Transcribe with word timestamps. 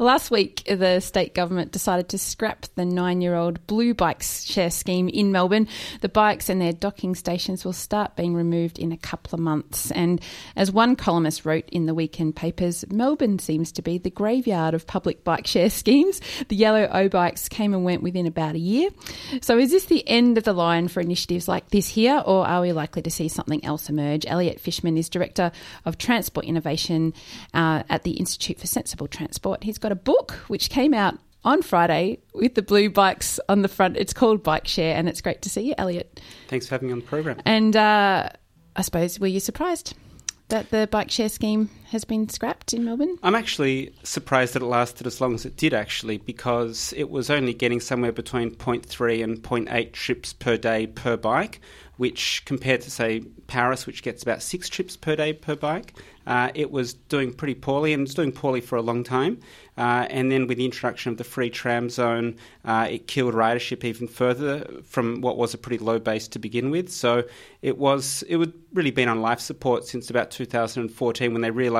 Last 0.00 0.30
week, 0.30 0.62
the 0.64 1.00
state 1.00 1.34
government 1.34 1.72
decided 1.72 2.08
to 2.10 2.18
scrap 2.18 2.66
the 2.76 2.84
nine 2.84 3.20
year 3.20 3.34
old 3.34 3.66
Blue 3.66 3.94
Bikes 3.94 4.44
share 4.44 4.70
scheme 4.70 5.08
in 5.08 5.32
Melbourne. 5.32 5.66
The 6.02 6.08
bikes 6.08 6.48
and 6.48 6.60
their 6.60 6.72
docking 6.72 7.16
stations 7.16 7.64
will 7.64 7.72
start 7.72 8.14
being 8.14 8.32
removed 8.32 8.78
in 8.78 8.92
a 8.92 8.96
couple 8.96 9.34
of 9.34 9.40
months. 9.40 9.90
And 9.90 10.20
as 10.54 10.70
one 10.70 10.94
columnist 10.94 11.44
wrote 11.44 11.68
in 11.70 11.86
the 11.86 11.94
weekend 11.94 12.36
papers, 12.36 12.84
Melbourne 12.88 13.40
seems 13.40 13.72
to 13.72 13.82
be 13.82 13.98
the 13.98 14.08
graveyard 14.08 14.72
of 14.72 14.86
public 14.86 15.24
bike 15.24 15.48
share 15.48 15.68
schemes. 15.68 16.20
The 16.46 16.54
yellow 16.54 16.88
O 16.92 17.08
bikes 17.08 17.48
came 17.48 17.74
and 17.74 17.82
went 17.84 18.04
within 18.04 18.26
about 18.28 18.54
a 18.54 18.60
year. 18.60 18.90
So 19.42 19.58
is 19.58 19.72
this 19.72 19.86
the 19.86 20.08
end 20.08 20.38
of 20.38 20.44
the 20.44 20.52
line 20.52 20.86
for 20.86 21.00
initiatives 21.00 21.48
like 21.48 21.70
this 21.70 21.88
here, 21.88 22.22
or 22.24 22.46
are 22.46 22.60
we 22.60 22.70
likely 22.70 23.02
to 23.02 23.10
see 23.10 23.26
something 23.26 23.64
else 23.64 23.88
emerge? 23.88 24.24
Elliot 24.28 24.60
Fishman 24.60 24.96
is 24.96 25.08
Director 25.08 25.50
of 25.84 25.98
Transport 25.98 26.46
Innovation 26.46 27.14
uh, 27.52 27.82
at 27.88 28.04
the 28.04 28.12
Institute 28.12 28.60
for 28.60 28.68
Sensible 28.68 29.08
Transport. 29.08 29.64
He's 29.64 29.78
got 29.78 29.87
got 29.88 29.92
a 29.92 29.96
book 29.96 30.32
which 30.48 30.68
came 30.68 30.92
out 30.92 31.18
on 31.44 31.62
Friday 31.62 32.18
with 32.34 32.54
the 32.54 32.60
blue 32.60 32.90
bikes 32.90 33.40
on 33.48 33.62
the 33.62 33.68
front. 33.68 33.96
It's 33.96 34.12
called 34.12 34.42
Bike 34.42 34.66
Share, 34.66 34.94
and 34.94 35.08
it's 35.08 35.22
great 35.22 35.40
to 35.42 35.48
see 35.48 35.62
you, 35.62 35.74
Elliot. 35.78 36.20
Thanks 36.48 36.66
for 36.66 36.74
having 36.74 36.88
me 36.88 36.92
on 36.92 37.00
the 37.00 37.06
program. 37.06 37.40
And 37.46 37.74
uh, 37.74 38.28
I 38.76 38.82
suppose, 38.82 39.18
were 39.18 39.28
you 39.28 39.40
surprised 39.40 39.94
that 40.48 40.70
the 40.70 40.88
bike 40.90 41.10
share 41.10 41.30
scheme 41.30 41.70
has 41.90 42.04
been 42.04 42.28
scrapped 42.28 42.72
in 42.72 42.84
Melbourne? 42.84 43.16
I'm 43.22 43.34
actually 43.34 43.94
surprised 44.02 44.54
that 44.54 44.62
it 44.62 44.66
lasted 44.66 45.06
as 45.06 45.20
long 45.20 45.34
as 45.34 45.44
it 45.44 45.56
did, 45.56 45.74
actually, 45.74 46.18
because 46.18 46.92
it 46.96 47.10
was 47.10 47.30
only 47.30 47.54
getting 47.54 47.80
somewhere 47.80 48.12
between 48.12 48.50
0.3 48.50 49.24
and 49.24 49.42
0.8 49.42 49.92
trips 49.92 50.32
per 50.32 50.56
day 50.56 50.86
per 50.86 51.16
bike, 51.16 51.60
which 51.96 52.42
compared 52.44 52.82
to, 52.82 52.90
say, 52.90 53.20
Paris, 53.46 53.86
which 53.86 54.02
gets 54.02 54.22
about 54.22 54.42
six 54.42 54.68
trips 54.68 54.96
per 54.96 55.16
day 55.16 55.32
per 55.32 55.56
bike, 55.56 55.94
uh, 56.28 56.50
it 56.54 56.70
was 56.70 56.92
doing 56.92 57.32
pretty 57.32 57.54
poorly 57.54 57.94
and 57.94 58.02
it's 58.02 58.12
doing 58.12 58.30
poorly 58.30 58.60
for 58.60 58.76
a 58.76 58.82
long 58.82 59.02
time. 59.02 59.40
Uh, 59.78 60.06
and 60.10 60.30
then 60.30 60.46
with 60.46 60.58
the 60.58 60.64
introduction 60.64 61.10
of 61.10 61.16
the 61.16 61.24
free 61.24 61.48
tram 61.48 61.88
zone, 61.88 62.36
uh, 62.66 62.86
it 62.90 63.06
killed 63.06 63.32
ridership 63.32 63.82
even 63.82 64.06
further 64.06 64.66
from 64.84 65.22
what 65.22 65.38
was 65.38 65.54
a 65.54 65.58
pretty 65.58 65.82
low 65.82 65.98
base 65.98 66.28
to 66.28 66.38
begin 66.38 66.70
with. 66.70 66.90
So 66.90 67.24
it 67.62 67.78
was 67.78 68.22
it 68.28 68.36
would 68.36 68.52
really 68.74 68.90
been 68.90 69.08
on 69.08 69.22
life 69.22 69.40
support 69.40 69.86
since 69.86 70.10
about 70.10 70.30
2014 70.30 71.32
when 71.32 71.40
they 71.40 71.50
realised 71.50 71.77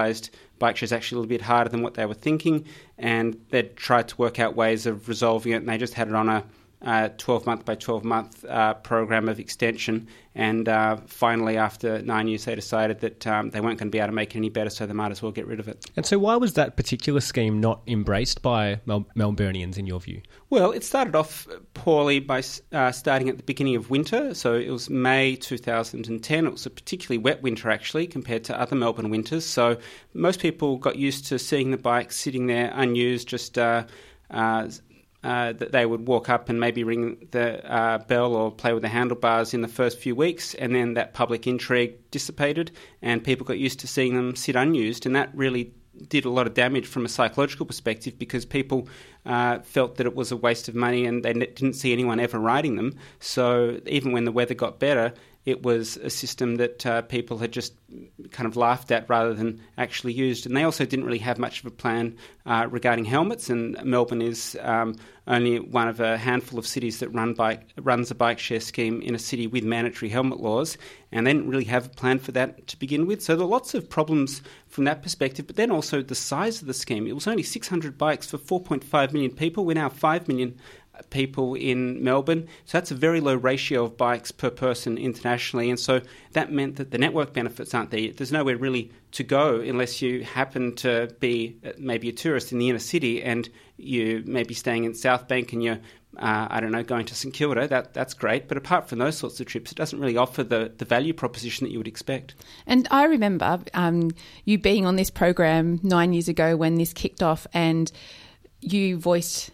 bike 0.58 0.76
share 0.76 0.84
is 0.84 0.92
actually 0.92 1.16
a 1.16 1.18
little 1.20 1.28
bit 1.28 1.42
harder 1.42 1.70
than 1.70 1.82
what 1.82 1.94
they 1.94 2.06
were 2.06 2.14
thinking, 2.14 2.64
and 2.98 3.40
they'd 3.50 3.76
tried 3.76 4.08
to 4.08 4.16
work 4.16 4.38
out 4.38 4.56
ways 4.56 4.86
of 4.86 5.08
resolving 5.08 5.52
it, 5.52 5.56
and 5.56 5.68
they 5.68 5.78
just 5.78 5.94
had 5.94 6.08
it 6.08 6.14
on 6.14 6.28
a 6.28 6.44
uh, 6.82 7.08
12 7.18 7.46
month 7.46 7.64
by 7.64 7.74
12 7.74 8.04
month 8.04 8.44
uh, 8.44 8.74
program 8.74 9.28
of 9.28 9.40
extension. 9.40 10.06
And 10.34 10.68
uh, 10.68 10.98
finally, 11.06 11.56
after 11.56 12.00
nine 12.02 12.28
years, 12.28 12.44
they 12.44 12.54
decided 12.54 13.00
that 13.00 13.26
um, 13.26 13.50
they 13.50 13.60
weren't 13.60 13.80
going 13.80 13.88
to 13.88 13.90
be 13.90 13.98
able 13.98 14.08
to 14.08 14.12
make 14.12 14.36
it 14.36 14.38
any 14.38 14.50
better, 14.50 14.70
so 14.70 14.86
they 14.86 14.92
might 14.92 15.10
as 15.10 15.20
well 15.20 15.32
get 15.32 15.48
rid 15.48 15.58
of 15.58 15.66
it. 15.66 15.84
And 15.96 16.06
so, 16.06 16.16
why 16.16 16.36
was 16.36 16.52
that 16.52 16.76
particular 16.76 17.20
scheme 17.20 17.58
not 17.58 17.82
embraced 17.88 18.40
by 18.40 18.80
Mel- 18.86 19.08
Melburnians, 19.16 19.78
in 19.78 19.86
your 19.88 19.98
view? 19.98 20.22
Well, 20.48 20.70
it 20.70 20.84
started 20.84 21.16
off 21.16 21.48
poorly 21.74 22.20
by 22.20 22.44
uh, 22.72 22.92
starting 22.92 23.28
at 23.28 23.36
the 23.36 23.42
beginning 23.42 23.74
of 23.74 23.90
winter. 23.90 24.32
So, 24.32 24.54
it 24.54 24.70
was 24.70 24.88
May 24.88 25.34
2010. 25.34 26.46
It 26.46 26.52
was 26.52 26.66
a 26.66 26.70
particularly 26.70 27.18
wet 27.18 27.42
winter, 27.42 27.68
actually, 27.68 28.06
compared 28.06 28.44
to 28.44 28.60
other 28.60 28.76
Melbourne 28.76 29.10
winters. 29.10 29.44
So, 29.44 29.78
most 30.14 30.38
people 30.38 30.76
got 30.76 30.94
used 30.94 31.26
to 31.26 31.40
seeing 31.40 31.72
the 31.72 31.78
bikes 31.78 32.14
sitting 32.14 32.46
there 32.46 32.70
unused, 32.76 33.26
just 33.26 33.58
uh, 33.58 33.84
uh, 35.24 35.52
that 35.52 35.72
they 35.72 35.84
would 35.84 36.06
walk 36.06 36.28
up 36.28 36.48
and 36.48 36.60
maybe 36.60 36.84
ring 36.84 37.26
the 37.32 37.64
uh, 37.70 37.98
bell 37.98 38.34
or 38.34 38.50
play 38.50 38.72
with 38.72 38.82
the 38.82 38.88
handlebars 38.88 39.52
in 39.52 39.62
the 39.62 39.68
first 39.68 39.98
few 39.98 40.14
weeks, 40.14 40.54
and 40.54 40.74
then 40.74 40.94
that 40.94 41.14
public 41.14 41.46
intrigue 41.46 41.94
dissipated, 42.10 42.70
and 43.02 43.24
people 43.24 43.44
got 43.44 43.58
used 43.58 43.80
to 43.80 43.88
seeing 43.88 44.14
them 44.14 44.36
sit 44.36 44.56
unused, 44.56 45.06
and 45.06 45.16
that 45.16 45.30
really 45.34 45.72
did 46.08 46.24
a 46.24 46.30
lot 46.30 46.46
of 46.46 46.54
damage 46.54 46.86
from 46.86 47.04
a 47.04 47.08
psychological 47.08 47.66
perspective 47.66 48.18
because 48.18 48.44
people 48.44 48.88
uh, 49.26 49.58
felt 49.60 49.96
that 49.96 50.06
it 50.06 50.14
was 50.14 50.30
a 50.30 50.36
waste 50.36 50.68
of 50.68 50.74
money 50.74 51.04
and 51.04 51.24
they 51.24 51.32
didn't 51.32 51.74
see 51.74 51.92
anyone 51.92 52.20
ever 52.20 52.38
riding 52.38 52.76
them. 52.76 52.94
So 53.18 53.80
even 53.86 54.12
when 54.12 54.24
the 54.24 54.32
weather 54.32 54.54
got 54.54 54.78
better, 54.78 55.12
it 55.48 55.62
was 55.62 55.96
a 55.96 56.10
system 56.10 56.56
that 56.56 56.84
uh, 56.84 57.00
people 57.00 57.38
had 57.38 57.52
just 57.52 57.72
kind 58.32 58.46
of 58.46 58.54
laughed 58.54 58.90
at 58.90 59.08
rather 59.08 59.32
than 59.32 59.58
actually 59.78 60.12
used. 60.12 60.44
And 60.44 60.54
they 60.54 60.62
also 60.62 60.84
didn't 60.84 61.06
really 61.06 61.20
have 61.20 61.38
much 61.38 61.60
of 61.60 61.66
a 61.66 61.70
plan 61.70 62.18
uh, 62.44 62.66
regarding 62.70 63.06
helmets. 63.06 63.48
And 63.48 63.82
Melbourne 63.82 64.20
is 64.20 64.58
um, 64.60 64.94
only 65.26 65.58
one 65.58 65.88
of 65.88 66.00
a 66.00 66.18
handful 66.18 66.58
of 66.58 66.66
cities 66.66 66.98
that 66.98 67.08
run 67.08 67.32
bike, 67.32 67.62
runs 67.78 68.10
a 68.10 68.14
bike 68.14 68.38
share 68.38 68.60
scheme 68.60 69.00
in 69.00 69.14
a 69.14 69.18
city 69.18 69.46
with 69.46 69.64
mandatory 69.64 70.10
helmet 70.10 70.38
laws. 70.38 70.76
And 71.12 71.26
they 71.26 71.32
didn't 71.32 71.48
really 71.48 71.64
have 71.64 71.86
a 71.86 71.90
plan 71.90 72.18
for 72.18 72.32
that 72.32 72.66
to 72.66 72.78
begin 72.78 73.06
with. 73.06 73.22
So 73.22 73.34
there 73.34 73.46
are 73.46 73.48
lots 73.48 73.72
of 73.72 73.88
problems 73.88 74.42
from 74.66 74.84
that 74.84 75.02
perspective. 75.02 75.46
But 75.46 75.56
then 75.56 75.70
also 75.70 76.02
the 76.02 76.14
size 76.14 76.60
of 76.60 76.66
the 76.66 76.74
scheme. 76.74 77.06
It 77.06 77.14
was 77.14 77.26
only 77.26 77.42
600 77.42 77.96
bikes 77.96 78.30
for 78.30 78.36
4.5 78.36 79.14
million 79.14 79.30
people. 79.30 79.64
We're 79.64 79.72
now 79.72 79.88
5 79.88 80.28
million 80.28 80.58
people 81.10 81.54
in 81.54 82.02
Melbourne. 82.02 82.46
So 82.64 82.78
that's 82.78 82.90
a 82.90 82.94
very 82.94 83.20
low 83.20 83.34
ratio 83.34 83.84
of 83.84 83.96
bikes 83.96 84.30
per 84.30 84.50
person 84.50 84.98
internationally. 84.98 85.70
And 85.70 85.78
so 85.78 86.00
that 86.32 86.52
meant 86.52 86.76
that 86.76 86.90
the 86.90 86.98
network 86.98 87.32
benefits 87.32 87.74
aren't 87.74 87.90
there. 87.90 88.12
There's 88.12 88.32
nowhere 88.32 88.56
really 88.56 88.90
to 89.12 89.24
go 89.24 89.60
unless 89.60 90.02
you 90.02 90.24
happen 90.24 90.74
to 90.76 91.14
be 91.20 91.56
uh, 91.64 91.72
maybe 91.78 92.08
a 92.08 92.12
tourist 92.12 92.52
in 92.52 92.58
the 92.58 92.68
inner 92.68 92.78
city 92.78 93.22
and 93.22 93.48
you 93.76 94.22
may 94.26 94.42
be 94.42 94.54
staying 94.54 94.84
in 94.84 94.94
South 94.94 95.28
Bank 95.28 95.52
and 95.52 95.62
you're 95.62 95.78
uh, 96.16 96.48
I 96.50 96.60
don't 96.60 96.72
know, 96.72 96.82
going 96.82 97.06
to 97.06 97.14
St 97.14 97.32
Kilda, 97.32 97.68
that, 97.68 97.94
that's 97.94 98.14
great. 98.14 98.48
But 98.48 98.56
apart 98.56 98.88
from 98.88 98.98
those 98.98 99.16
sorts 99.16 99.40
of 99.40 99.46
trips, 99.46 99.70
it 99.70 99.76
doesn't 99.76 100.00
really 100.00 100.16
offer 100.16 100.42
the, 100.42 100.72
the 100.76 100.84
value 100.84 101.12
proposition 101.12 101.64
that 101.64 101.70
you 101.70 101.78
would 101.78 101.86
expect. 101.86 102.34
And 102.66 102.88
I 102.90 103.04
remember 103.04 103.60
um, 103.74 104.10
you 104.44 104.58
being 104.58 104.86
on 104.86 104.96
this 104.96 105.10
program 105.10 105.78
nine 105.82 106.12
years 106.12 106.28
ago 106.28 106.56
when 106.56 106.76
this 106.76 106.92
kicked 106.92 107.22
off, 107.22 107.46
and 107.52 107.92
you 108.60 108.98
voiced 108.98 109.52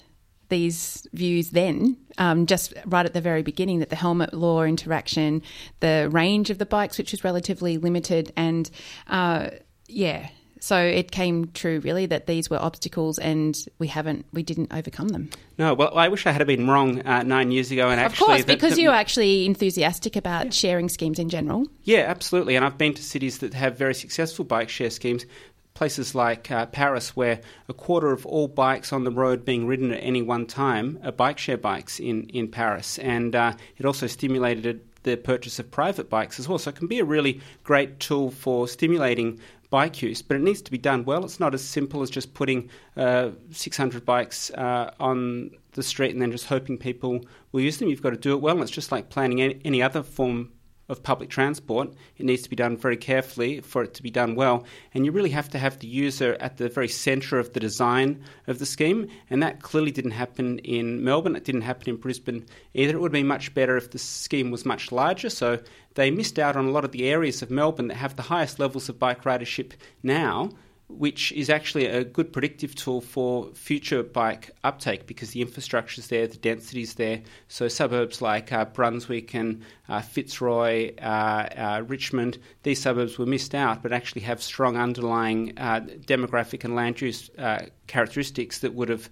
these 0.54 1.06
views 1.12 1.50
then, 1.50 1.96
um, 2.18 2.46
just 2.46 2.74
right 2.86 3.06
at 3.06 3.12
the 3.12 3.20
very 3.20 3.42
beginning, 3.42 3.80
that 3.80 3.90
the 3.90 3.96
helmet 3.96 4.32
law 4.32 4.62
interaction, 4.62 5.42
the 5.80 6.08
range 6.12 6.48
of 6.50 6.58
the 6.58 6.66
bikes, 6.66 6.96
which 6.96 7.10
was 7.12 7.24
relatively 7.24 7.76
limited, 7.78 8.32
and 8.36 8.70
uh, 9.08 9.50
yeah. 9.88 10.28
So 10.60 10.78
it 10.78 11.10
came 11.10 11.50
true, 11.52 11.80
really, 11.80 12.06
that 12.06 12.26
these 12.26 12.48
were 12.48 12.56
obstacles, 12.56 13.18
and 13.18 13.54
we 13.78 13.88
haven't, 13.88 14.24
we 14.32 14.42
didn't 14.42 14.72
overcome 14.72 15.08
them. 15.08 15.28
No, 15.58 15.74
well, 15.74 15.92
I 15.98 16.08
wish 16.08 16.24
I 16.24 16.32
had 16.32 16.46
been 16.46 16.66
wrong 16.70 17.06
uh, 17.06 17.22
nine 17.22 17.50
years 17.50 17.70
ago. 17.70 17.90
And 17.90 18.00
actually, 18.00 18.24
of 18.24 18.28
course, 18.28 18.44
because 18.46 18.78
you're 18.78 18.94
actually 18.94 19.44
enthusiastic 19.44 20.16
about 20.16 20.46
yeah. 20.46 20.50
sharing 20.52 20.88
schemes 20.88 21.18
in 21.18 21.28
general. 21.28 21.66
Yeah, 21.82 22.04
absolutely. 22.08 22.56
And 22.56 22.64
I've 22.64 22.78
been 22.78 22.94
to 22.94 23.02
cities 23.02 23.38
that 23.38 23.52
have 23.52 23.76
very 23.76 23.94
successful 23.94 24.44
bike 24.46 24.70
share 24.70 24.88
schemes 24.90 25.26
places 25.74 26.14
like 26.14 26.50
uh, 26.50 26.66
Paris, 26.66 27.16
where 27.16 27.40
a 27.68 27.74
quarter 27.74 28.12
of 28.12 28.24
all 28.26 28.46
bikes 28.46 28.92
on 28.92 29.04
the 29.04 29.10
road 29.10 29.44
being 29.44 29.66
ridden 29.66 29.92
at 29.92 29.98
any 29.98 30.22
one 30.22 30.46
time 30.46 30.98
are 31.02 31.12
bike 31.12 31.38
share 31.38 31.58
bikes 31.58 31.98
in, 31.98 32.28
in 32.28 32.48
Paris. 32.48 32.98
And 33.00 33.34
uh, 33.34 33.52
it 33.76 33.84
also 33.84 34.06
stimulated 34.06 34.80
the 35.02 35.16
purchase 35.16 35.58
of 35.58 35.70
private 35.70 36.08
bikes 36.08 36.38
as 36.38 36.48
well. 36.48 36.58
So 36.58 36.70
it 36.70 36.76
can 36.76 36.86
be 36.86 37.00
a 37.00 37.04
really 37.04 37.40
great 37.64 37.98
tool 38.00 38.30
for 38.30 38.68
stimulating 38.68 39.40
bike 39.68 40.00
use, 40.00 40.22
but 40.22 40.36
it 40.36 40.42
needs 40.42 40.62
to 40.62 40.70
be 40.70 40.78
done 40.78 41.04
well. 41.04 41.24
It's 41.24 41.40
not 41.40 41.54
as 41.54 41.62
simple 41.62 42.02
as 42.02 42.08
just 42.08 42.34
putting 42.34 42.70
uh, 42.96 43.30
600 43.50 44.04
bikes 44.04 44.50
uh, 44.52 44.92
on 45.00 45.50
the 45.72 45.82
street 45.82 46.12
and 46.12 46.22
then 46.22 46.30
just 46.30 46.46
hoping 46.46 46.78
people 46.78 47.24
will 47.50 47.60
use 47.60 47.78
them. 47.78 47.88
You've 47.88 48.02
got 48.02 48.10
to 48.10 48.16
do 48.16 48.32
it 48.32 48.40
well. 48.40 48.54
And 48.54 48.62
it's 48.62 48.70
just 48.70 48.92
like 48.92 49.10
planning 49.10 49.42
any, 49.42 49.60
any 49.64 49.82
other 49.82 50.04
form 50.04 50.52
of 50.88 51.02
public 51.02 51.30
transport. 51.30 51.92
It 52.16 52.26
needs 52.26 52.42
to 52.42 52.50
be 52.50 52.56
done 52.56 52.76
very 52.76 52.96
carefully 52.96 53.60
for 53.60 53.82
it 53.82 53.94
to 53.94 54.02
be 54.02 54.10
done 54.10 54.34
well. 54.34 54.64
And 54.92 55.04
you 55.04 55.12
really 55.12 55.30
have 55.30 55.48
to 55.50 55.58
have 55.58 55.78
the 55.78 55.86
user 55.86 56.36
at 56.40 56.58
the 56.58 56.68
very 56.68 56.88
centre 56.88 57.38
of 57.38 57.52
the 57.52 57.60
design 57.60 58.22
of 58.46 58.58
the 58.58 58.66
scheme. 58.66 59.08
And 59.30 59.42
that 59.42 59.62
clearly 59.62 59.90
didn't 59.90 60.12
happen 60.12 60.58
in 60.60 61.02
Melbourne. 61.02 61.36
It 61.36 61.44
didn't 61.44 61.62
happen 61.62 61.88
in 61.88 61.96
Brisbane 61.96 62.46
either. 62.74 62.96
It 62.96 63.00
would 63.00 63.12
been 63.12 63.26
much 63.26 63.54
better 63.54 63.76
if 63.76 63.90
the 63.90 63.98
scheme 63.98 64.50
was 64.50 64.64
much 64.66 64.92
larger. 64.92 65.30
So 65.30 65.60
they 65.94 66.10
missed 66.10 66.38
out 66.38 66.56
on 66.56 66.66
a 66.66 66.70
lot 66.70 66.84
of 66.84 66.92
the 66.92 67.08
areas 67.08 67.42
of 67.42 67.50
Melbourne 67.50 67.88
that 67.88 67.96
have 67.96 68.16
the 68.16 68.22
highest 68.22 68.58
levels 68.58 68.88
of 68.88 68.98
bike 68.98 69.22
ridership 69.22 69.72
now 70.02 70.50
which 70.88 71.32
is 71.32 71.48
actually 71.48 71.86
a 71.86 72.04
good 72.04 72.32
predictive 72.32 72.74
tool 72.74 73.00
for 73.00 73.50
future 73.54 74.02
bike 74.02 74.50
uptake 74.64 75.06
because 75.06 75.30
the 75.30 75.40
infrastructure 75.40 76.00
is 76.00 76.08
there, 76.08 76.26
the 76.26 76.36
density 76.36 76.82
is 76.82 76.94
there. 76.94 77.22
So 77.48 77.68
suburbs 77.68 78.20
like 78.20 78.52
uh, 78.52 78.66
Brunswick 78.66 79.34
and 79.34 79.62
uh, 79.88 80.02
Fitzroy, 80.02 80.94
uh, 80.96 81.48
uh 81.56 81.82
Richmond, 81.86 82.38
these 82.64 82.80
suburbs 82.82 83.18
were 83.18 83.26
missed 83.26 83.54
out, 83.54 83.82
but 83.82 83.92
actually 83.92 84.22
have 84.22 84.42
strong 84.42 84.76
underlying 84.76 85.54
uh, 85.56 85.80
demographic 85.80 86.64
and 86.64 86.74
land 86.74 87.00
use 87.00 87.30
uh, 87.38 87.66
characteristics 87.86 88.58
that 88.58 88.74
would 88.74 88.90
have 88.90 89.08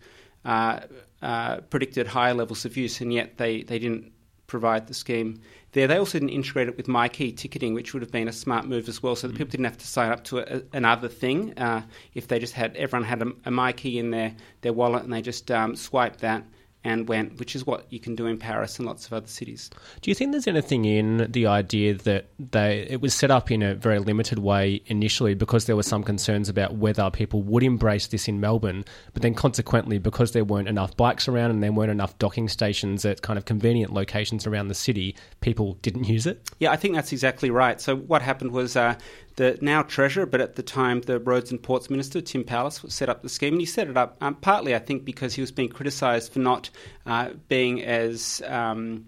predicted 1.70 2.06
higher 2.06 2.34
levels 2.34 2.64
of 2.66 2.76
use, 2.76 3.00
and 3.00 3.12
yet 3.12 3.38
they, 3.38 3.62
they 3.62 3.78
didn't 3.78 4.12
provide 4.46 4.86
the 4.86 4.94
scheme 4.94 5.40
there. 5.72 5.86
They 5.86 5.96
also 5.96 6.18
didn't 6.18 6.30
integrate 6.30 6.68
it 6.68 6.76
with 6.76 6.86
myki 6.86 7.36
ticketing, 7.36 7.74
which 7.74 7.92
would 7.92 8.02
have 8.02 8.12
been 8.12 8.28
a 8.28 8.32
smart 8.32 8.66
move 8.66 8.88
as 8.88 9.02
well, 9.02 9.16
so 9.16 9.26
that 9.26 9.36
people 9.36 9.50
didn't 9.50 9.64
have 9.66 9.78
to 9.78 9.86
sign 9.86 10.10
up 10.10 10.24
to 10.24 10.38
a, 10.38 10.62
another 10.72 11.08
thing. 11.08 11.58
Uh, 11.58 11.82
if 12.14 12.28
they 12.28 12.38
just 12.38 12.54
had 12.54 12.76
everyone 12.76 13.06
had 13.06 13.22
a, 13.22 13.28
a 13.44 13.50
myki 13.50 13.96
in 13.96 14.10
their, 14.10 14.34
their 14.60 14.72
wallet 14.72 15.02
and 15.02 15.12
they 15.12 15.22
just 15.22 15.50
um, 15.50 15.74
swiped 15.76 16.20
that 16.20 16.44
and 16.84 17.08
went, 17.08 17.38
which 17.38 17.54
is 17.54 17.66
what 17.66 17.86
you 17.90 18.00
can 18.00 18.14
do 18.14 18.26
in 18.26 18.38
Paris 18.38 18.78
and 18.78 18.86
lots 18.86 19.06
of 19.06 19.12
other 19.12 19.26
cities. 19.26 19.70
Do 20.00 20.10
you 20.10 20.14
think 20.14 20.32
there's 20.32 20.48
anything 20.48 20.84
in 20.84 21.30
the 21.30 21.46
idea 21.46 21.94
that 21.94 22.26
they 22.38 22.86
it 22.90 23.00
was 23.00 23.14
set 23.14 23.30
up 23.30 23.50
in 23.50 23.62
a 23.62 23.74
very 23.74 23.98
limited 23.98 24.40
way 24.40 24.82
initially 24.86 25.34
because 25.34 25.66
there 25.66 25.76
were 25.76 25.82
some 25.82 26.02
concerns 26.02 26.48
about 26.48 26.76
whether 26.76 27.08
people 27.10 27.42
would 27.42 27.62
embrace 27.62 28.08
this 28.08 28.28
in 28.28 28.40
Melbourne, 28.40 28.84
but 29.12 29.22
then 29.22 29.34
consequently 29.34 29.98
because 29.98 30.32
there 30.32 30.44
weren't 30.44 30.68
enough 30.68 30.96
bikes 30.96 31.28
around 31.28 31.50
and 31.50 31.62
there 31.62 31.72
weren't 31.72 31.90
enough 31.90 32.18
docking 32.18 32.48
stations 32.48 33.04
at 33.04 33.22
kind 33.22 33.38
of 33.38 33.44
convenient 33.44 33.92
locations 33.92 34.46
around 34.46 34.68
the 34.68 34.74
city, 34.74 35.14
people 35.40 35.74
didn't 35.82 36.04
use 36.04 36.26
it? 36.26 36.50
Yeah, 36.58 36.72
I 36.72 36.76
think 36.76 36.94
that's 36.94 37.12
exactly 37.12 37.50
right. 37.50 37.80
So 37.80 37.96
what 37.96 38.22
happened 38.22 38.50
was 38.50 38.76
uh, 38.76 38.96
the 39.36 39.58
now 39.60 39.82
Treasurer, 39.82 40.26
but 40.26 40.40
at 40.40 40.56
the 40.56 40.62
time 40.62 41.00
the 41.02 41.18
Roads 41.18 41.50
and 41.50 41.62
Ports 41.62 41.90
Minister, 41.90 42.20
Tim 42.20 42.44
Pallas, 42.44 42.84
set 42.88 43.08
up 43.08 43.22
the 43.22 43.28
scheme. 43.28 43.54
And 43.54 43.60
he 43.60 43.66
set 43.66 43.88
it 43.88 43.96
up 43.96 44.16
um, 44.20 44.34
partly, 44.36 44.74
I 44.74 44.78
think, 44.78 45.04
because 45.04 45.34
he 45.34 45.40
was 45.40 45.52
being 45.52 45.68
criticised 45.68 46.32
for 46.32 46.38
not 46.38 46.70
uh, 47.06 47.30
being 47.48 47.82
as. 47.82 48.42
Um, 48.46 49.06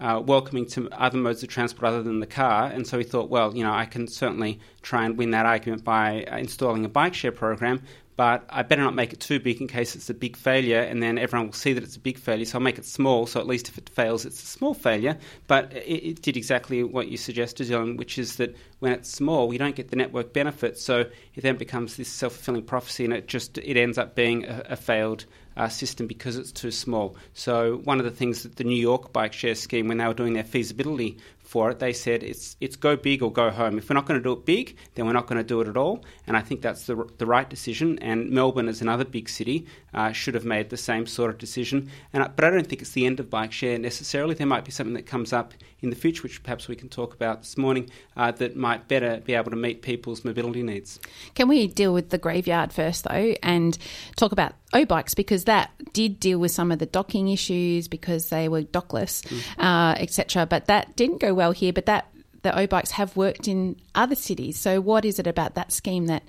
uh, 0.00 0.18
welcoming 0.18 0.64
to 0.64 0.88
other 0.92 1.18
modes 1.18 1.42
of 1.42 1.48
transport 1.50 1.84
other 1.84 2.02
than 2.02 2.20
the 2.20 2.26
car, 2.26 2.68
and 2.68 2.86
so 2.86 2.96
he 2.96 3.04
thought, 3.04 3.28
well, 3.28 3.54
you 3.54 3.62
know, 3.62 3.70
I 3.70 3.84
can 3.84 4.08
certainly 4.08 4.58
try 4.80 5.04
and 5.04 5.18
win 5.18 5.32
that 5.32 5.44
argument 5.44 5.84
by 5.84 6.24
uh, 6.24 6.38
installing 6.38 6.86
a 6.86 6.88
bike 6.88 7.12
share 7.12 7.32
program 7.32 7.82
but 8.20 8.44
I 8.50 8.62
better 8.64 8.82
not 8.82 8.94
make 8.94 9.14
it 9.14 9.20
too 9.20 9.40
big 9.40 9.62
in 9.62 9.66
case 9.66 9.96
it's 9.96 10.10
a 10.10 10.12
big 10.12 10.36
failure, 10.36 10.82
and 10.82 11.02
then 11.02 11.16
everyone 11.16 11.46
will 11.46 11.54
see 11.54 11.72
that 11.72 11.82
it's 11.82 11.96
a 11.96 12.00
big 12.00 12.18
failure. 12.18 12.44
So 12.44 12.58
I'll 12.58 12.62
make 12.62 12.76
it 12.76 12.84
small, 12.84 13.26
so 13.26 13.40
at 13.40 13.46
least 13.46 13.70
if 13.70 13.78
it 13.78 13.88
fails, 13.88 14.26
it's 14.26 14.42
a 14.42 14.46
small 14.46 14.74
failure. 14.74 15.16
But 15.46 15.72
it, 15.72 16.04
it 16.06 16.20
did 16.20 16.36
exactly 16.36 16.84
what 16.84 17.08
you 17.08 17.16
suggested, 17.16 17.68
Dylan, 17.68 17.96
which 17.96 18.18
is 18.18 18.36
that 18.36 18.54
when 18.80 18.92
it's 18.92 19.08
small, 19.10 19.54
you 19.54 19.58
don't 19.58 19.74
get 19.74 19.88
the 19.88 19.96
network 19.96 20.34
benefit. 20.34 20.76
So 20.76 21.06
it 21.34 21.40
then 21.40 21.56
becomes 21.56 21.96
this 21.96 22.10
self 22.10 22.34
fulfilling 22.34 22.64
prophecy, 22.64 23.06
and 23.06 23.14
it 23.14 23.26
just 23.26 23.56
it 23.56 23.78
ends 23.78 23.96
up 23.96 24.14
being 24.14 24.44
a, 24.44 24.64
a 24.68 24.76
failed 24.76 25.24
uh, 25.56 25.70
system 25.70 26.06
because 26.06 26.36
it's 26.36 26.52
too 26.52 26.70
small. 26.70 27.16
So 27.32 27.80
one 27.84 28.00
of 28.00 28.04
the 28.04 28.10
things 28.10 28.42
that 28.42 28.56
the 28.56 28.64
New 28.64 28.80
York 28.80 29.14
bike 29.14 29.32
share 29.32 29.54
scheme, 29.54 29.88
when 29.88 29.96
they 29.96 30.06
were 30.06 30.12
doing 30.12 30.34
their 30.34 30.44
feasibility 30.44 31.16
for 31.50 31.68
it. 31.68 31.80
They 31.80 31.92
said 31.92 32.22
it's 32.22 32.56
it's 32.60 32.76
go 32.76 32.94
big 32.94 33.24
or 33.24 33.32
go 33.32 33.50
home. 33.50 33.76
If 33.76 33.90
we're 33.90 33.94
not 33.94 34.06
going 34.06 34.20
to 34.20 34.22
do 34.22 34.32
it 34.34 34.46
big, 34.46 34.76
then 34.94 35.04
we're 35.06 35.12
not 35.12 35.26
going 35.26 35.38
to 35.38 35.42
do 35.44 35.60
it 35.60 35.66
at 35.66 35.76
all. 35.76 36.04
And 36.28 36.36
I 36.36 36.42
think 36.42 36.62
that's 36.62 36.86
the 36.86 37.04
the 37.18 37.26
right 37.26 37.50
decision. 37.50 37.98
And 37.98 38.30
Melbourne, 38.30 38.68
as 38.68 38.80
another 38.80 39.04
big 39.04 39.28
city, 39.28 39.66
uh, 39.92 40.12
should 40.12 40.34
have 40.34 40.44
made 40.44 40.70
the 40.70 40.76
same 40.76 41.06
sort 41.06 41.28
of 41.28 41.38
decision. 41.38 41.90
And 42.12 42.30
but 42.36 42.44
I 42.44 42.50
don't 42.50 42.68
think 42.68 42.82
it's 42.82 42.92
the 42.92 43.04
end 43.04 43.18
of 43.18 43.28
bike 43.28 43.50
share 43.50 43.78
necessarily. 43.78 44.36
There 44.36 44.46
might 44.46 44.64
be 44.64 44.70
something 44.70 44.94
that 44.94 45.06
comes 45.06 45.32
up 45.32 45.52
in 45.82 45.90
the 45.90 45.96
future, 45.96 46.22
which 46.22 46.42
perhaps 46.42 46.68
we 46.68 46.76
can 46.76 46.88
talk 46.88 47.14
about 47.14 47.40
this 47.40 47.56
morning, 47.56 47.90
uh, 48.16 48.30
that 48.32 48.54
might 48.56 48.86
better 48.86 49.20
be 49.24 49.34
able 49.34 49.50
to 49.50 49.56
meet 49.56 49.82
people's 49.82 50.24
mobility 50.24 50.62
needs. 50.62 51.00
Can 51.34 51.48
we 51.48 51.66
deal 51.66 51.92
with 51.92 52.10
the 52.10 52.18
graveyard 52.18 52.72
first, 52.72 53.04
though, 53.04 53.34
and 53.42 53.76
talk 54.16 54.32
about 54.32 54.54
O-bikes 54.72 55.14
because 55.14 55.44
that 55.44 55.70
did 55.92 56.20
deal 56.20 56.38
with 56.38 56.52
some 56.52 56.70
of 56.70 56.78
the 56.78 56.86
docking 56.86 57.28
issues 57.28 57.88
because 57.88 58.28
they 58.28 58.48
were 58.48 58.62
dockless, 58.62 59.22
mm. 59.22 59.42
uh, 59.58 59.94
etc. 59.98 60.46
But 60.46 60.66
that 60.66 60.94
didn't 60.96 61.18
go 61.18 61.34
well 61.40 61.52
here. 61.52 61.72
But 61.72 61.86
that 61.86 62.04
the 62.42 62.52
O-bikes 62.58 62.92
have 62.92 63.16
worked 63.16 63.48
in 63.48 63.76
other 63.94 64.14
cities. 64.14 64.58
So 64.58 64.80
what 64.80 65.04
is 65.04 65.18
it 65.18 65.26
about 65.26 65.54
that 65.54 65.72
scheme 65.72 66.06
that 66.06 66.22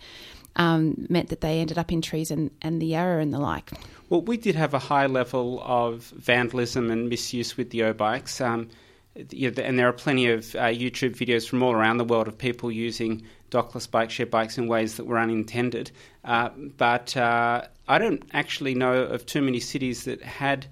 um, 0.56 1.06
meant 1.10 1.30
that 1.30 1.42
they 1.42 1.60
ended 1.60 1.78
up 1.78 1.92
in 1.92 2.02
trees 2.02 2.32
and, 2.32 2.52
and 2.62 2.82
the 2.82 2.88
Yarra 2.88 3.22
and 3.22 3.34
the 3.34 3.40
like? 3.40 3.72
Well, 4.10 4.22
we 4.22 4.38
did 4.38 4.56
have 4.56 4.74
a 4.74 4.80
high 4.80 5.08
level 5.08 5.62
of 5.64 6.04
vandalism 6.32 6.92
and 6.92 7.10
misuse 7.10 7.56
with 7.58 7.70
the 7.70 7.84
O-bikes. 7.84 8.42
Um, 8.42 8.70
and 9.16 9.78
there 9.78 9.88
are 9.88 9.94
plenty 9.94 10.28
of 10.30 10.56
uh, 10.56 10.72
YouTube 10.84 11.16
videos 11.18 11.48
from 11.48 11.64
all 11.64 11.74
around 11.74 11.98
the 11.98 12.06
world 12.06 12.28
of 12.28 12.38
people 12.38 12.72
using 12.72 13.24
dockless 13.50 13.90
bike 13.90 14.10
share 14.10 14.26
bikes 14.26 14.58
in 14.58 14.68
ways 14.68 14.96
that 14.96 15.06
were 15.06 15.20
unintended. 15.20 15.92
Uh, 16.24 16.50
but 16.78 17.16
uh, 17.18 17.62
I 17.88 17.98
don't 17.98 18.24
actually 18.32 18.74
know 18.74 19.04
of 19.04 19.26
too 19.26 19.42
many 19.42 19.60
cities 19.60 20.06
that 20.06 20.22
had 20.24 20.66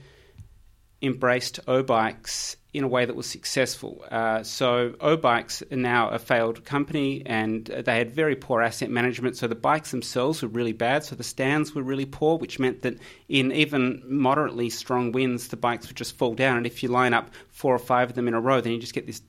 embraced 1.01 1.59
O 1.67 1.83
bikes 1.83 2.55
in 2.71 2.83
a 2.83 2.87
way 2.87 3.03
that 3.03 3.15
was 3.15 3.25
successful. 3.25 4.05
Uh, 4.11 4.43
so 4.43 4.93
O-Bikes 5.01 5.63
are 5.71 5.75
now 5.75 6.09
a 6.09 6.19
failed 6.19 6.63
company 6.65 7.23
and 7.25 7.65
they 7.65 7.97
had 7.97 8.11
very 8.11 8.35
poor 8.35 8.61
asset 8.61 8.91
management. 8.91 9.35
So 9.35 9.47
the 9.47 9.55
bikes 9.55 9.89
themselves 9.89 10.43
were 10.43 10.49
really 10.49 10.73
bad. 10.73 11.03
So 11.03 11.15
the 11.15 11.23
stands 11.23 11.73
were 11.73 11.81
really 11.81 12.05
poor, 12.05 12.37
which 12.37 12.59
meant 12.59 12.83
that 12.83 12.99
in 13.27 13.51
even 13.51 14.03
moderately 14.05 14.69
strong 14.69 15.11
winds, 15.11 15.47
the 15.47 15.57
bikes 15.57 15.87
would 15.87 15.97
just 15.97 16.15
fall 16.15 16.35
down. 16.35 16.57
And 16.57 16.67
if 16.67 16.83
you 16.83 16.89
line 16.89 17.15
up 17.15 17.31
four 17.49 17.73
or 17.73 17.79
five 17.79 18.11
of 18.11 18.15
them 18.15 18.27
in 18.27 18.35
a 18.35 18.39
row, 18.39 18.61
then 18.61 18.73
you 18.73 18.79
just 18.79 18.93
get 18.93 19.07
this 19.07 19.19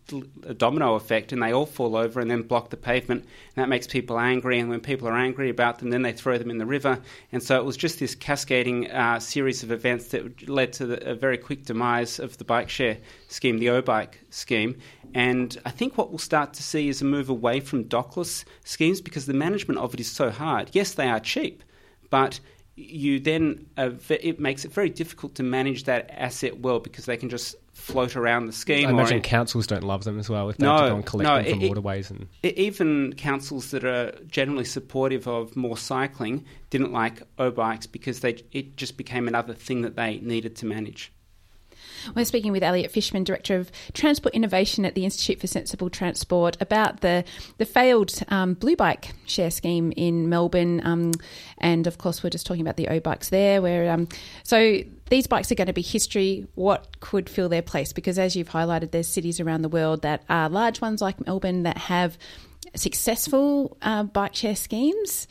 domino 0.58 0.94
effect 0.94 1.32
and 1.32 1.42
they 1.42 1.52
all 1.52 1.66
fall 1.66 1.96
over 1.96 2.20
and 2.20 2.30
then 2.30 2.42
block 2.42 2.68
the 2.68 2.76
pavement. 2.76 3.22
And 3.22 3.62
that 3.62 3.70
makes 3.70 3.86
people 3.86 4.20
angry. 4.20 4.58
And 4.58 4.68
when 4.68 4.80
people 4.80 5.08
are 5.08 5.16
angry 5.16 5.48
about 5.48 5.78
them, 5.78 5.88
then 5.88 6.02
they 6.02 6.12
throw 6.12 6.36
them 6.36 6.50
in 6.50 6.58
the 6.58 6.66
river. 6.66 7.00
And 7.32 7.42
so 7.42 7.58
it 7.58 7.64
was 7.64 7.78
just 7.78 7.98
this 8.00 8.14
cascading 8.14 8.90
uh, 8.90 9.18
series 9.18 9.62
of 9.62 9.72
events 9.72 10.08
that 10.08 10.46
led 10.46 10.74
to 10.74 10.84
the, 10.84 11.10
a 11.10 11.14
very 11.14 11.38
quick 11.38 11.64
demise 11.64 12.18
of 12.18 12.36
the 12.36 12.44
bike 12.44 12.68
share 12.68 12.98
scheme, 13.30 13.58
the 13.58 13.70
O-Bike 13.70 14.20
scheme. 14.30 14.76
And 15.14 15.58
I 15.64 15.70
think 15.70 15.96
what 15.96 16.10
we'll 16.10 16.18
start 16.18 16.52
to 16.54 16.62
see 16.62 16.88
is 16.88 17.00
a 17.00 17.04
move 17.04 17.28
away 17.28 17.60
from 17.60 17.84
dockless 17.84 18.44
schemes 18.64 19.00
because 19.00 19.26
the 19.26 19.34
management 19.34 19.80
of 19.80 19.94
it 19.94 20.00
is 20.00 20.10
so 20.10 20.30
hard. 20.30 20.70
Yes, 20.72 20.94
they 20.94 21.08
are 21.08 21.20
cheap, 21.20 21.62
but 22.10 22.40
you 22.76 23.20
then 23.20 23.66
uh, 23.76 23.90
it 24.08 24.40
makes 24.40 24.64
it 24.64 24.72
very 24.72 24.88
difficult 24.88 25.34
to 25.34 25.42
manage 25.42 25.84
that 25.84 26.10
asset 26.10 26.60
well 26.60 26.80
because 26.80 27.04
they 27.04 27.16
can 27.16 27.28
just 27.28 27.54
float 27.72 28.16
around 28.16 28.46
the 28.46 28.52
scheme. 28.52 28.86
I 28.86 28.90
imagine 28.90 29.20
councils 29.20 29.66
don't 29.66 29.82
love 29.82 30.04
them 30.04 30.18
as 30.18 30.30
well 30.30 30.48
if 30.48 30.56
they 30.56 30.66
no, 30.66 30.72
have 30.72 30.80
to 30.80 30.88
go 30.90 30.96
and 30.96 31.06
collect 31.06 31.28
no, 31.28 31.36
them 31.36 31.52
from 31.52 31.62
it, 31.62 31.68
waterways 31.68 32.10
and 32.10 32.28
even 32.42 33.12
councils 33.14 33.70
that 33.72 33.84
are 33.84 34.12
generally 34.26 34.64
supportive 34.64 35.26
of 35.26 35.56
more 35.56 35.76
cycling 35.76 36.44
didn't 36.70 36.92
like 36.92 37.22
O 37.38 37.50
bikes 37.50 37.86
because 37.86 38.20
they 38.20 38.42
it 38.52 38.76
just 38.76 38.96
became 38.96 39.28
another 39.28 39.54
thing 39.54 39.82
that 39.82 39.96
they 39.96 40.18
needed 40.20 40.56
to 40.56 40.66
manage. 40.66 41.12
We're 42.14 42.24
speaking 42.24 42.52
with 42.52 42.62
Elliot 42.62 42.90
Fishman, 42.90 43.24
Director 43.24 43.56
of 43.56 43.70
Transport 43.92 44.34
Innovation 44.34 44.84
at 44.84 44.94
the 44.94 45.04
Institute 45.04 45.40
for 45.40 45.46
Sensible 45.46 45.90
Transport, 45.90 46.56
about 46.60 47.00
the, 47.00 47.24
the 47.58 47.64
failed 47.64 48.12
um, 48.28 48.54
blue 48.54 48.76
bike 48.76 49.12
share 49.26 49.50
scheme 49.50 49.92
in 49.96 50.28
Melbourne. 50.28 50.80
Um, 50.84 51.12
and 51.58 51.86
of 51.86 51.98
course, 51.98 52.22
we're 52.22 52.30
just 52.30 52.46
talking 52.46 52.62
about 52.62 52.76
the 52.76 52.88
O 52.88 53.00
bikes 53.00 53.28
there. 53.28 53.62
Where 53.62 53.90
um, 53.90 54.08
So 54.42 54.80
these 55.10 55.26
bikes 55.26 55.50
are 55.50 55.56
going 55.56 55.66
to 55.66 55.72
be 55.72 55.82
history. 55.82 56.46
What 56.54 57.00
could 57.00 57.28
fill 57.28 57.48
their 57.48 57.62
place? 57.62 57.92
Because 57.92 58.18
as 58.18 58.36
you've 58.36 58.50
highlighted, 58.50 58.92
there's 58.92 59.08
cities 59.08 59.40
around 59.40 59.62
the 59.62 59.68
world 59.68 60.02
that 60.02 60.22
are 60.28 60.48
large 60.48 60.80
ones 60.80 61.02
like 61.02 61.24
Melbourne 61.26 61.64
that 61.64 61.78
have 61.78 62.16
successful 62.74 63.76
uh, 63.82 64.04
bike 64.04 64.34
share 64.34 64.54
schemes 64.54 65.26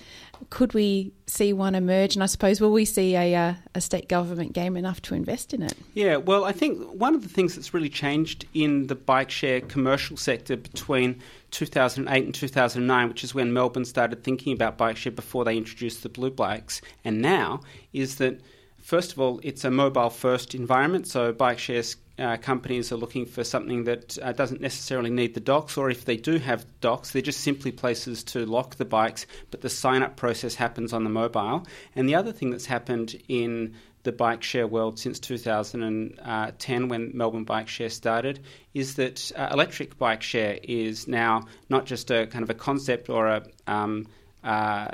could 0.49 0.73
we 0.73 1.11
see 1.27 1.53
one 1.53 1.75
emerge? 1.75 2.15
And 2.15 2.23
I 2.23 2.25
suppose 2.25 2.59
will 2.59 2.71
we 2.71 2.85
see 2.85 3.15
a, 3.15 3.35
uh, 3.35 3.53
a 3.75 3.81
state 3.81 4.07
government 4.07 4.53
game 4.53 4.75
enough 4.77 5.01
to 5.03 5.15
invest 5.15 5.53
in 5.53 5.61
it? 5.61 5.73
Yeah, 5.93 6.17
well, 6.17 6.45
I 6.45 6.51
think 6.51 6.81
one 6.93 7.15
of 7.15 7.23
the 7.23 7.29
things 7.29 7.55
that's 7.55 7.73
really 7.73 7.89
changed 7.89 8.45
in 8.53 8.87
the 8.87 8.95
bike 8.95 9.29
share 9.31 9.61
commercial 9.61 10.17
sector 10.17 10.57
between 10.57 11.21
2008 11.51 12.25
and 12.25 12.33
2009, 12.33 13.07
which 13.09 13.23
is 13.23 13.35
when 13.35 13.53
Melbourne 13.53 13.85
started 13.85 14.23
thinking 14.23 14.53
about 14.53 14.77
bike 14.77 14.97
share 14.97 15.11
before 15.11 15.45
they 15.45 15.57
introduced 15.57 16.03
the 16.03 16.09
blue 16.09 16.31
bikes, 16.31 16.81
and 17.03 17.21
now 17.21 17.61
is 17.93 18.15
that 18.17 18.39
first 18.81 19.11
of 19.11 19.19
all, 19.19 19.39
it's 19.43 19.63
a 19.63 19.71
mobile 19.71 20.09
first 20.09 20.55
environment, 20.55 21.07
so 21.07 21.31
bike 21.31 21.59
shares 21.59 21.95
uh, 22.19 22.37
companies 22.37 22.91
are 22.91 22.97
looking 22.97 23.25
for 23.25 23.43
something 23.43 23.85
that 23.85 24.17
uh, 24.21 24.31
doesn't 24.33 24.61
necessarily 24.61 25.09
need 25.09 25.33
the 25.33 25.39
docks, 25.39 25.77
or 25.77 25.89
if 25.89 26.05
they 26.05 26.17
do 26.17 26.37
have 26.37 26.65
docks, 26.81 27.11
they're 27.11 27.21
just 27.21 27.41
simply 27.41 27.71
places 27.71 28.23
to 28.25 28.45
lock 28.45 28.75
the 28.75 28.85
bikes, 28.85 29.25
but 29.51 29.61
the 29.61 29.69
sign 29.69 30.03
up 30.03 30.15
process 30.15 30.55
happens 30.55 30.93
on 30.93 31.03
the 31.03 31.09
mobile. 31.09 31.65
And 31.95 32.09
the 32.09 32.15
other 32.15 32.31
thing 32.31 32.49
that's 32.49 32.65
happened 32.65 33.21
in 33.27 33.75
the 34.03 34.11
bike 34.11 34.43
share 34.43 34.67
world 34.67 34.97
since 34.97 35.19
2010 35.19 36.87
when 36.87 37.11
Melbourne 37.13 37.43
Bike 37.43 37.67
Share 37.67 37.89
started 37.89 38.39
is 38.73 38.95
that 38.95 39.31
uh, 39.35 39.49
electric 39.51 39.97
bike 39.97 40.23
share 40.23 40.57
is 40.63 41.07
now 41.07 41.41
not 41.69 41.85
just 41.85 42.09
a 42.09 42.27
kind 42.27 42.43
of 42.43 42.49
a 42.49 42.53
concept 42.53 43.09
or 43.09 43.27
a 43.27 43.43
um, 43.67 44.07
uh, 44.43 44.87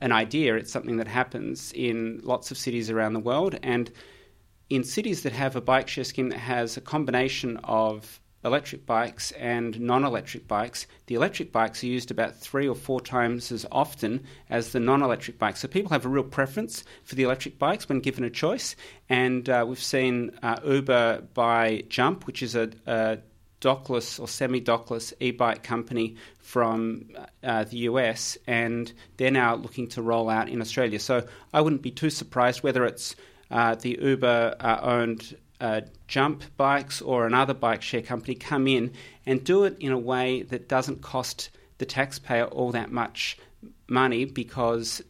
an 0.00 0.12
idea, 0.12 0.56
it's 0.56 0.72
something 0.72 0.96
that 0.96 1.08
happens 1.08 1.72
in 1.72 2.20
lots 2.24 2.50
of 2.50 2.58
cities 2.58 2.90
around 2.90 3.12
the 3.12 3.20
world. 3.20 3.58
And 3.62 3.90
in 4.70 4.84
cities 4.84 5.22
that 5.22 5.32
have 5.32 5.56
a 5.56 5.60
bike 5.60 5.88
share 5.88 6.04
scheme 6.04 6.28
that 6.30 6.38
has 6.38 6.76
a 6.76 6.80
combination 6.80 7.56
of 7.64 8.20
electric 8.44 8.86
bikes 8.86 9.32
and 9.32 9.80
non 9.80 10.04
electric 10.04 10.46
bikes, 10.46 10.86
the 11.06 11.14
electric 11.14 11.52
bikes 11.52 11.82
are 11.82 11.88
used 11.88 12.10
about 12.10 12.36
three 12.36 12.68
or 12.68 12.74
four 12.74 13.00
times 13.00 13.50
as 13.50 13.66
often 13.72 14.24
as 14.50 14.72
the 14.72 14.80
non 14.80 15.02
electric 15.02 15.38
bikes. 15.38 15.60
So 15.60 15.68
people 15.68 15.90
have 15.90 16.04
a 16.04 16.08
real 16.08 16.22
preference 16.22 16.84
for 17.04 17.14
the 17.14 17.22
electric 17.22 17.58
bikes 17.58 17.88
when 17.88 18.00
given 18.00 18.24
a 18.24 18.30
choice. 18.30 18.76
And 19.08 19.48
uh, 19.48 19.64
we've 19.66 19.82
seen 19.82 20.32
uh, 20.42 20.60
Uber 20.64 21.22
buy 21.34 21.84
Jump, 21.88 22.26
which 22.26 22.42
is 22.42 22.54
a, 22.54 22.70
a 22.86 23.18
dockless 23.60 24.20
or 24.20 24.28
semi 24.28 24.60
dockless 24.60 25.12
e 25.18 25.30
bike 25.30 25.62
company 25.62 26.16
from 26.38 27.06
uh, 27.42 27.64
the 27.64 27.78
US, 27.78 28.38
and 28.46 28.92
they're 29.16 29.30
now 29.30 29.56
looking 29.56 29.88
to 29.88 30.02
roll 30.02 30.30
out 30.30 30.48
in 30.48 30.60
Australia. 30.60 30.98
So 30.98 31.26
I 31.52 31.60
wouldn't 31.60 31.82
be 31.82 31.90
too 31.90 32.10
surprised 32.10 32.62
whether 32.62 32.84
it's 32.84 33.16
uh, 33.50 33.74
the 33.74 33.98
Uber 34.00 34.56
uh, 34.60 34.78
owned 34.82 35.36
uh, 35.60 35.80
Jump 36.06 36.44
Bikes 36.56 37.02
or 37.02 37.26
another 37.26 37.54
bike 37.54 37.82
share 37.82 38.02
company 38.02 38.34
come 38.34 38.66
in 38.68 38.92
and 39.26 39.44
do 39.44 39.64
it 39.64 39.76
in 39.80 39.92
a 39.92 39.98
way 39.98 40.42
that 40.42 40.68
doesn't 40.68 41.02
cost 41.02 41.50
the 41.78 41.86
taxpayer 41.86 42.44
all 42.46 42.72
that 42.72 42.92
much 42.92 43.38
money 43.88 44.24
because 44.24 45.02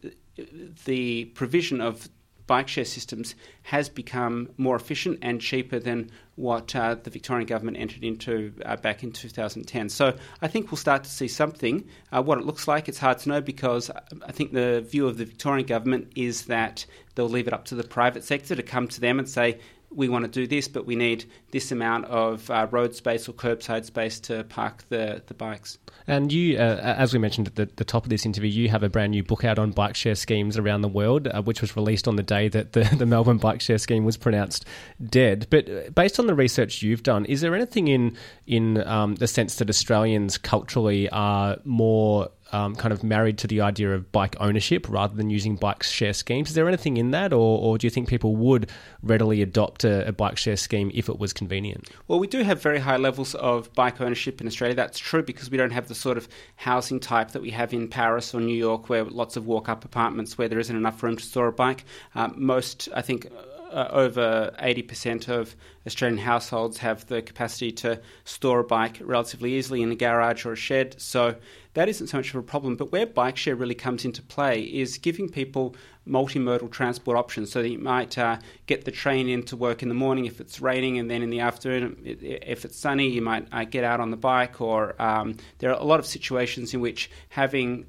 the 0.85 1.25
provision 1.25 1.81
of 1.81 2.09
bike 2.49 2.67
share 2.67 2.83
systems 2.83 3.35
has 3.61 3.89
become 3.89 4.49
more 4.57 4.75
efficient 4.75 5.19
and 5.21 5.39
cheaper 5.39 5.77
than 5.77 6.09
what 6.35 6.75
uh, 6.75 6.95
the 6.95 7.11
Victorian 7.11 7.45
government 7.45 7.77
entered 7.77 8.03
into 8.03 8.51
uh, 8.65 8.75
back 8.75 9.03
in 9.03 9.11
2010. 9.11 9.87
So 9.89 10.17
I 10.41 10.47
think 10.47 10.71
we'll 10.71 10.77
start 10.77 11.03
to 11.03 11.09
see 11.11 11.27
something. 11.27 11.85
Uh, 12.11 12.23
what 12.23 12.39
it 12.39 12.45
looks 12.45 12.67
like, 12.67 12.89
it's 12.89 12.97
hard 12.97 13.19
to 13.19 13.29
know 13.29 13.39
because 13.39 13.91
I 14.25 14.31
think 14.31 14.51
the 14.51 14.81
view 14.81 15.05
of 15.05 15.19
the 15.19 15.25
Victorian 15.25 15.67
government 15.67 16.11
is 16.15 16.45
that 16.45 16.87
they'll 17.13 17.29
leave 17.29 17.47
it 17.47 17.53
up 17.53 17.65
to 17.65 17.75
the 17.75 17.83
private 17.83 18.23
sector 18.23 18.55
to 18.55 18.63
come 18.63 18.87
to 18.87 18.99
them 18.99 19.19
and 19.19 19.29
say, 19.29 19.59
we 19.91 20.07
want 20.07 20.25
to 20.25 20.31
do 20.31 20.45
this, 20.45 20.67
but 20.67 20.85
we 20.85 20.95
need 20.95 21.25
this 21.51 21.71
amount 21.71 22.05
of 22.05 22.49
uh, 22.51 22.67
road 22.69 22.95
space 22.95 23.27
or 23.27 23.33
curbside 23.33 23.85
space 23.85 24.19
to 24.19 24.43
park 24.45 24.83
the, 24.89 25.21
the 25.27 25.33
bikes. 25.33 25.77
And 26.07 26.31
you, 26.31 26.57
uh, 26.57 26.79
as 26.97 27.13
we 27.13 27.19
mentioned 27.19 27.47
at 27.47 27.55
the, 27.55 27.69
the, 27.75 27.83
top 27.83 28.03
of 28.03 28.09
this 28.09 28.25
interview, 28.25 28.49
you 28.49 28.69
have 28.69 28.83
a 28.83 28.89
brand 28.89 29.11
new 29.11 29.23
book 29.23 29.43
out 29.43 29.59
on 29.59 29.71
bike 29.71 29.95
share 29.95 30.15
schemes 30.15 30.57
around 30.57 30.81
the 30.81 30.87
world, 30.87 31.27
uh, 31.27 31.41
which 31.41 31.61
was 31.61 31.75
released 31.75 32.07
on 32.07 32.15
the 32.15 32.23
day 32.23 32.47
that 32.47 32.73
the, 32.73 32.83
the 32.97 33.05
Melbourne 33.05 33.37
bike 33.37 33.61
share 33.61 33.77
scheme 33.77 34.05
was 34.05 34.17
pronounced 34.17 34.65
dead. 35.03 35.47
But 35.49 35.69
uh, 35.69 35.89
based 35.91 36.19
on 36.19 36.27
the 36.27 36.35
research 36.35 36.81
you've 36.81 37.03
done, 37.03 37.25
is 37.25 37.41
there 37.41 37.55
anything 37.55 37.87
in 37.87 38.17
in 38.47 38.85
um, 38.87 39.15
the 39.15 39.27
sense 39.27 39.55
that 39.55 39.69
Australians 39.69 40.37
culturally 40.37 41.09
are 41.09 41.57
more 41.63 42.29
um, 42.51 42.75
kind 42.75 42.91
of 42.91 43.03
married 43.03 43.37
to 43.39 43.47
the 43.47 43.61
idea 43.61 43.93
of 43.93 44.11
bike 44.11 44.35
ownership 44.39 44.87
rather 44.89 45.15
than 45.15 45.29
using 45.29 45.55
bike 45.55 45.83
share 45.83 46.13
schemes. 46.13 46.49
Is 46.49 46.55
there 46.55 46.67
anything 46.67 46.97
in 46.97 47.11
that, 47.11 47.33
or, 47.33 47.59
or 47.59 47.77
do 47.77 47.85
you 47.85 47.91
think 47.91 48.07
people 48.07 48.35
would 48.35 48.69
readily 49.03 49.41
adopt 49.41 49.83
a, 49.83 50.07
a, 50.07 50.11
bike 50.11 50.37
share 50.37 50.57
scheme 50.57 50.91
if 50.93 51.09
it 51.09 51.19
was 51.19 51.33
convenient? 51.33 51.89
Well, 52.07 52.19
we 52.19 52.27
do 52.27 52.43
have 52.43 52.61
very 52.61 52.79
high 52.79 52.97
levels 52.97 53.35
of 53.35 53.73
bike 53.73 54.01
ownership 54.01 54.41
in 54.41 54.47
Australia. 54.47 54.75
That's 54.75 54.99
true 54.99 55.23
because 55.23 55.49
we 55.49 55.57
don't 55.57 55.71
have 55.71 55.87
the 55.87 55.95
sort 55.95 56.17
of 56.17 56.27
housing 56.55 56.99
type 56.99 57.31
that 57.31 57.41
we 57.41 57.51
have 57.51 57.73
in 57.73 57.87
Paris 57.87 58.33
or 58.33 58.41
New 58.41 58.55
York, 58.55 58.89
where 58.89 59.03
lots 59.05 59.37
of 59.37 59.45
walk 59.45 59.69
up 59.69 59.85
apartments 59.85 60.37
where 60.37 60.47
there 60.47 60.59
isn't 60.59 60.75
enough 60.75 61.01
room 61.03 61.17
to 61.17 61.23
store 61.23 61.47
a 61.47 61.53
bike. 61.53 61.85
Um, 62.15 62.33
most, 62.37 62.89
I 62.93 63.01
think, 63.01 63.27
uh, 63.71 63.87
over 63.91 64.51
80% 64.59 65.29
of 65.29 65.55
Australian 65.85 66.17
households 66.17 66.79
have 66.79 67.05
the 67.05 67.21
capacity 67.21 67.71
to 67.71 68.01
store 68.23 68.59
a 68.59 68.63
bike 68.63 68.97
relatively 69.01 69.53
easily 69.53 69.81
in 69.81 69.91
a 69.91 69.95
garage 69.95 70.45
or 70.45 70.53
a 70.53 70.55
shed. 70.55 70.95
So 70.99 71.35
that 71.79 71.87
isn't 71.87 72.07
so 72.07 72.17
much 72.17 72.31
of 72.31 72.35
a 72.35 72.43
problem. 72.43 72.75
But 72.75 72.91
where 72.91 73.05
bike 73.05 73.37
share 73.37 73.55
really 73.55 73.73
comes 73.73 74.03
into 74.03 74.21
play 74.21 74.63
is 74.63 74.97
giving 74.97 75.29
people 75.29 75.77
multimodal 76.05 76.69
transport 76.71 77.17
options. 77.17 77.53
So 77.53 77.61
that 77.61 77.69
you 77.69 77.79
might 77.79 78.17
uh, 78.17 78.39
get 78.65 78.83
the 78.83 78.91
train 78.91 79.29
into 79.29 79.55
work 79.55 79.81
in 79.81 79.87
the 79.87 79.95
morning 79.95 80.25
if 80.25 80.41
it's 80.41 80.59
raining, 80.59 80.99
and 80.99 81.09
then 81.09 81.21
in 81.21 81.29
the 81.29 81.39
afternoon, 81.39 81.95
if 82.03 82.65
it's 82.65 82.75
sunny, 82.77 83.07
you 83.07 83.21
might 83.21 83.47
uh, 83.53 83.63
get 83.63 83.85
out 83.85 84.01
on 84.01 84.11
the 84.11 84.17
bike. 84.17 84.59
Or 84.59 85.01
um, 85.01 85.37
there 85.59 85.69
are 85.71 85.79
a 85.79 85.85
lot 85.85 86.01
of 86.01 86.05
situations 86.05 86.73
in 86.73 86.81
which 86.81 87.09
having 87.29 87.85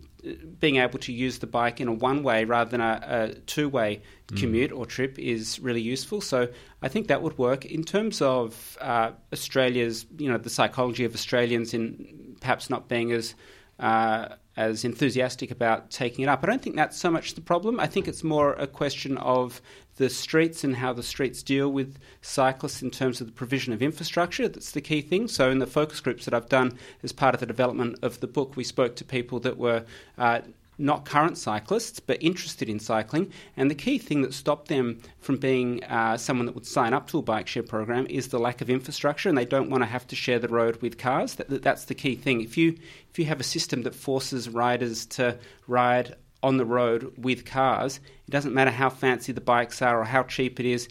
being 0.60 0.76
able 0.76 0.98
to 1.00 1.12
use 1.12 1.38
the 1.38 1.46
bike 1.48 1.80
in 1.80 1.88
a 1.88 1.92
one 1.92 2.22
way 2.22 2.44
rather 2.44 2.70
than 2.70 2.80
a, 2.80 3.00
a 3.02 3.34
two 3.46 3.68
way 3.68 4.02
mm. 4.28 4.38
commute 4.38 4.70
or 4.70 4.86
trip 4.86 5.18
is 5.18 5.58
really 5.58 5.80
useful. 5.80 6.20
So 6.20 6.48
I 6.80 6.88
think 6.88 7.08
that 7.08 7.22
would 7.22 7.38
work. 7.38 7.64
In 7.64 7.82
terms 7.82 8.22
of 8.22 8.78
uh, 8.80 9.10
Australia's, 9.32 10.06
you 10.16 10.30
know, 10.30 10.38
the 10.38 10.50
psychology 10.50 11.04
of 11.04 11.12
Australians 11.14 11.74
in 11.74 12.36
perhaps 12.40 12.70
not 12.70 12.88
being 12.88 13.10
as 13.10 13.34
uh, 13.80 14.28
as 14.56 14.84
enthusiastic 14.84 15.50
about 15.50 15.90
taking 15.90 16.22
it 16.22 16.28
up. 16.28 16.40
I 16.42 16.46
don't 16.46 16.62
think 16.62 16.76
that's 16.76 16.98
so 16.98 17.10
much 17.10 17.34
the 17.34 17.40
problem. 17.40 17.80
I 17.80 17.86
think 17.86 18.06
it's 18.06 18.22
more 18.22 18.52
a 18.54 18.66
question 18.66 19.16
of 19.18 19.60
the 19.96 20.10
streets 20.10 20.64
and 20.64 20.76
how 20.76 20.92
the 20.92 21.02
streets 21.02 21.42
deal 21.42 21.70
with 21.70 21.98
cyclists 22.22 22.82
in 22.82 22.90
terms 22.90 23.20
of 23.20 23.26
the 23.26 23.32
provision 23.32 23.72
of 23.72 23.82
infrastructure. 23.82 24.48
That's 24.48 24.72
the 24.72 24.80
key 24.80 25.00
thing. 25.00 25.28
So, 25.28 25.50
in 25.50 25.58
the 25.58 25.66
focus 25.66 26.00
groups 26.00 26.24
that 26.24 26.34
I've 26.34 26.48
done 26.48 26.78
as 27.02 27.12
part 27.12 27.34
of 27.34 27.40
the 27.40 27.46
development 27.46 27.98
of 28.02 28.20
the 28.20 28.26
book, 28.26 28.56
we 28.56 28.64
spoke 28.64 28.96
to 28.96 29.04
people 29.04 29.40
that 29.40 29.56
were 29.56 29.84
uh, 30.18 30.40
not 30.80 31.04
current 31.04 31.36
cyclists, 31.36 32.00
but 32.00 32.22
interested 32.22 32.68
in 32.68 32.80
cycling. 32.80 33.30
And 33.56 33.70
the 33.70 33.74
key 33.74 33.98
thing 33.98 34.22
that 34.22 34.34
stopped 34.34 34.68
them 34.68 35.00
from 35.20 35.36
being 35.36 35.84
uh, 35.84 36.16
someone 36.16 36.46
that 36.46 36.54
would 36.54 36.66
sign 36.66 36.92
up 36.92 37.08
to 37.08 37.18
a 37.18 37.22
bike 37.22 37.46
share 37.46 37.62
program 37.62 38.06
is 38.08 38.28
the 38.28 38.38
lack 38.38 38.60
of 38.60 38.70
infrastructure, 38.70 39.28
and 39.28 39.36
they 39.36 39.44
don't 39.44 39.70
want 39.70 39.82
to 39.82 39.86
have 39.86 40.06
to 40.08 40.16
share 40.16 40.38
the 40.38 40.48
road 40.48 40.80
with 40.82 40.98
cars. 40.98 41.34
That, 41.36 41.62
that's 41.62 41.84
the 41.84 41.94
key 41.94 42.16
thing. 42.16 42.40
If 42.40 42.56
you 42.56 42.76
if 43.10 43.18
you 43.18 43.26
have 43.26 43.40
a 43.40 43.44
system 43.44 43.82
that 43.82 43.94
forces 43.94 44.48
riders 44.48 45.06
to 45.06 45.38
ride 45.66 46.16
on 46.42 46.56
the 46.56 46.64
road 46.64 47.12
with 47.18 47.44
cars, 47.44 48.00
it 48.26 48.30
doesn't 48.30 48.54
matter 48.54 48.70
how 48.70 48.88
fancy 48.88 49.32
the 49.32 49.40
bikes 49.40 49.82
are 49.82 50.00
or 50.00 50.04
how 50.04 50.22
cheap 50.22 50.58
it 50.58 50.66
is. 50.66 50.88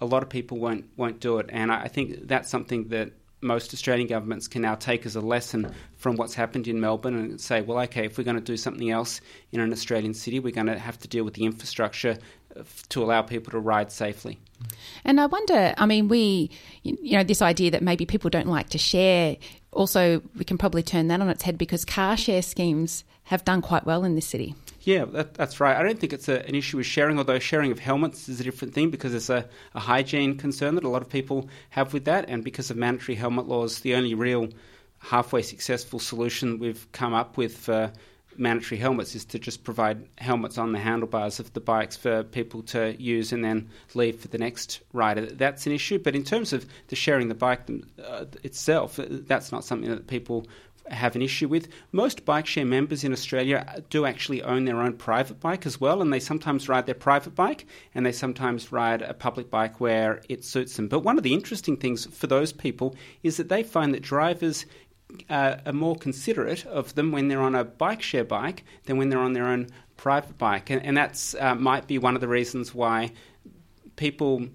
A 0.00 0.06
lot 0.06 0.22
of 0.22 0.28
people 0.28 0.58
won't 0.58 0.86
won't 0.96 1.20
do 1.20 1.38
it, 1.38 1.46
and 1.50 1.72
I, 1.72 1.82
I 1.82 1.88
think 1.88 2.28
that's 2.28 2.50
something 2.50 2.88
that 2.88 3.12
most 3.46 3.72
Australian 3.72 4.08
governments 4.08 4.48
can 4.48 4.62
now 4.62 4.74
take 4.74 5.06
as 5.06 5.16
a 5.16 5.20
lesson 5.20 5.72
from 5.96 6.16
what's 6.16 6.34
happened 6.34 6.68
in 6.68 6.80
Melbourne 6.80 7.16
and 7.16 7.40
say, 7.40 7.62
well, 7.62 7.78
okay, 7.80 8.06
if 8.06 8.18
we're 8.18 8.24
going 8.24 8.36
to 8.36 8.42
do 8.42 8.56
something 8.56 8.90
else 8.90 9.20
in 9.52 9.60
an 9.60 9.72
Australian 9.72 10.14
city, 10.14 10.40
we're 10.40 10.52
going 10.52 10.66
to 10.66 10.78
have 10.78 10.98
to 10.98 11.08
deal 11.08 11.24
with 11.24 11.34
the 11.34 11.44
infrastructure 11.44 12.18
uh, 12.56 12.62
to 12.90 13.02
allow 13.02 13.22
people 13.22 13.50
to 13.52 13.58
ride 13.58 13.90
safely. 13.92 14.38
And 15.04 15.20
I 15.20 15.26
wonder, 15.26 15.74
I 15.76 15.86
mean, 15.86 16.08
we, 16.08 16.50
you 16.82 17.16
know, 17.16 17.24
this 17.24 17.42
idea 17.42 17.70
that 17.70 17.82
maybe 17.82 18.06
people 18.06 18.30
don't 18.30 18.48
like 18.48 18.70
to 18.70 18.78
share, 18.78 19.36
also, 19.72 20.22
we 20.36 20.44
can 20.44 20.58
probably 20.58 20.82
turn 20.82 21.08
that 21.08 21.20
on 21.20 21.28
its 21.28 21.42
head 21.42 21.58
because 21.58 21.84
car 21.84 22.16
share 22.16 22.42
schemes 22.42 23.04
have 23.24 23.44
done 23.44 23.60
quite 23.60 23.84
well 23.84 24.04
in 24.04 24.14
this 24.14 24.26
city. 24.26 24.54
Yeah, 24.86 25.04
that, 25.06 25.34
that's 25.34 25.58
right. 25.58 25.76
I 25.76 25.82
don't 25.82 25.98
think 25.98 26.12
it's 26.12 26.28
a, 26.28 26.46
an 26.46 26.54
issue 26.54 26.76
with 26.76 26.86
sharing, 26.86 27.18
although 27.18 27.40
sharing 27.40 27.72
of 27.72 27.80
helmets 27.80 28.28
is 28.28 28.38
a 28.38 28.44
different 28.44 28.72
thing 28.72 28.90
because 28.90 29.14
it's 29.14 29.28
a, 29.28 29.48
a 29.74 29.80
hygiene 29.80 30.38
concern 30.38 30.76
that 30.76 30.84
a 30.84 30.88
lot 30.88 31.02
of 31.02 31.08
people 31.08 31.48
have 31.70 31.92
with 31.92 32.04
that. 32.04 32.26
And 32.28 32.44
because 32.44 32.70
of 32.70 32.76
mandatory 32.76 33.16
helmet 33.16 33.48
laws, 33.48 33.80
the 33.80 33.96
only 33.96 34.14
real 34.14 34.48
halfway 35.00 35.42
successful 35.42 35.98
solution 35.98 36.60
we've 36.60 36.86
come 36.92 37.14
up 37.14 37.36
with 37.36 37.58
for 37.58 37.92
mandatory 38.36 38.78
helmets 38.78 39.16
is 39.16 39.24
to 39.24 39.40
just 39.40 39.64
provide 39.64 40.06
helmets 40.18 40.56
on 40.56 40.70
the 40.70 40.78
handlebars 40.78 41.40
of 41.40 41.52
the 41.52 41.60
bikes 41.60 41.96
for 41.96 42.22
people 42.22 42.62
to 42.62 42.94
use 43.02 43.32
and 43.32 43.44
then 43.44 43.68
leave 43.94 44.20
for 44.20 44.28
the 44.28 44.38
next 44.38 44.82
rider. 44.92 45.26
That's 45.26 45.66
an 45.66 45.72
issue. 45.72 45.98
But 45.98 46.14
in 46.14 46.22
terms 46.22 46.52
of 46.52 46.64
the 46.88 46.96
sharing 46.96 47.26
the 47.26 47.34
bike 47.34 47.62
uh, 48.04 48.26
itself, 48.44 49.00
that's 49.02 49.50
not 49.50 49.64
something 49.64 49.90
that 49.90 50.06
people 50.06 50.46
have 50.90 51.16
an 51.16 51.22
issue 51.22 51.48
with. 51.48 51.68
Most 51.92 52.24
bike 52.24 52.46
share 52.46 52.64
members 52.64 53.04
in 53.04 53.12
Australia 53.12 53.82
do 53.90 54.04
actually 54.04 54.42
own 54.42 54.64
their 54.64 54.80
own 54.80 54.94
private 54.94 55.40
bike 55.40 55.66
as 55.66 55.80
well, 55.80 56.00
and 56.00 56.12
they 56.12 56.20
sometimes 56.20 56.68
ride 56.68 56.86
their 56.86 56.94
private 56.94 57.34
bike 57.34 57.66
and 57.94 58.04
they 58.04 58.12
sometimes 58.12 58.72
ride 58.72 59.02
a 59.02 59.14
public 59.14 59.50
bike 59.50 59.80
where 59.80 60.22
it 60.28 60.44
suits 60.44 60.76
them. 60.76 60.88
But 60.88 61.00
one 61.00 61.18
of 61.18 61.24
the 61.24 61.34
interesting 61.34 61.76
things 61.76 62.06
for 62.06 62.26
those 62.26 62.52
people 62.52 62.94
is 63.22 63.36
that 63.36 63.48
they 63.48 63.62
find 63.62 63.94
that 63.94 64.02
drivers 64.02 64.66
uh, 65.30 65.56
are 65.64 65.72
more 65.72 65.96
considerate 65.96 66.66
of 66.66 66.94
them 66.94 67.12
when 67.12 67.28
they're 67.28 67.40
on 67.40 67.54
a 67.54 67.64
bike 67.64 68.02
share 68.02 68.24
bike 68.24 68.64
than 68.84 68.96
when 68.96 69.08
they're 69.08 69.18
on 69.18 69.32
their 69.32 69.46
own 69.46 69.68
private 69.96 70.36
bike, 70.36 70.70
and, 70.70 70.84
and 70.84 70.96
that 70.96 71.34
uh, 71.40 71.54
might 71.54 71.86
be 71.86 71.98
one 71.98 72.14
of 72.14 72.20
the 72.20 72.28
reasons 72.28 72.74
why 72.74 73.10
people 73.96 74.46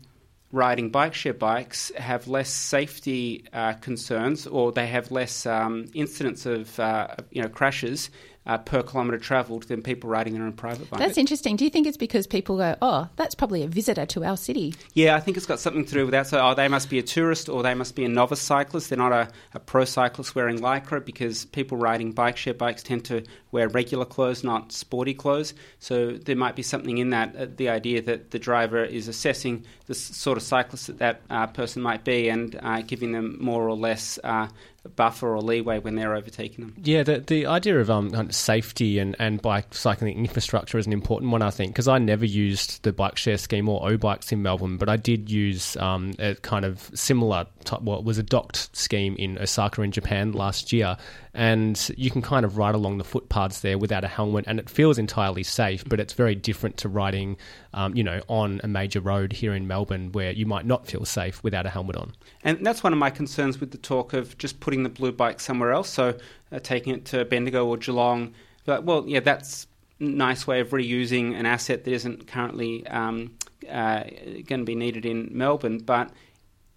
riding 0.52 0.90
bike 0.90 1.14
share 1.14 1.34
bikes 1.34 1.92
have 1.96 2.28
less 2.28 2.50
safety 2.50 3.46
uh, 3.54 3.74
concerns 3.74 4.48
or 4.48 4.72
they 4.72 4.88
have 4.88 5.12
less 5.12 5.46
um, 5.46 5.86
incidents 5.94 6.46
of 6.46 6.80
uh, 6.80 7.08
you 7.32 7.42
know 7.42 7.50
crashes 7.50 8.10
uh, 8.46 8.58
per 8.58 8.82
kilometre 8.82 9.20
travelled 9.20 9.64
than 9.64 9.82
people 9.82 10.10
riding 10.10 10.34
their 10.34 10.44
own 10.44 10.54
private 10.54 10.90
bike. 10.90 11.00
That's 11.00 11.18
interesting. 11.18 11.56
Do 11.56 11.64
you 11.64 11.70
think 11.70 11.86
it's 11.86 11.98
because 11.98 12.26
people 12.26 12.58
go, 12.58 12.76
oh, 12.82 13.08
that's 13.16 13.36
probably 13.36 13.62
a 13.62 13.68
visitor 13.68 14.06
to 14.08 14.24
our 14.24 14.36
city? 14.36 14.74
Yeah, 14.94 15.16
I 15.16 15.20
think 15.20 15.38
it's 15.38 15.46
got 15.46 15.60
something 15.60 15.86
to 15.86 15.94
do 15.94 16.06
with 16.06 16.12
that. 16.12 16.28
So, 16.28 16.40
oh, 16.44 16.56
they 16.56 16.68
must 16.68 16.90
be 16.90 16.98
a 16.98 17.04
tourist 17.04 17.50
or 17.50 17.62
they 17.62 17.76
must 17.76 17.96
be 17.96 18.04
a 18.04 18.10
novice 18.10 18.42
cyclist. 18.42 18.90
They're 18.90 18.98
not 18.98 19.12
a, 19.12 19.30
a 19.54 19.60
pro 19.60 19.86
cyclist 19.86 20.34
wearing 20.34 20.60
lycra 20.60 21.06
because 21.06 21.46
people 21.46 21.78
riding 21.78 22.14
bike 22.14 22.38
share 22.38 22.56
bikes 22.56 22.82
tend 22.82 23.06
to 23.06 23.24
wear 23.52 23.68
regular 23.68 24.06
clothes, 24.06 24.44
not 24.44 24.72
sporty 24.72 25.14
clothes. 25.14 25.54
So, 25.80 26.14
there 26.14 26.36
might 26.36 26.56
be 26.56 26.64
something 26.64 26.98
in 26.98 27.12
that, 27.12 27.36
uh, 27.36 27.46
the 27.56 27.70
idea 27.70 28.02
that 28.02 28.32
the 28.32 28.40
driver 28.40 28.84
is 28.84 29.08
assessing 29.08 29.66
the 29.86 29.94
sort 29.94 30.38
of 30.38 30.44
cyclist 30.44 30.88
that 30.88 31.12
that 31.12 31.22
uh, 31.30 31.48
person 31.48 31.82
might 31.82 32.04
be 32.04 32.30
and 32.30 32.58
uh, 32.62 32.82
giving 32.82 33.12
them 33.12 33.38
more 33.40 33.68
or 33.68 33.76
less 33.76 34.20
uh, 34.24 34.48
buffer 34.90 35.34
or 35.36 35.42
leeway 35.42 35.80
when 35.80 35.96
they're 35.96 36.16
overtaking 36.16 36.66
them. 36.66 36.76
Yeah, 36.84 37.04
the 37.04 37.20
the 37.20 37.46
idea 37.46 37.80
of 37.80 37.90
um, 37.90 38.32
safety 38.32 39.00
and, 39.00 39.16
and 39.20 39.42
bike 39.42 39.74
cycling 39.74 40.18
infrastructure 40.18 40.78
is 40.78 40.88
an 40.88 40.94
important 40.94 41.32
one, 41.32 41.42
I 41.42 41.52
think, 41.52 41.72
because 41.72 41.88
I 41.88 42.00
never 42.00 42.26
used 42.26 42.84
the 42.84 42.92
bike 42.92 43.18
share 43.18 43.38
scheme 43.38 43.70
or 43.70 43.88
O 43.88 43.98
bikes 43.98 44.32
in 44.32 44.42
Melbourne, 44.42 44.78
but 44.78 44.90
I 44.90 44.98
did 44.98 45.30
use 45.30 45.78
um, 45.78 46.14
a 46.20 46.36
kind 46.36 46.66
of 46.66 46.90
similar 46.94 47.46
type, 47.66 47.82
well, 47.82 48.02
was 48.04 48.18
a 48.18 48.24
docked 48.24 48.76
scheme 48.76 49.16
in 49.18 49.38
Osaka 49.38 49.82
in 49.82 49.92
Japan 49.92 50.32
last 50.32 50.72
year, 50.72 50.98
and 51.34 51.90
you 51.98 52.12
can 52.12 52.22
kind 52.22 52.46
of 52.46 52.58
ride 52.58 52.76
along 52.76 52.98
the 52.98 53.04
footpaths 53.04 53.62
there 53.62 53.78
without 53.78 54.04
a 54.04 54.08
helmet, 54.08 54.46
and 54.48 54.60
it 54.60 54.70
feels 54.70 54.98
entirely 54.98 55.44
safe. 55.44 55.84
But 55.88 56.00
it's 56.00 56.14
very 56.14 56.36
different 56.36 56.78
to 56.78 56.90
riding, 56.90 57.38
um, 57.74 57.96
you 57.96 58.04
know, 58.04 58.22
on 58.28 58.62
a 58.64 58.68
major 58.68 59.00
road 59.00 59.34
here 59.34 59.54
in 59.54 59.68
Melbourne 59.68 60.12
where 60.12 60.32
you 60.32 60.46
might 60.46 60.66
not 60.66 60.88
feel 60.88 61.06
safe 61.06 61.44
without 61.44 61.66
a 61.66 61.70
helmet 61.70 61.96
on. 61.96 62.14
And 62.44 62.66
that's 62.66 62.84
one 62.84 62.94
of 62.94 63.00
my 63.00 63.10
concerns 63.10 63.60
with 63.60 63.72
the 63.72 63.78
talk 63.78 64.14
of 64.14 64.38
just 64.38 64.60
putting 64.60 64.84
the 64.84 64.90
blue 64.90 65.12
bike 65.12 65.40
somewhere 65.40 65.72
else. 65.72 65.90
So 65.90 66.18
uh, 66.52 66.60
taking 66.60 66.94
it 66.94 67.06
to 67.06 67.26
Bendigo 67.26 67.66
or 67.66 67.78
Geelong, 67.78 68.34
but 68.66 68.84
well, 68.84 69.06
yeah, 69.08 69.20
that's 69.22 69.68
a 70.00 70.04
nice 70.04 70.48
way 70.48 70.60
of 70.60 70.70
reusing 70.70 71.36
an 71.36 71.46
asset 71.46 71.84
that 71.84 71.94
isn't 71.94 72.28
currently 72.28 72.86
um, 72.88 73.36
uh, 73.70 74.04
going 74.48 74.62
to 74.62 74.64
be 74.64 74.76
needed 74.76 75.06
in 75.06 75.30
Melbourne, 75.32 75.80
but 75.80 76.12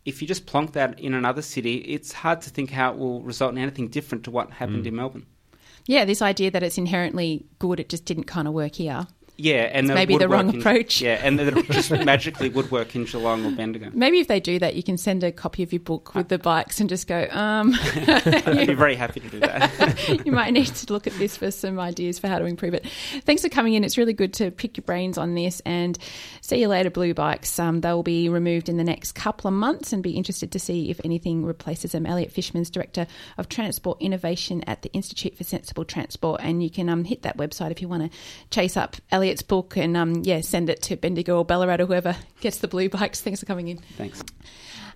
if 0.05 0.21
you 0.21 0.29
just 0.29 0.47
plonk 0.47 0.73
that 0.73 0.99
in 1.01 1.15
another 1.15 1.43
city, 1.43 1.77
it's 1.77 2.13
hard 2.13 2.41
to 2.43 2.51
think 2.51 2.71
how 2.71 2.93
it 2.93 2.99
will 2.99 3.23
result 3.23 3.53
in 3.53 3.59
anything 3.59 3.89
different 3.89 4.25
to 4.25 4.31
what 4.31 4.51
happened 4.51 4.85
mm. 4.85 4.89
in 4.89 4.97
Melbourne. 4.97 5.27
Yeah, 5.87 6.05
this 6.05 6.23
idea 6.23 6.51
that 6.51 6.63
it's 6.63 6.79
inherently 6.79 7.47
good, 7.59 7.81
it 7.81 7.89
just 7.89 8.05
didn't 8.05 8.25
kind 8.25 8.49
of 8.49 8.55
work 8.55 8.77
here. 8.77 9.07
Yeah, 9.37 9.63
and 9.73 9.89
the 9.89 9.95
maybe 9.95 10.17
the 10.17 10.29
wrong 10.29 10.49
in- 10.51 10.61
approach. 10.61 11.01
yeah, 11.01 11.21
and 11.23 11.39
that 11.39 11.57
it 11.57 11.71
just 11.71 11.91
magically 11.91 12.49
would 12.49 12.71
work 12.71 12.95
in 12.95 13.05
Geelong 13.05 13.45
or 13.45 13.51
Bendigo. 13.51 13.91
Maybe 13.93 14.21
if 14.21 14.29
they 14.29 14.39
do 14.39 14.61
that, 14.61 14.77
you 14.77 14.83
can 14.83 14.97
send 14.97 15.25
a 15.25 15.33
copy 15.33 15.63
of 15.65 15.73
your 15.73 15.81
book 15.81 16.15
with 16.15 16.29
the 16.29 16.39
bikes 16.39 16.79
and 16.81 16.89
just 16.89 17.09
go, 17.09 17.27
um, 17.31 17.75
I'd 17.95 18.67
be 18.67 18.75
very 18.75 18.95
happy 18.95 19.21
to 19.21 19.29
do 19.29 19.41
that. 19.41 20.23
you 20.25 20.31
might 20.31 20.53
need 20.53 20.67
to 20.67 20.93
look 20.93 21.09
at 21.09 21.15
this 21.15 21.37
for 21.37 21.51
some 21.51 21.81
ideas 21.81 22.19
for 22.21 22.29
how 22.29 22.39
to 22.39 22.45
improve 22.45 22.75
it. 22.75 22.87
Thanks 23.25 23.43
for 23.43 23.49
coming 23.49 23.75
in. 23.75 23.83
It's 23.83 23.99
really 23.99 24.13
good 24.13 24.33
to 24.35 24.53
pick 24.53 24.77
your 24.77 24.83
brains 24.85 25.19
on 25.19 25.35
this 25.35 25.61
and 25.67 25.99
see 26.41 26.61
you 26.61 26.69
later, 26.69 26.91
Blue 26.91 27.13
Bikes. 27.13 27.59
Um, 27.59 27.81
they'll 27.81 28.05
be 28.05 28.29
removed 28.29 28.69
in 28.69 28.77
the 28.77 28.85
next 28.85 29.13
couple 29.13 29.49
of 29.49 29.55
months 29.55 29.93
and 29.93 30.03
be 30.03 30.13
interested 30.13 30.53
to 30.53 30.61
see 30.61 30.91
if 30.91 31.01
anything 31.05 31.45
replaces 31.45 31.93
them. 31.93 32.07
Elliot 32.07 32.31
Fishman's 32.31 32.71
Director 32.71 33.09
of 33.37 33.49
Transport 33.49 34.01
Innovation 34.01 34.63
at 34.69 34.83
the 34.83 34.93
Institute 34.93 35.37
for 35.37 35.43
Sensible 35.43 35.85
Transport. 35.85 36.41
And 36.43 36.63
you 36.63 36.71
can 36.71 36.89
um, 36.89 37.03
hit 37.05 37.23
that 37.23 37.37
website 37.37 37.73
if 37.73 37.83
you 37.83 37.89
want 37.89 38.13
to 38.13 38.19
chase 38.51 38.77
up 38.77 38.97
Elliot's 39.25 39.43
book 39.43 39.79
and, 39.79 39.97
um, 39.97 40.17
yeah, 40.23 40.43
send 40.43 40.69
it 40.69 40.83
to 40.83 40.97
Bendigo 40.97 41.39
or 41.39 41.47
Ballarat 41.47 41.81
or 41.81 41.87
whoever 41.87 42.15
gets 42.41 42.59
the 42.59 42.69
Blue 42.69 42.91
Bikes. 42.91 43.23
Thanks 43.23 43.41
for 43.41 43.47
coming 43.47 43.69
in. 43.69 43.79
Thanks. 43.97 44.23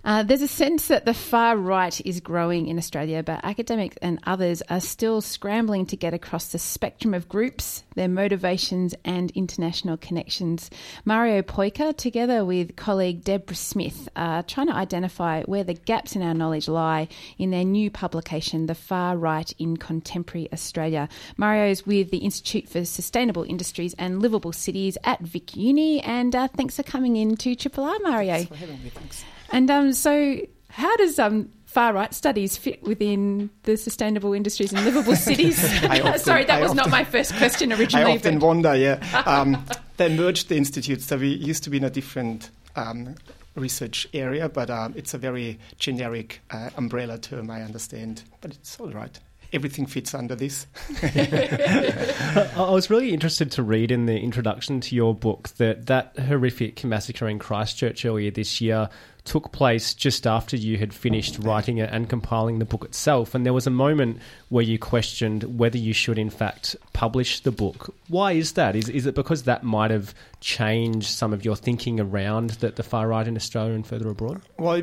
Uh, 0.09 0.23
there's 0.23 0.41
a 0.41 0.47
sense 0.47 0.87
that 0.87 1.05
the 1.05 1.13
far 1.13 1.55
right 1.55 2.03
is 2.03 2.19
growing 2.19 2.65
in 2.65 2.79
Australia, 2.79 3.21
but 3.21 3.39
academics 3.45 3.95
and 4.01 4.19
others 4.23 4.63
are 4.67 4.79
still 4.79 5.21
scrambling 5.21 5.85
to 5.85 5.95
get 5.95 6.15
across 6.15 6.47
the 6.47 6.57
spectrum 6.57 7.13
of 7.13 7.29
groups, 7.29 7.83
their 7.93 8.07
motivations, 8.07 8.95
and 9.05 9.29
international 9.35 9.97
connections. 9.97 10.71
Mario 11.05 11.43
Peucker, 11.43 11.95
together 11.95 12.43
with 12.43 12.75
colleague 12.75 13.23
Debra 13.23 13.55
Smith, 13.55 14.09
are 14.15 14.41
trying 14.41 14.65
to 14.65 14.73
identify 14.73 15.43
where 15.43 15.63
the 15.63 15.75
gaps 15.75 16.15
in 16.15 16.23
our 16.23 16.33
knowledge 16.33 16.67
lie 16.67 17.07
in 17.37 17.51
their 17.51 17.63
new 17.63 17.91
publication, 17.91 18.65
The 18.65 18.73
Far 18.73 19.15
Right 19.15 19.53
in 19.59 19.77
Contemporary 19.77 20.51
Australia. 20.51 21.07
Mario 21.37 21.69
is 21.69 21.85
with 21.85 22.09
the 22.09 22.17
Institute 22.17 22.67
for 22.67 22.83
Sustainable 22.83 23.43
Industries 23.43 23.93
and 23.99 24.23
Livable 24.23 24.53
Cities 24.53 24.97
at 25.03 25.21
Vic 25.21 25.55
Uni, 25.55 26.01
and 26.01 26.35
uh, 26.35 26.47
thanks 26.47 26.77
for 26.77 26.81
coming 26.81 27.15
in 27.15 27.37
to 27.37 27.53
Triple 27.53 27.83
R, 27.83 27.99
Mario. 28.01 28.33
Thanks 28.37 28.49
for 28.49 28.55
having 28.55 28.83
me. 28.83 28.89
Thanks. 28.89 29.23
And 29.51 29.69
um, 29.71 29.93
so, 29.93 30.39
how 30.69 30.95
does 30.97 31.19
um, 31.19 31.49
far 31.65 31.93
right 31.93 32.13
studies 32.13 32.57
fit 32.57 32.81
within 32.83 33.49
the 33.63 33.77
sustainable 33.77 34.33
industries 34.33 34.71
and 34.73 34.83
livable 34.85 35.15
cities? 35.29 35.63
Often- 35.83 36.19
Sorry, 36.19 36.45
that 36.45 36.59
I 36.59 36.61
was 36.63 36.73
not 36.73 36.89
my 36.89 37.03
first 37.03 37.35
question 37.35 37.71
originally. 37.71 38.05
I 38.05 38.13
originally. 38.13 38.17
often 38.17 38.39
but- 38.39 38.45
wonder, 38.47 38.75
yeah. 38.75 39.23
Um, 39.25 39.63
they 39.97 40.15
merged 40.15 40.49
the 40.49 40.55
institutes. 40.57 41.05
So 41.05 41.17
we 41.17 41.27
used 41.29 41.63
to 41.65 41.69
be 41.69 41.77
in 41.77 41.83
a 41.83 41.89
different 41.89 42.49
um, 42.75 43.15
research 43.55 44.07
area, 44.13 44.47
but 44.47 44.69
um, 44.69 44.93
it's 44.95 45.13
a 45.13 45.17
very 45.17 45.59
generic 45.77 46.41
uh, 46.51 46.69
umbrella 46.77 47.17
term, 47.17 47.51
I 47.51 47.61
understand. 47.63 48.23
But 48.41 48.51
it's 48.51 48.79
all 48.79 48.91
right. 48.91 49.19
Everything 49.51 49.87
fits 49.87 50.13
under 50.13 50.35
this. 50.35 50.67
I 51.01 52.51
I 52.55 52.69
was 52.69 52.89
really 52.91 53.13
interested 53.13 53.51
to 53.53 53.63
read 53.63 53.91
in 53.91 54.05
the 54.05 54.17
introduction 54.19 54.79
to 54.81 54.95
your 54.95 55.15
book 55.15 55.49
that 55.57 55.87
that 55.87 56.17
horrific 56.19 56.83
massacre 56.83 57.27
in 57.27 57.39
Christchurch 57.39 58.05
earlier 58.05 58.29
this 58.31 58.61
year 58.61 58.89
took 59.25 59.51
place 59.51 59.93
just 59.93 60.25
after 60.25 60.55
you 60.55 60.77
had 60.77 60.93
finished 60.93 61.37
writing 61.39 61.77
it 61.77 61.89
and 61.91 62.09
compiling 62.09 62.59
the 62.59 62.65
book 62.65 62.83
itself. 62.83 63.35
And 63.35 63.45
there 63.45 63.53
was 63.53 63.67
a 63.67 63.71
moment 63.71 64.19
where 64.49 64.63
you 64.63 64.79
questioned 64.79 65.59
whether 65.59 65.77
you 65.77 65.93
should, 65.93 66.17
in 66.17 66.29
fact, 66.29 66.75
publish 66.93 67.41
the 67.41 67.51
book. 67.51 67.93
Why 68.07 68.33
is 68.33 68.53
that? 68.53 68.75
Is, 68.75 68.89
is 68.89 69.05
it 69.05 69.15
because 69.15 69.43
that 69.43 69.63
might 69.63 69.91
have 69.91 70.13
changed 70.39 71.09
some 71.09 71.33
of 71.33 71.45
your 71.45 71.55
thinking 71.55 71.99
around 71.99 72.51
the, 72.51 72.71
the 72.71 72.83
far 72.83 73.07
right 73.07 73.27
in 73.27 73.35
Australia 73.35 73.73
and 73.73 73.85
further 73.85 74.09
abroad? 74.09 74.41
Well, 74.57 74.81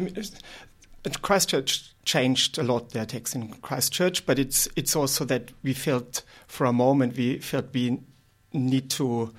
Christchurch 1.23 1.95
changed 2.05 2.59
a 2.59 2.63
lot 2.63 2.91
their 2.91 3.07
text 3.07 3.35
in 3.35 3.49
Christchurch, 3.49 4.27
but 4.27 4.39
it's 4.39 4.69
it's 4.77 4.97
also 4.97 5.25
that 5.27 5.53
we 5.63 5.73
felt 5.73 6.23
for 6.47 6.67
a 6.67 6.73
moment 6.73 7.17
we 7.17 7.39
felt 7.39 7.67
we 7.73 8.01
need 8.53 8.91
to. 8.91 9.33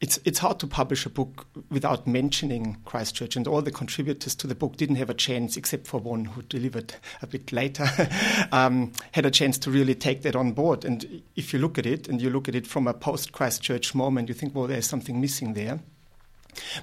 It's 0.00 0.18
it's 0.24 0.38
hard 0.38 0.58
to 0.60 0.66
publish 0.66 1.04
a 1.04 1.10
book 1.10 1.46
without 1.70 2.06
mentioning 2.06 2.78
Christchurch, 2.86 3.36
and 3.36 3.46
all 3.46 3.60
the 3.60 3.70
contributors 3.70 4.34
to 4.36 4.46
the 4.46 4.54
book 4.54 4.76
didn't 4.76 4.96
have 4.96 5.10
a 5.10 5.14
chance, 5.14 5.58
except 5.58 5.86
for 5.86 6.00
one 6.00 6.24
who 6.24 6.40
delivered 6.42 6.94
a 7.20 7.26
bit 7.26 7.52
later, 7.52 7.86
um, 8.52 8.92
had 9.12 9.26
a 9.26 9.30
chance 9.30 9.58
to 9.58 9.70
really 9.70 9.94
take 9.94 10.22
that 10.22 10.34
on 10.34 10.52
board. 10.52 10.86
And 10.86 11.22
if 11.36 11.52
you 11.52 11.58
look 11.58 11.76
at 11.76 11.84
it, 11.84 12.08
and 12.08 12.22
you 12.22 12.30
look 12.30 12.48
at 12.48 12.54
it 12.54 12.66
from 12.66 12.86
a 12.86 12.94
post 12.94 13.32
Christchurch 13.32 13.94
moment, 13.94 14.28
you 14.28 14.34
think, 14.34 14.54
well, 14.54 14.66
there's 14.66 14.88
something 14.88 15.20
missing 15.20 15.52
there. 15.52 15.80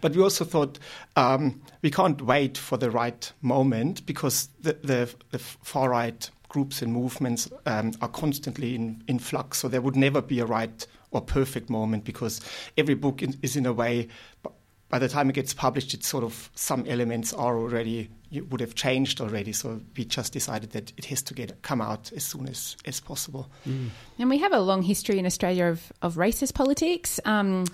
But 0.01 0.15
we 0.15 0.21
also 0.21 0.45
thought 0.45 0.79
um, 1.15 1.61
we 1.81 1.91
can't 1.91 2.21
wait 2.21 2.57
for 2.57 2.77
the 2.77 2.91
right 2.91 3.31
moment 3.41 4.05
because 4.05 4.49
the, 4.61 4.73
the, 4.83 5.13
the 5.31 5.39
far 5.39 5.89
right 5.89 6.29
groups 6.49 6.81
and 6.81 6.93
movements 6.93 7.49
um, 7.65 7.93
are 8.01 8.07
constantly 8.07 8.75
in, 8.75 9.03
in 9.07 9.19
flux. 9.19 9.59
So 9.59 9.67
there 9.67 9.81
would 9.81 9.95
never 9.95 10.21
be 10.21 10.39
a 10.39 10.45
right 10.45 10.85
or 11.11 11.21
perfect 11.21 11.69
moment 11.69 12.03
because 12.03 12.41
every 12.77 12.95
book 12.95 13.21
in, 13.21 13.37
is 13.41 13.55
in 13.55 13.65
a 13.65 13.73
way. 13.73 14.07
By 14.89 14.99
the 14.99 15.09
time 15.09 15.29
it 15.29 15.33
gets 15.33 15.53
published, 15.53 15.93
it's 15.93 16.07
sort 16.07 16.23
of 16.23 16.49
some 16.55 16.85
elements 16.87 17.33
are 17.33 17.57
already 17.57 18.09
you 18.29 18.43
would 18.45 18.61
have 18.61 18.75
changed 18.75 19.21
already. 19.21 19.53
So 19.53 19.81
we 19.95 20.05
just 20.05 20.33
decided 20.33 20.71
that 20.71 20.91
it 20.97 21.05
has 21.05 21.21
to 21.23 21.33
get 21.33 21.61
come 21.61 21.81
out 21.81 22.11
as 22.13 22.23
soon 22.23 22.47
as, 22.47 22.75
as 22.85 22.99
possible. 22.99 23.49
And 24.19 24.29
we 24.29 24.37
have 24.39 24.53
a 24.53 24.59
long 24.59 24.81
history 24.81 25.17
in 25.19 25.25
Australia 25.25 25.65
of, 25.65 25.91
of 26.01 26.15
racist 26.15 26.53
politics. 26.53 27.19
Um, 27.25 27.65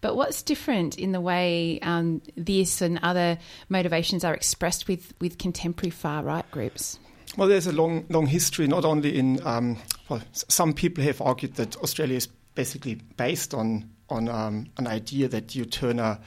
but 0.00 0.16
what's 0.16 0.42
different 0.42 0.98
in 0.98 1.12
the 1.12 1.20
way 1.20 1.78
um, 1.80 2.20
this 2.36 2.82
and 2.82 2.98
other 3.02 3.38
motivations 3.68 4.24
are 4.24 4.34
expressed 4.34 4.88
with, 4.88 5.14
with 5.20 5.38
contemporary 5.38 5.90
far 5.90 6.22
right 6.22 6.48
groups? 6.50 6.98
Well, 7.36 7.48
there's 7.48 7.66
a 7.66 7.72
long, 7.72 8.04
long 8.10 8.26
history, 8.26 8.66
not 8.66 8.84
only 8.84 9.16
in, 9.16 9.40
um, 9.46 9.78
well, 10.08 10.20
some 10.32 10.74
people 10.74 11.02
have 11.04 11.22
argued 11.22 11.54
that 11.54 11.76
Australia 11.76 12.16
is 12.16 12.28
basically 12.54 12.96
based 13.16 13.54
on, 13.54 13.90
on 14.08 14.28
um, 14.28 14.66
an 14.76 14.86
idea 14.86 15.28
that 15.28 15.54
you 15.54 15.64
turn 15.64 15.98
a, 15.98 16.20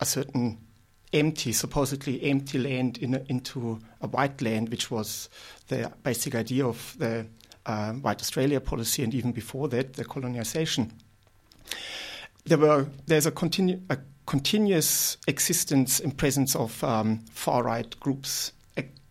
a 0.00 0.04
certain 0.04 0.58
empty, 1.12 1.52
supposedly 1.52 2.22
empty 2.24 2.58
land 2.58 2.98
in 2.98 3.14
a, 3.14 3.22
into 3.28 3.78
a 4.00 4.06
white 4.06 4.40
land, 4.40 4.68
which 4.70 4.90
was 4.90 5.28
the 5.68 5.92
basic 6.02 6.34
idea 6.34 6.66
of 6.66 6.96
the 6.98 7.26
uh, 7.66 7.92
White 7.92 8.20
Australia 8.20 8.60
policy, 8.60 9.04
and 9.04 9.14
even 9.14 9.32
before 9.32 9.68
that, 9.68 9.94
the 9.94 10.04
colonization. 10.04 10.92
There 12.44 12.58
were 12.58 12.86
there's 13.06 13.26
a, 13.26 13.30
continu- 13.30 13.82
a 13.88 13.98
continuous 14.26 15.16
existence 15.28 16.00
and 16.00 16.16
presence 16.16 16.56
of 16.56 16.82
um, 16.82 17.20
far 17.30 17.62
right 17.62 17.98
groups 18.00 18.52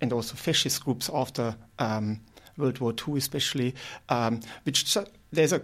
and 0.01 0.11
also 0.11 0.35
fascist 0.35 0.83
groups 0.83 1.09
after 1.13 1.55
um, 1.79 2.19
World 2.57 2.79
War 2.79 2.93
II, 3.07 3.17
especially, 3.17 3.75
um, 4.09 4.41
which 4.63 4.97
there's 5.31 5.53
a 5.53 5.61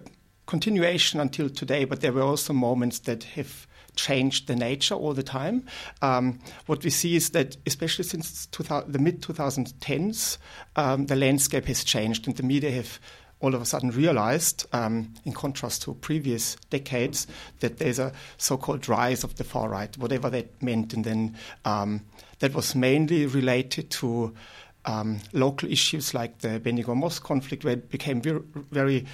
continuation 0.48 1.20
until 1.20 1.50
today. 1.50 1.86
But 1.86 2.02
there 2.02 2.12
were 2.12 2.24
also 2.24 2.54
moments 2.54 3.00
that 3.00 3.24
have 3.36 3.68
changed 3.98 4.48
the 4.48 4.56
nature 4.56 4.96
all 4.96 5.14
the 5.14 5.24
time. 5.24 5.66
Um, 6.02 6.40
what 6.68 6.84
we 6.84 6.90
see 6.90 7.16
is 7.16 7.32
that, 7.32 7.58
especially 7.66 8.06
since 8.06 8.46
2000, 8.48 8.94
the 8.94 9.00
mid 9.00 9.22
2010s, 9.22 10.38
um, 10.78 11.08
the 11.08 11.16
landscape 11.16 11.66
has 11.66 11.84
changed, 11.84 12.28
and 12.28 12.38
the 12.38 12.44
media 12.44 12.72
have 12.72 13.00
all 13.40 13.54
of 13.54 13.62
a 13.62 13.66
sudden 13.66 13.92
realized, 13.92 14.66
um, 14.74 15.14
in 15.24 15.34
contrast 15.34 15.84
to 15.84 15.94
previous 15.96 16.56
decades, 16.72 17.28
that 17.60 17.78
there's 17.78 18.00
a 18.00 18.12
so-called 18.38 18.90
rise 18.90 19.24
of 19.24 19.36
the 19.36 19.44
far 19.44 19.70
right, 19.70 19.96
whatever 19.98 20.30
that 20.30 20.62
meant, 20.64 20.94
and 20.94 21.06
then 21.06 21.38
um, 21.66 22.02
that 22.40 22.54
was 22.54 22.74
mainly 22.74 23.26
related 23.26 23.90
to. 23.92 24.34
Um, 24.86 25.20
local 25.34 25.70
issues 25.70 26.14
like 26.14 26.38
the 26.40 26.62
Bendigo 26.62 26.96
Mosque 26.96 27.22
conflict, 27.22 27.66
where 27.66 27.74
it 27.74 27.90
became 27.90 28.22
very 28.72 29.06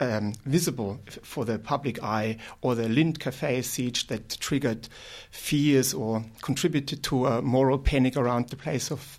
um, 0.00 0.32
visible 0.46 1.00
for 1.22 1.44
the 1.44 1.58
public 1.58 2.02
eye, 2.02 2.38
or 2.62 2.74
the 2.74 2.88
Lindt 2.88 3.18
Cafe 3.20 3.62
siege 3.62 4.06
that 4.08 4.36
triggered 4.40 4.88
fears 5.30 5.94
or 5.94 6.24
contributed 6.42 7.02
to 7.04 7.26
a 7.26 7.42
moral 7.42 7.78
panic 7.78 8.16
around 8.16 8.48
the 8.48 8.56
place 8.56 8.90
of 8.90 9.18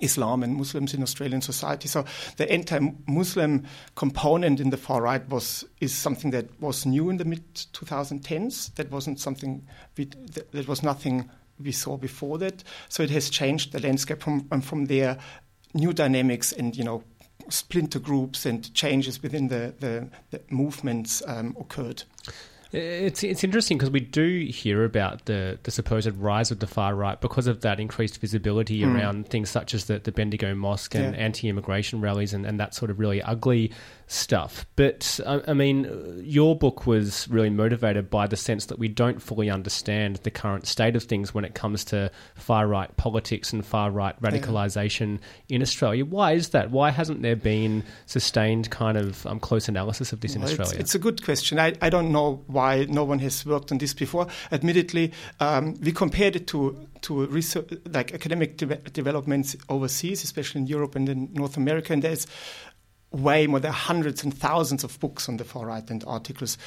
Islam 0.00 0.42
and 0.42 0.56
Muslims 0.56 0.94
in 0.94 1.02
Australian 1.02 1.40
society. 1.40 1.88
So 1.88 2.04
the 2.36 2.50
anti-Muslim 2.50 3.66
component 3.96 4.60
in 4.60 4.70
the 4.70 4.76
far 4.76 5.02
right 5.02 5.26
was 5.28 5.64
is 5.80 5.94
something 5.94 6.30
that 6.30 6.60
was 6.60 6.86
new 6.86 7.10
in 7.10 7.16
the 7.16 7.24
mid 7.24 7.54
2010s. 7.54 8.74
That 8.76 8.90
wasn't 8.90 9.20
something 9.20 9.66
we, 9.96 10.04
that, 10.04 10.52
that 10.52 10.68
was 10.68 10.82
nothing 10.82 11.28
we 11.62 11.72
saw 11.72 11.96
before 11.96 12.38
that. 12.38 12.64
So 12.88 13.02
it 13.02 13.10
has 13.10 13.28
changed 13.30 13.72
the 13.72 13.80
landscape 13.80 14.22
from 14.22 14.46
and 14.50 14.64
from 14.64 14.86
there. 14.86 15.18
New 15.74 15.92
dynamics 15.92 16.52
and 16.52 16.76
you 16.76 16.82
know 16.82 17.04
splinter 17.48 17.98
groups 17.98 18.46
and 18.46 18.72
changes 18.74 19.22
within 19.22 19.48
the 19.48 19.74
the, 19.80 20.08
the 20.30 20.40
movements 20.50 21.22
um, 21.26 21.56
occurred. 21.58 22.02
It's 22.72 23.24
it's 23.24 23.42
interesting 23.42 23.78
because 23.78 23.90
we 23.90 23.98
do 23.98 24.46
hear 24.48 24.84
about 24.84 25.24
the, 25.24 25.58
the 25.64 25.72
supposed 25.72 26.14
rise 26.16 26.52
of 26.52 26.60
the 26.60 26.68
far 26.68 26.94
right 26.94 27.20
because 27.20 27.48
of 27.48 27.62
that 27.62 27.80
increased 27.80 28.20
visibility 28.20 28.84
around 28.84 29.28
things 29.28 29.50
such 29.50 29.74
as 29.74 29.86
the, 29.86 29.98
the 29.98 30.12
Bendigo 30.12 30.54
Mosque 30.54 30.94
and 30.94 31.12
Yeah. 31.16 31.20
anti 31.20 31.48
immigration 31.48 32.00
rallies 32.00 32.32
and, 32.32 32.46
and 32.46 32.60
that 32.60 32.72
sort 32.76 32.92
of 32.92 33.00
really 33.00 33.20
ugly 33.22 33.72
stuff. 34.10 34.66
But 34.74 35.20
I, 35.24 35.40
I, 35.48 35.54
mean, 35.54 36.20
your 36.24 36.56
book 36.56 36.84
was 36.84 37.28
really 37.28 37.48
motivated 37.48 38.10
by 38.10 38.26
the 38.26 38.36
sense 38.36 38.66
that 38.66 38.78
we 38.78 38.88
don't 38.88 39.22
fully 39.22 39.48
understand 39.48 40.16
the 40.24 40.32
current 40.32 40.66
state 40.66 40.96
of 40.96 41.04
things 41.04 41.32
when 41.32 41.44
it 41.44 41.54
comes 41.54 41.84
to 41.86 42.10
far 42.34 42.66
right 42.66 42.94
politics 42.96 43.52
and 43.52 43.64
far 43.64 43.90
right 43.90 44.20
radicalisation 44.20 45.20
yeah. 45.46 45.56
in 45.56 45.62
Australia. 45.62 46.04
Why 46.04 46.32
is 46.32 46.48
that? 46.48 46.72
Why 46.72 46.90
hasn't 46.90 47.22
there 47.22 47.36
been 47.36 47.84
sustained 48.06 48.70
kind 48.70 48.98
of 48.98 49.24
um, 49.26 49.38
close 49.38 49.68
analysis 49.68 50.12
of 50.12 50.20
this 50.20 50.34
well, 50.34 50.44
in 50.44 50.50
Australia? 50.50 50.72
It's, 50.72 50.80
it's, 50.80 50.94
a 50.96 50.98
good 50.98 51.24
question. 51.24 51.60
I, 51.60 51.74
I 51.80 51.88
don't 51.88 52.10
know 52.10 52.42
why 52.48 52.86
no 52.88 53.04
one 53.04 53.20
has 53.20 53.46
worked 53.46 53.70
on 53.70 53.78
this 53.78 53.94
before. 53.94 54.26
Admittedly, 54.50 55.12
um, 55.38 55.76
we 55.80 55.92
compared 55.92 56.34
it 56.34 56.48
to 56.48 56.88
to 57.02 57.26
research, 57.26 57.70
like 57.86 58.12
academic 58.12 58.58
de- 58.58 58.76
developments 58.90 59.56
overseas, 59.68 60.22
especially 60.22 60.60
in 60.60 60.66
Europe 60.66 60.96
and 60.96 61.08
in 61.08 61.32
North 61.32 61.56
America, 61.56 61.94
and 61.94 62.02
there's 62.02 62.26
way 63.12 63.46
more. 63.46 63.60
There 63.60 63.70
are 63.70 63.74
hundreds 63.74 64.22
and 64.22 64.36
thousands 64.36 64.84
of 64.84 64.98
books 65.00 65.28
on 65.28 65.36
the 65.36 65.44
far 65.44 65.66
right 65.66 65.88
and 65.90 66.04
articles, 66.06 66.58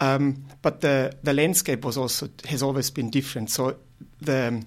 um, 0.00 0.44
but 0.62 0.80
the 0.80 1.16
the 1.22 1.32
landscape 1.32 1.84
was 1.84 1.96
also 1.96 2.28
has 2.46 2.62
always 2.62 2.90
been 2.90 3.10
different. 3.10 3.50
So 3.50 3.76
the 4.20 4.64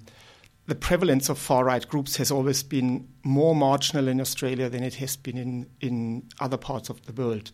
the 0.67 0.75
prevalence 0.75 1.29
of 1.29 1.37
far 1.37 1.65
right 1.65 1.87
groups 1.87 2.17
has 2.17 2.31
always 2.31 2.63
been 2.63 3.07
more 3.23 3.55
marginal 3.55 4.07
in 4.07 4.21
Australia 4.21 4.69
than 4.69 4.83
it 4.83 4.95
has 4.95 5.15
been 5.15 5.37
in 5.37 5.69
in 5.79 6.23
other 6.39 6.57
parts 6.57 6.89
of 6.89 7.05
the 7.05 7.13
world. 7.13 7.51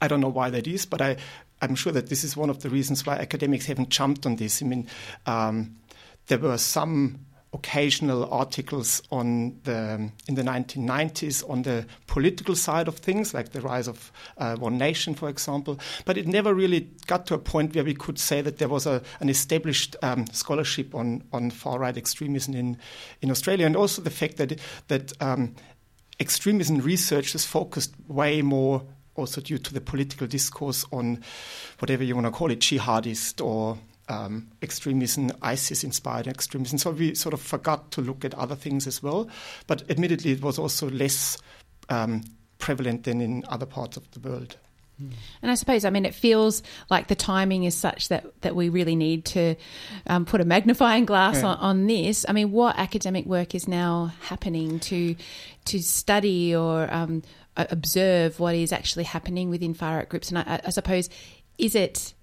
I 0.00 0.08
don't 0.08 0.20
know 0.20 0.28
why 0.28 0.50
that 0.50 0.66
is, 0.66 0.86
but 0.86 1.00
I 1.00 1.16
I'm 1.62 1.74
sure 1.74 1.92
that 1.92 2.08
this 2.08 2.24
is 2.24 2.36
one 2.36 2.50
of 2.50 2.60
the 2.60 2.70
reasons 2.70 3.06
why 3.06 3.16
academics 3.16 3.66
haven't 3.66 3.88
jumped 3.88 4.26
on 4.26 4.36
this. 4.36 4.62
I 4.62 4.66
mean, 4.66 4.86
um, 5.26 5.76
there 6.26 6.38
were 6.38 6.58
some 6.58 7.20
occasional 7.54 8.28
articles 8.32 9.00
on 9.10 9.58
the 9.62 10.10
in 10.28 10.34
the 10.34 10.42
1990s 10.42 11.48
on 11.48 11.62
the 11.62 11.86
political 12.06 12.56
side 12.56 12.88
of 12.88 12.96
things, 12.96 13.32
like 13.32 13.52
the 13.52 13.60
rise 13.60 13.88
of 13.88 14.12
uh, 14.38 14.56
One 14.56 14.76
Nation, 14.76 15.14
for 15.14 15.28
example. 15.28 15.78
But 16.04 16.18
it 16.18 16.26
never 16.26 16.52
really 16.52 16.90
got 17.06 17.26
to 17.28 17.34
a 17.34 17.38
point 17.38 17.74
where 17.74 17.84
we 17.84 17.94
could 17.94 18.18
say 18.18 18.42
that 18.42 18.58
there 18.58 18.68
was 18.68 18.86
a, 18.86 19.00
an 19.20 19.28
established 19.28 19.96
um, 20.02 20.26
scholarship 20.26 20.94
on 20.94 21.22
on 21.32 21.50
far 21.50 21.78
right 21.78 21.96
extremism 21.96 22.54
in 22.54 22.76
in 23.22 23.30
Australia, 23.30 23.66
and 23.66 23.76
also 23.76 24.02
the 24.02 24.10
fact 24.10 24.36
that 24.36 24.58
that 24.88 25.12
um, 25.22 25.54
extremism 26.20 26.78
research 26.78 27.34
is 27.34 27.46
focused 27.46 27.94
way 28.08 28.42
more 28.42 28.82
also 29.16 29.40
due 29.40 29.58
to 29.58 29.72
the 29.72 29.80
political 29.80 30.26
discourse 30.26 30.84
on 30.92 31.22
whatever 31.78 32.02
you 32.02 32.16
want 32.16 32.26
to 32.26 32.32
call 32.32 32.50
it, 32.50 32.58
jihadist 32.58 33.44
or 33.44 33.78
um, 34.08 34.48
extremism, 34.62 35.32
ISIS 35.42 35.84
inspired 35.84 36.28
extremism. 36.28 36.78
So 36.78 36.90
we 36.90 37.14
sort 37.14 37.34
of 37.34 37.40
forgot 37.40 37.90
to 37.92 38.00
look 38.00 38.24
at 38.24 38.34
other 38.34 38.56
things 38.56 38.86
as 38.86 39.02
well. 39.02 39.28
But 39.66 39.88
admittedly, 39.90 40.32
it 40.32 40.42
was 40.42 40.58
also 40.58 40.90
less 40.90 41.38
um, 41.88 42.22
prevalent 42.58 43.04
than 43.04 43.20
in 43.20 43.44
other 43.48 43.66
parts 43.66 43.96
of 43.96 44.10
the 44.12 44.20
world. 44.20 44.56
And 45.42 45.50
I 45.50 45.54
suppose, 45.54 45.84
I 45.84 45.90
mean, 45.90 46.06
it 46.06 46.14
feels 46.14 46.62
like 46.88 47.08
the 47.08 47.16
timing 47.16 47.64
is 47.64 47.74
such 47.74 48.08
that, 48.08 48.26
that 48.42 48.54
we 48.54 48.68
really 48.68 48.94
need 48.94 49.24
to 49.26 49.56
um, 50.06 50.24
put 50.24 50.40
a 50.40 50.44
magnifying 50.44 51.04
glass 51.04 51.36
yeah. 51.36 51.48
on, 51.48 51.56
on, 51.58 51.86
this. 51.86 52.24
I 52.28 52.32
mean, 52.32 52.52
what 52.52 52.78
academic 52.78 53.26
work 53.26 53.54
is 53.56 53.66
now 53.66 54.12
happening 54.22 54.78
to 54.80 55.16
to 55.66 55.82
study 55.82 56.54
or 56.54 56.92
um, 56.92 57.22
observe 57.56 58.38
what 58.38 58.54
is 58.54 58.72
actually 58.72 59.04
happening 59.04 59.50
within 59.50 59.74
far 59.74 59.96
right 59.96 60.08
groups? 60.08 60.28
And 60.28 60.38
I, 60.38 60.60
I 60.64 60.70
suppose, 60.70 61.10
is 61.58 61.74
it 61.74 62.14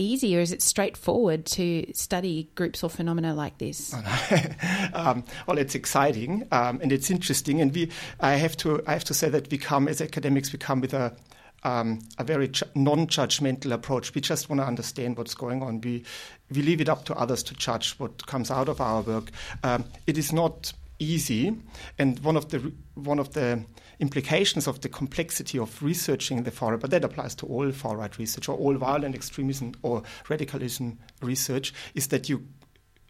easy 0.00 0.36
or 0.36 0.40
is 0.40 0.52
it 0.52 0.62
straightforward 0.62 1.46
to 1.46 1.86
study 1.92 2.50
groups 2.54 2.82
or 2.82 2.90
phenomena 2.90 3.34
like 3.34 3.58
this? 3.58 3.94
um, 4.94 5.24
well, 5.46 5.58
it's 5.58 5.74
exciting 5.74 6.46
um, 6.52 6.80
and 6.82 6.92
it's 6.92 7.10
interesting, 7.10 7.60
and 7.60 7.74
we 7.74 7.90
I 8.20 8.32
have 8.32 8.56
to 8.58 8.82
I 8.86 8.92
have 8.92 9.04
to 9.04 9.14
say 9.14 9.28
that 9.28 9.50
we 9.50 9.58
come 9.58 9.88
as 9.88 10.00
academics 10.00 10.52
we 10.52 10.58
come 10.58 10.80
with 10.80 10.94
a 10.94 11.14
um, 11.62 12.00
a 12.18 12.24
very 12.24 12.48
ch- 12.48 12.62
non-judgmental 12.74 13.72
approach. 13.72 14.14
We 14.14 14.20
just 14.20 14.48
want 14.48 14.60
to 14.60 14.66
understand 14.66 15.18
what's 15.18 15.34
going 15.34 15.62
on. 15.62 15.80
We 15.80 16.04
we 16.50 16.62
leave 16.62 16.80
it 16.80 16.88
up 16.88 17.04
to 17.06 17.14
others 17.14 17.42
to 17.44 17.54
judge 17.54 17.92
what 17.98 18.26
comes 18.26 18.50
out 18.50 18.68
of 18.68 18.80
our 18.80 19.02
work. 19.02 19.30
Um, 19.62 19.84
it 20.06 20.16
is 20.16 20.32
not 20.32 20.72
easy, 20.98 21.56
and 21.98 22.18
one 22.20 22.36
of 22.36 22.50
the 22.50 22.72
one 22.94 23.18
of 23.18 23.32
the 23.34 23.64
implications 24.00 24.66
of 24.66 24.80
the 24.80 24.88
complexity 24.88 25.58
of 25.58 25.82
researching 25.82 26.42
the 26.42 26.50
far 26.50 26.72
right, 26.72 26.80
but 26.80 26.90
that 26.90 27.04
applies 27.04 27.34
to 27.36 27.46
all 27.46 27.70
far 27.70 27.96
right 27.96 28.18
research 28.18 28.48
or 28.48 28.56
all 28.56 28.74
violent 28.74 29.14
extremism 29.14 29.72
or 29.82 30.02
radicalism 30.28 30.98
research, 31.20 31.72
is 31.94 32.08
that 32.08 32.28
you, 32.28 32.46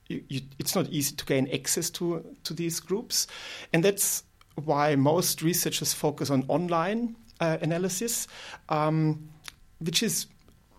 you, 0.08 0.40
it's 0.58 0.74
not 0.74 0.88
easy 0.88 1.14
to 1.14 1.24
gain 1.24 1.48
access 1.54 1.90
to, 1.90 2.24
to 2.44 2.52
these 2.52 2.80
groups. 2.80 3.26
And 3.72 3.84
that's 3.84 4.24
why 4.56 4.96
most 4.96 5.42
researchers 5.42 5.94
focus 5.94 6.28
on 6.28 6.44
online 6.48 7.16
uh, 7.40 7.58
analysis, 7.62 8.26
um, 8.68 9.30
which 9.78 10.02
is 10.02 10.26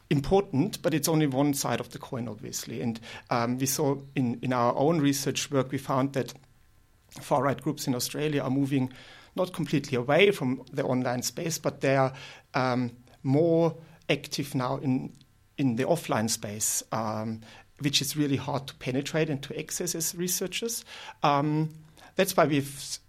important, 0.09 0.81
but 0.81 0.93
it's 0.93 1.07
only 1.07 1.25
one 1.25 1.53
side 1.53 1.79
of 1.79 1.89
the 1.91 1.97
coin, 1.97 2.27
obviously. 2.27 2.81
And 2.81 2.99
um, 3.29 3.57
we 3.57 3.65
saw 3.65 3.95
in, 4.15 4.37
in 4.41 4.51
our 4.51 4.75
own 4.75 4.99
research 4.99 5.49
work, 5.49 5.71
we 5.71 5.77
found 5.77 6.13
that 6.13 6.33
far 7.21 7.43
right 7.43 7.59
groups 7.59 7.87
in 7.87 7.95
Australia 7.95 8.41
are 8.41 8.49
moving 8.49 8.91
not 9.35 9.53
completely 9.53 9.97
away 9.97 10.31
from 10.31 10.63
the 10.71 10.83
online 10.83 11.21
space, 11.21 11.57
but 11.57 11.81
they 11.81 11.95
are 11.95 12.13
um, 12.53 12.91
more 13.23 13.75
active 14.09 14.55
now 14.55 14.77
in 14.77 15.13
in 15.57 15.75
the 15.75 15.83
offline 15.83 16.29
space, 16.29 16.81
um, 16.91 17.41
which 17.79 18.01
is 18.01 18.17
really 18.17 18.37
hard 18.37 18.65
to 18.67 18.73
penetrate 18.75 19.29
and 19.29 19.43
to 19.43 19.59
access 19.59 19.93
as 19.93 20.15
researchers. 20.15 20.83
Um, 21.21 21.69
that's 22.15 22.35
why 22.35 22.45
we've 22.45 22.99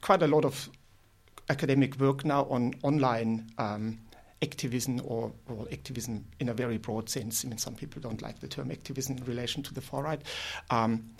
quite 0.00 0.22
a 0.22 0.26
lot 0.26 0.44
of 0.44 0.68
academic 1.48 1.98
work 1.98 2.24
now 2.24 2.44
on 2.44 2.74
online 2.82 3.50
um, 3.58 3.98
activism 4.42 5.00
or, 5.04 5.32
or, 5.48 5.66
activism 5.72 6.24
in 6.40 6.48
a 6.48 6.54
very 6.54 6.78
broad 6.78 7.08
sense. 7.08 7.44
I 7.44 7.48
mean, 7.48 7.58
some 7.58 7.74
people 7.74 8.02
don't 8.02 8.22
like 8.22 8.40
the 8.40 8.48
term 8.48 8.70
activism 8.70 9.16
in 9.16 9.24
relation 9.24 9.62
to 9.64 9.74
the 9.74 9.80
far 9.80 10.02
right. 10.02 10.20
Um, 10.70 11.10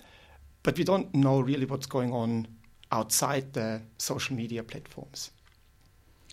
but 0.63 0.77
we 0.77 0.83
don't 0.83 1.13
know 1.15 1.39
really 1.39 1.65
what's 1.65 1.85
going 1.85 2.13
on 2.13 2.47
outside 2.91 3.53
the 3.53 3.81
social 3.97 4.35
media 4.35 4.63
platforms. 4.63 5.31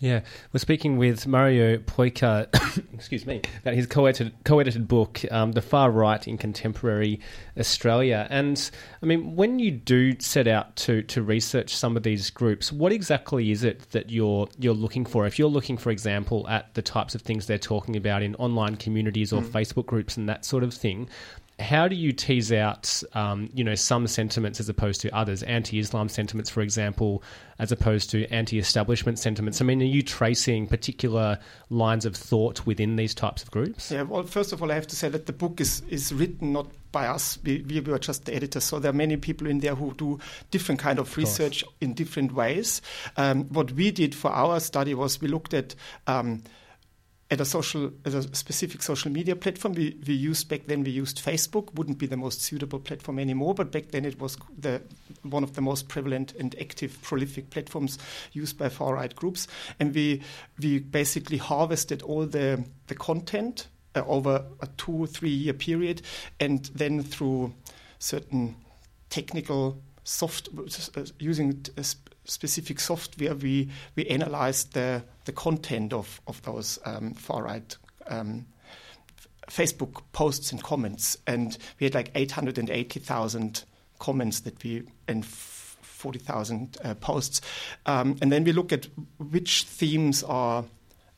Yeah, 0.01 0.21
we're 0.51 0.59
speaking 0.59 0.97
with 0.97 1.25
Mario 1.25 1.77
Peucker, 1.77 2.47
excuse 2.93 3.25
me, 3.25 3.41
about 3.61 3.75
his 3.75 3.87
co-edited, 3.87 4.33
co-edited 4.43 4.89
book, 4.89 5.21
um, 5.31 5.53
"The 5.53 5.61
Far 5.61 5.89
Right 5.89 6.27
in 6.27 6.37
Contemporary 6.37 7.21
Australia." 7.57 8.27
And 8.29 8.69
I 9.01 9.05
mean, 9.05 9.37
when 9.37 9.57
you 9.57 9.71
do 9.71 10.19
set 10.19 10.49
out 10.49 10.75
to 10.77 11.01
to 11.03 11.23
research 11.23 11.73
some 11.73 11.95
of 11.95 12.03
these 12.03 12.29
groups, 12.29 12.73
what 12.73 12.91
exactly 12.91 13.51
is 13.51 13.63
it 13.63 13.89
that 13.91 14.09
you're 14.09 14.49
you're 14.59 14.73
looking 14.73 15.05
for? 15.05 15.25
If 15.25 15.39
you're 15.39 15.47
looking, 15.47 15.77
for 15.77 15.91
example, 15.91 16.45
at 16.49 16.73
the 16.73 16.81
types 16.81 17.15
of 17.15 17.21
things 17.21 17.47
they're 17.47 17.57
talking 17.57 17.95
about 17.95 18.21
in 18.21 18.35
online 18.35 18.75
communities 18.75 19.31
or 19.31 19.41
mm. 19.41 19.47
Facebook 19.47 19.85
groups 19.85 20.17
and 20.17 20.27
that 20.27 20.43
sort 20.43 20.63
of 20.65 20.73
thing, 20.73 21.07
how 21.59 21.87
do 21.87 21.95
you 21.95 22.11
tease 22.11 22.51
out, 22.51 23.01
um, 23.13 23.49
you 23.53 23.63
know, 23.63 23.75
some 23.75 24.07
sentiments 24.07 24.59
as 24.59 24.67
opposed 24.67 24.99
to 25.01 25.15
others, 25.15 25.41
anti-Islam 25.43 26.09
sentiments, 26.09 26.49
for 26.49 26.61
example, 26.61 27.23
as 27.59 27.71
opposed 27.71 28.09
to 28.09 28.27
anti-establishment 28.27 29.19
sentiments? 29.19 29.61
I 29.61 29.65
mean, 29.65 29.81
are 29.81 29.85
you 29.85 30.01
tracing 30.01 30.67
particular 30.67 31.39
lines 31.69 32.05
of 32.05 32.15
thought 32.15 32.65
within 32.65 32.97
these 32.97 33.15
types 33.15 33.41
of 33.41 33.51
groups? 33.51 33.89
Yeah. 33.89 34.01
Well, 34.01 34.23
first 34.23 34.51
of 34.51 34.61
all, 34.61 34.69
I 34.69 34.75
have 34.75 34.87
to 34.87 34.95
say 34.97 35.07
that 35.09 35.27
the 35.27 35.33
book 35.33 35.61
is 35.61 35.81
is 35.89 36.13
written 36.13 36.51
not 36.51 36.67
by 36.91 37.07
us. 37.07 37.39
We, 37.43 37.61
we 37.61 37.79
were 37.79 37.99
just 37.99 38.25
the 38.25 38.35
editors, 38.35 38.65
so 38.65 38.79
there 38.79 38.89
are 38.89 38.93
many 38.93 39.15
people 39.15 39.47
in 39.47 39.59
there 39.59 39.75
who 39.75 39.93
do 39.93 40.19
different 40.51 40.81
kind 40.81 40.99
of 40.99 41.15
research 41.15 41.63
in 41.79 41.93
different 41.93 42.33
ways. 42.33 42.81
Um, 43.15 43.45
what 43.45 43.71
we 43.71 43.91
did 43.91 44.13
for 44.13 44.31
our 44.31 44.59
study 44.59 44.93
was 44.93 45.21
we 45.21 45.29
looked 45.29 45.53
at. 45.53 45.75
Um, 46.07 46.43
at 47.35 47.41
a 47.41 47.45
social, 47.45 47.91
at 48.05 48.13
a 48.13 48.23
specific 48.33 48.81
social 48.81 49.11
media 49.11 49.35
platform. 49.35 49.73
We, 49.73 49.97
we 50.07 50.13
used 50.13 50.47
back 50.47 50.67
then 50.67 50.85
we 50.85 50.91
used 50.91 51.21
Facebook. 51.21 51.73
Wouldn't 51.75 51.97
be 51.97 52.07
the 52.07 52.15
most 52.15 52.41
suitable 52.41 52.79
platform 52.79 53.19
anymore, 53.19 53.53
but 53.53 53.73
back 53.73 53.91
then 53.91 54.05
it 54.05 54.19
was 54.21 54.37
the 54.57 54.81
one 55.23 55.43
of 55.43 55.53
the 55.53 55.61
most 55.61 55.89
prevalent 55.89 56.33
and 56.39 56.55
active, 56.61 56.97
prolific 57.01 57.49
platforms 57.49 57.99
used 58.31 58.57
by 58.57 58.69
far 58.69 58.95
right 58.95 59.13
groups. 59.13 59.47
And 59.81 59.93
we 59.93 60.21
we 60.61 60.79
basically 60.79 61.37
harvested 61.37 62.01
all 62.01 62.25
the 62.25 62.63
the 62.87 62.95
content 62.95 63.67
uh, 63.95 64.03
over 64.07 64.45
a 64.61 64.67
two 64.77 65.05
three 65.07 65.29
year 65.29 65.53
period, 65.53 66.03
and 66.39 66.71
then 66.73 67.03
through 67.03 67.53
certain 67.99 68.55
technical 69.09 69.81
soft 70.05 70.47
uh, 70.95 71.03
using 71.19 71.65
specific 72.25 72.79
software, 72.79 73.35
we 73.35 73.69
we 73.95 74.05
analyzed 74.07 74.73
the 74.73 75.03
the 75.25 75.31
content 75.31 75.93
of 75.93 76.21
of 76.27 76.41
those 76.43 76.79
um, 76.85 77.13
far 77.13 77.43
right. 77.43 77.77
Um, 78.07 78.45
Facebook 79.47 80.01
posts 80.11 80.51
and 80.51 80.61
comments, 80.63 81.17
and 81.27 81.55
we 81.79 81.85
had 81.85 81.93
like 81.93 82.09
880,000 82.15 83.63
comments 83.99 84.39
that 84.39 84.63
we 84.63 84.83
and 85.07 85.23
40,000 85.23 86.77
uh, 86.83 86.95
posts, 86.95 87.41
um, 87.85 88.17
and 88.21 88.31
then 88.31 88.43
we 88.43 88.51
look 88.51 88.73
at 88.73 88.87
which 89.19 89.63
themes 89.63 90.23
are 90.23 90.65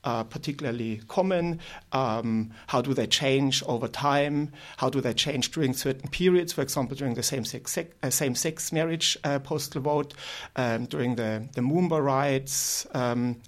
uh, 0.08 0.24
particularly 0.24 1.02
common? 1.10 1.60
Um, 1.92 2.52
how 2.68 2.82
do 2.82 2.94
they 2.94 3.08
change 3.08 3.62
over 3.68 3.90
time? 3.90 4.54
How 4.78 4.90
do 4.90 5.02
they 5.02 5.14
change 5.14 5.52
during 5.52 5.74
certain 5.74 6.10
periods? 6.10 6.54
For 6.54 6.62
example, 6.62 6.96
during 6.96 7.16
the 7.16 7.24
same-sex, 7.24 7.78
uh, 7.78 8.10
same-sex 8.10 8.72
marriage 8.72 9.18
uh, 9.26 9.40
postal 9.40 9.82
vote, 9.82 10.14
um, 10.56 10.86
during 10.86 11.18
the, 11.18 11.50
the 11.56 11.62
Moomba 11.62 12.02
riots, 12.02 12.88
um, 12.94 13.42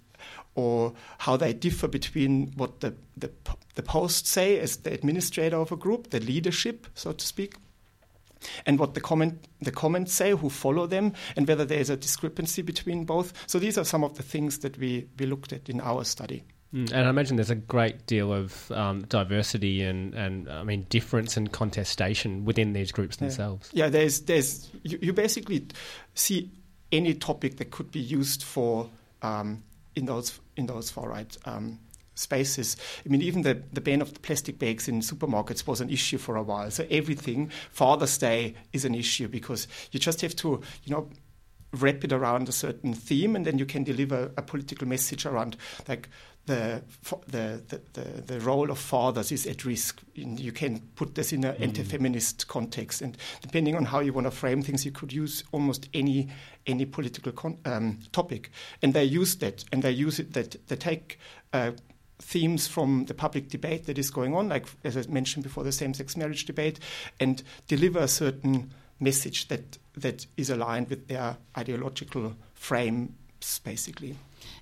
or 0.55 0.91
how 1.19 1.37
they 1.37 1.53
differ 1.53 1.87
between 1.87 2.51
what 2.57 2.81
the, 2.81 2.93
the, 3.15 3.31
the 3.75 3.83
posts 3.83 4.29
say 4.29 4.59
as 4.59 4.77
the 4.77 4.93
administrator 4.93 5.55
of 5.55 5.71
a 5.71 5.77
group, 5.77 6.09
the 6.09 6.19
leadership, 6.19 6.87
so 6.93 7.13
to 7.13 7.25
speak, 7.25 7.55
and 8.65 8.80
what 8.80 8.93
the 8.93 9.02
comment 9.02 9.47
the 9.62 9.71
comments 9.71 10.13
say, 10.13 10.32
who 10.32 10.49
follow 10.49 10.88
them, 10.88 11.13
and 11.36 11.47
whether 11.47 11.65
there 11.65 11.80
is 11.80 11.89
a 11.89 11.97
discrepancy 11.97 12.62
between 12.62 13.06
both. 13.06 13.34
So 13.47 13.60
these 13.60 13.78
are 13.78 13.86
some 13.86 14.04
of 14.04 14.15
the 14.15 14.23
things 14.23 14.60
that 14.60 14.78
we, 14.78 15.08
we 15.17 15.25
looked 15.25 15.54
at 15.54 15.69
in 15.69 15.82
our 15.82 16.04
study. 16.04 16.43
Mm, 16.73 16.91
and 16.91 17.08
I 17.08 17.10
imagine 17.10 17.36
there's 17.36 17.49
a 17.49 17.56
great 17.56 18.06
deal 18.06 18.32
of 18.32 18.71
um, 18.71 19.02
diversity 19.06 19.82
and, 19.82 20.13
and 20.13 20.47
I 20.49 20.63
mean 20.63 20.86
difference 20.89 21.36
and 21.36 21.52
contestation 21.52 22.45
within 22.45 22.73
these 22.73 22.91
groups 22.91 23.17
yeah. 23.17 23.28
themselves. 23.28 23.69
Yeah, 23.73 23.89
there's 23.89 24.21
there's 24.21 24.69
you, 24.84 24.99
you, 25.02 25.13
basically 25.13 25.65
see 26.13 26.52
any 26.91 27.15
topic 27.15 27.58
that 27.58 27.71
could 27.71 27.91
be 27.91 27.99
used 27.99 28.43
for 28.43 28.88
um, 29.23 29.63
in 29.95 30.06
those 30.06 30.39
in 30.58 30.67
those 30.67 30.91
far 30.91 31.10
right 31.10 31.36
um, 31.45 31.80
spaces. 32.19 32.77
I 33.05 33.10
mean, 33.10 33.21
even 33.21 33.41
the, 33.41 33.62
the 33.71 33.82
ban 33.82 34.01
of 34.01 34.13
the 34.13 34.19
plastic 34.19 34.60
bags 34.60 34.88
in 34.88 35.01
supermarkets 35.01 35.65
was 35.65 35.82
an 35.82 35.89
issue 35.89 36.17
for 36.17 36.36
a 36.36 36.43
while. 36.43 36.69
So 36.71 36.86
everything, 36.89 37.51
Father's 37.71 38.17
Day 38.17 38.55
is 38.73 38.86
an 38.86 38.95
issue 38.95 39.27
because 39.27 39.67
you 39.91 39.99
just 39.99 40.21
have 40.21 40.36
to, 40.38 40.62
you 40.84 40.93
know, 40.93 41.10
wrap 41.73 42.03
it 42.03 42.12
around 42.12 42.49
a 42.49 42.51
certain 42.51 42.93
theme 42.93 43.36
and 43.36 43.45
then 43.45 43.60
you 43.60 43.65
can 43.65 43.84
deliver 43.84 44.32
a 44.38 44.41
political 44.41 44.88
message 44.88 45.25
around 45.25 45.55
like 45.88 46.10
the, 46.49 46.82
the, 47.27 47.82
the, 47.93 48.01
the, 48.25 48.39
role 48.39 48.71
of 48.71 48.79
fathers 48.79 49.32
is 49.32 49.45
at 49.45 49.65
risk. 49.65 50.01
You 50.15 50.51
can 50.51 50.79
put 50.95 51.13
this 51.13 51.32
in 51.32 51.43
an 51.43 51.55
mm. 51.55 51.62
anti-feminist 51.62 52.47
context, 52.47 53.01
and 53.01 53.15
depending 53.41 53.75
on 53.75 53.86
how 53.86 53.99
you 53.99 54.13
want 54.13 54.25
to 54.25 54.32
frame 54.32 54.63
things, 54.63 54.84
you 54.84 54.91
could 54.91 55.13
use 55.13 55.43
almost 55.51 55.89
any 55.93 56.29
any 56.65 56.86
political 56.86 57.32
con- 57.32 57.60
um, 57.65 57.99
topic. 58.12 58.51
And 58.82 58.93
they 58.95 59.03
use 59.03 59.36
that, 59.36 59.63
and 59.71 59.84
they 59.84 59.91
use 59.91 60.19
it 60.19 60.34
that 60.34 60.55
they 60.67 60.75
take 60.75 61.19
uh, 61.53 61.71
themes 62.19 62.67
from 62.67 63.05
the 63.05 63.13
public 63.13 63.49
debate 63.49 63.86
that 63.86 63.97
is 63.97 64.12
going 64.12 64.36
on, 64.36 64.49
like 64.49 64.67
as 64.84 64.97
I 64.97 65.03
mentioned 65.10 65.43
before, 65.43 65.63
the 65.63 65.71
same-sex 65.71 66.15
marriage 66.17 66.45
debate, 66.45 66.79
and 67.19 67.41
deliver 67.67 67.99
a 67.99 68.08
certain 68.08 68.71
message 68.99 69.47
that 69.47 69.77
that 69.95 70.25
is 70.38 70.49
aligned 70.49 70.89
with 70.89 71.08
their 71.08 71.38
ideological 71.58 72.36
frames, 72.53 73.60
basically. 73.63 74.15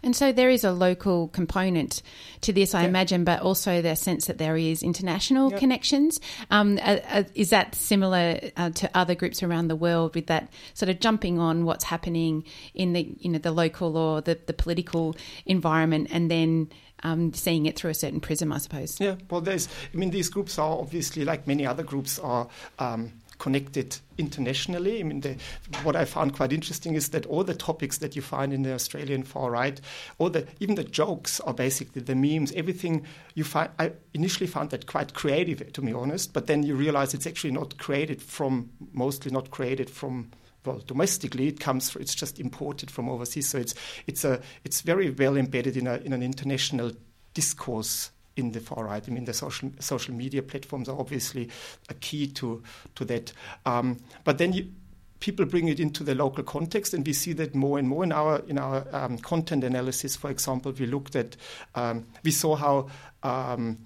And 0.03 0.15
so 0.15 0.31
there 0.31 0.49
is 0.49 0.63
a 0.63 0.71
local 0.71 1.27
component 1.29 2.01
to 2.41 2.53
this, 2.53 2.73
I 2.73 2.83
yeah. 2.83 2.89
imagine, 2.89 3.23
but 3.23 3.41
also 3.41 3.81
the 3.81 3.95
sense 3.95 4.27
that 4.27 4.37
there 4.37 4.57
is 4.57 4.83
international 4.83 5.51
yeah. 5.51 5.59
connections. 5.59 6.19
Um, 6.49 6.77
uh, 6.81 6.97
uh, 7.09 7.23
is 7.35 7.49
that 7.49 7.75
similar 7.75 8.39
uh, 8.57 8.71
to 8.71 8.89
other 8.95 9.15
groups 9.15 9.43
around 9.43 9.67
the 9.67 9.75
world 9.75 10.15
with 10.15 10.27
that 10.27 10.49
sort 10.73 10.89
of 10.89 10.99
jumping 10.99 11.39
on 11.39 11.65
what's 11.65 11.83
happening 11.83 12.43
in 12.73 12.93
the 12.93 13.15
you 13.19 13.29
know 13.29 13.39
the 13.39 13.51
local 13.51 13.97
or 13.97 14.21
the, 14.21 14.39
the 14.45 14.53
political 14.53 15.15
environment, 15.45 16.07
and 16.11 16.29
then 16.31 16.69
um, 17.03 17.33
seeing 17.33 17.65
it 17.65 17.77
through 17.77 17.91
a 17.91 17.95
certain 17.95 18.19
prism, 18.19 18.51
I 18.51 18.57
suppose. 18.57 18.99
Yeah, 18.99 19.15
well, 19.29 19.41
there's. 19.41 19.67
I 19.93 19.97
mean, 19.97 20.11
these 20.11 20.29
groups 20.29 20.57
are 20.57 20.77
obviously 20.77 21.25
like 21.25 21.47
many 21.47 21.65
other 21.65 21.83
groups 21.83 22.19
are. 22.19 22.47
Um, 22.79 23.13
connected 23.39 23.97
internationally. 24.17 24.99
I 24.99 25.03
mean, 25.03 25.21
the, 25.21 25.35
what 25.83 25.95
I 25.95 26.05
found 26.05 26.33
quite 26.33 26.51
interesting 26.51 26.95
is 26.95 27.09
that 27.09 27.25
all 27.27 27.43
the 27.43 27.53
topics 27.53 27.99
that 27.99 28.15
you 28.15 28.21
find 28.21 28.51
in 28.51 28.63
the 28.63 28.73
Australian 28.73 29.23
far 29.23 29.51
right, 29.51 29.79
all 30.17 30.29
the 30.29 30.47
even 30.59 30.75
the 30.75 30.83
jokes 30.83 31.39
are 31.41 31.53
basically 31.53 32.01
the 32.01 32.15
memes. 32.15 32.51
Everything 32.53 33.05
you 33.35 33.43
find. 33.43 33.69
I 33.79 33.91
initially 34.13 34.47
found 34.47 34.71
that 34.71 34.87
quite 34.87 35.13
creative, 35.13 35.71
to 35.73 35.81
be 35.81 35.93
honest, 35.93 36.33
but 36.33 36.47
then 36.47 36.63
you 36.63 36.75
realize 36.75 37.13
it's 37.13 37.27
actually 37.27 37.51
not 37.51 37.77
created 37.77 38.21
from 38.21 38.69
mostly 38.91 39.31
not 39.31 39.51
created 39.51 39.89
from 39.89 40.31
well, 40.67 40.83
domestically 40.85 41.47
it 41.47 41.59
comes. 41.59 41.95
It's 41.95 42.13
just 42.13 42.39
imported 42.39 42.91
from 42.91 43.09
overseas. 43.09 43.47
So 43.49 43.57
it's 43.57 43.73
it's 44.05 44.23
a 44.25 44.41
it's 44.63 44.81
very 44.81 45.09
well 45.09 45.37
embedded 45.37 45.77
in 45.77 45.87
a 45.87 45.95
in 45.97 46.13
an 46.13 46.21
international 46.21 46.91
discourse 47.33 48.11
in 48.35 48.51
the 48.51 48.59
far 48.59 48.85
right. 48.85 49.03
I 49.07 49.11
mean, 49.11 49.25
the 49.25 49.33
social 49.33 49.71
social 49.79 50.13
media 50.13 50.43
platforms 50.43 50.89
are 50.89 50.99
obviously 50.99 51.49
a 51.89 51.93
key 51.93 52.27
to 52.27 52.61
to 52.95 53.05
that. 53.05 53.33
Um, 53.65 53.97
but 54.23 54.37
then 54.37 54.53
you, 54.53 54.71
people 55.19 55.45
bring 55.45 55.67
it 55.67 55.79
into 55.79 56.03
the 56.03 56.15
local 56.15 56.43
context, 56.43 56.93
and 56.93 57.05
we 57.05 57.13
see 57.13 57.33
that 57.33 57.55
more 57.55 57.79
and 57.79 57.87
more 57.87 58.03
in 58.03 58.11
our 58.11 58.39
in 58.47 58.57
our 58.57 58.85
um, 58.91 59.17
content 59.17 59.63
analysis. 59.63 60.15
For 60.15 60.29
example, 60.29 60.71
we 60.71 60.85
looked 60.85 61.15
at 61.15 61.35
um, 61.75 62.05
we 62.23 62.31
saw 62.31 62.55
how 62.55 62.89
um, 63.23 63.79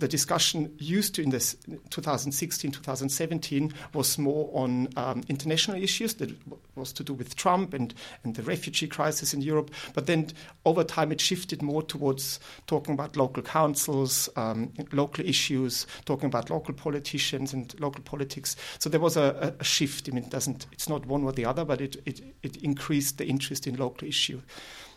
the 0.00 0.08
discussion 0.08 0.74
used 0.78 1.14
to 1.14 1.22
in 1.22 1.30
this 1.30 1.56
2016, 1.90 2.70
2017 2.72 3.72
was 3.94 4.18
more 4.18 4.50
on 4.52 4.88
um, 4.96 5.22
international 5.28 5.80
issues 5.80 6.14
that 6.14 6.30
was 6.74 6.92
to 6.94 7.04
do 7.04 7.14
with 7.14 7.36
Trump 7.36 7.74
and, 7.74 7.94
and 8.24 8.34
the 8.34 8.42
refugee 8.42 8.88
crisis 8.88 9.32
in 9.34 9.42
Europe. 9.42 9.70
But 9.94 10.06
then 10.06 10.28
over 10.64 10.82
time 10.82 11.12
it 11.12 11.20
shifted 11.20 11.62
more 11.62 11.82
towards 11.82 12.40
talking 12.66 12.94
about 12.94 13.16
local 13.16 13.42
councils, 13.42 14.28
um, 14.36 14.72
local 14.92 15.24
issues, 15.24 15.86
talking 16.04 16.26
about 16.26 16.50
local 16.50 16.74
politicians 16.74 17.52
and 17.52 17.78
local 17.78 18.02
politics. 18.02 18.56
So 18.78 18.88
there 18.88 19.00
was 19.00 19.16
a, 19.16 19.54
a 19.60 19.64
shift. 19.64 20.08
I 20.08 20.12
mean, 20.12 20.24
it 20.24 20.30
doesn't, 20.30 20.66
it's 20.72 20.88
not 20.88 21.06
one 21.06 21.24
or 21.24 21.32
the 21.32 21.44
other, 21.44 21.64
but 21.64 21.80
it, 21.80 21.96
it, 22.06 22.20
it 22.42 22.56
increased 22.58 23.18
the 23.18 23.26
interest 23.26 23.66
in 23.66 23.76
local 23.76 24.08
issue. 24.08 24.40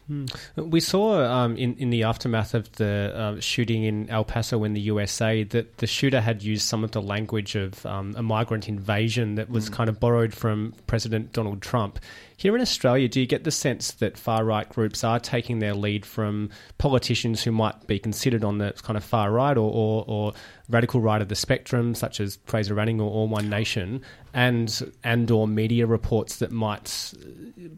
Hmm. 0.07 0.25
We 0.57 0.81
saw 0.81 1.23
um, 1.23 1.55
in 1.55 1.75
in 1.75 1.89
the 1.89 2.03
aftermath 2.03 2.53
of 2.53 2.71
the 2.73 3.13
uh, 3.15 3.39
shooting 3.39 3.83
in 3.83 4.09
El 4.09 4.25
Paso 4.25 4.63
in 4.63 4.73
the 4.73 4.81
USA 4.81 5.43
that 5.43 5.77
the 5.77 5.87
shooter 5.87 6.19
had 6.19 6.43
used 6.43 6.67
some 6.67 6.83
of 6.83 6.91
the 6.91 7.01
language 7.01 7.55
of 7.55 7.85
um, 7.85 8.13
a 8.17 8.23
migrant 8.23 8.67
invasion 8.67 9.35
that 9.35 9.49
was 9.49 9.69
mm. 9.69 9.73
kind 9.73 9.89
of 9.89 9.99
borrowed 9.99 10.33
from 10.33 10.73
President 10.87 11.31
Donald 11.31 11.61
Trump. 11.61 11.99
Here 12.37 12.55
in 12.55 12.61
Australia, 12.61 13.07
do 13.07 13.19
you 13.19 13.25
get 13.25 13.43
the 13.43 13.51
sense 13.51 13.91
that 13.91 14.17
far 14.17 14.43
right 14.43 14.67
groups 14.67 15.03
are 15.03 15.19
taking 15.19 15.59
their 15.59 15.73
lead 15.73 16.05
from 16.05 16.49
politicians 16.77 17.43
who 17.43 17.51
might 17.51 17.87
be 17.87 17.99
considered 17.99 18.43
on 18.43 18.57
the 18.57 18.73
kind 18.81 18.97
of 18.97 19.03
far 19.03 19.31
right 19.31 19.57
or, 19.57 19.71
or, 19.71 20.03
or 20.07 20.33
radical 20.69 21.01
right 21.01 21.21
of 21.21 21.29
the 21.29 21.35
spectrum, 21.35 21.95
such 21.95 22.19
as 22.19 22.39
Fraser 22.45 22.79
Anning 22.79 22.99
or 22.99 23.09
All 23.09 23.27
One 23.27 23.49
Nation, 23.49 24.01
and 24.33 24.93
and 25.03 25.29
or 25.29 25.47
media 25.47 25.85
reports 25.85 26.37
that 26.37 26.51
might 26.51 27.13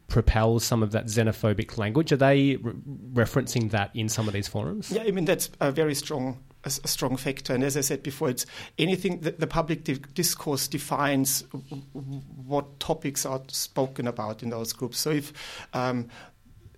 propel 0.07 0.59
some 0.59 0.81
of 0.83 0.91
that 0.91 1.05
xenophobic 1.07 1.77
language? 1.77 2.11
Are 2.11 2.17
they 2.17 2.55
re- 2.57 2.73
referencing 3.13 3.71
that 3.71 3.91
in 3.93 4.09
some 4.09 4.27
of 4.27 4.33
these 4.33 4.47
forums? 4.47 4.91
Yeah, 4.91 5.03
I 5.03 5.11
mean 5.11 5.25
that's 5.25 5.49
a 5.59 5.71
very 5.71 5.95
strong 5.95 6.39
a, 6.65 6.69
a 6.83 6.87
strong 6.87 7.17
factor. 7.17 7.53
And 7.53 7.63
as 7.63 7.77
I 7.77 7.81
said 7.81 8.03
before, 8.03 8.29
it's 8.29 8.45
anything 8.77 9.21
that 9.21 9.39
the 9.39 9.47
public 9.47 9.83
di- 9.83 9.99
discourse 10.13 10.67
defines 10.67 11.43
what 12.45 12.79
topics 12.79 13.25
are 13.25 13.41
spoken 13.47 14.07
about 14.07 14.43
in 14.43 14.49
those 14.49 14.73
groups. 14.73 14.99
So 14.99 15.11
if 15.11 15.33
um, 15.73 16.07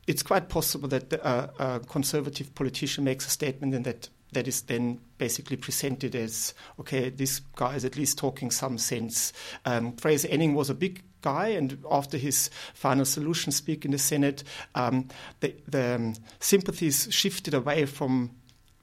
it's 0.06 0.23
quite 0.23 0.50
possible 0.50 0.88
that 0.89 1.12
a, 1.13 1.50
a 1.60 1.80
conservative 1.82 2.54
politician 2.56 3.04
makes 3.04 3.26
a 3.28 3.30
statement 3.30 3.73
and 3.73 3.86
that 3.86 4.10
that 4.34 4.45
is 4.45 4.63
then 4.63 5.00
basically 5.17 5.56
presented 5.56 6.13
as 6.13 6.54
okay, 6.80 7.10
this 7.10 7.39
guy 7.56 7.76
is 7.76 7.86
at 7.86 7.95
least 7.95 8.17
talking 8.17 8.52
some 8.52 8.78
sense. 8.78 9.32
Um, 9.65 9.93
Fraser 9.93 10.28
Anning 10.30 10.54
was 10.54 10.69
a 10.69 10.73
big 10.73 11.02
guy, 11.21 11.47
and 11.47 11.84
after 11.89 12.17
his 12.17 12.50
final 12.73 13.06
solution 13.06 13.52
speak 13.52 13.86
in 13.86 13.91
the 13.91 13.97
Senate, 13.97 14.43
um, 14.76 15.08
the, 15.39 15.56
the 15.67 15.95
um, 15.95 16.13
sympathies 16.39 17.08
shifted 17.10 17.54
away 17.54 17.86
from 17.86 18.32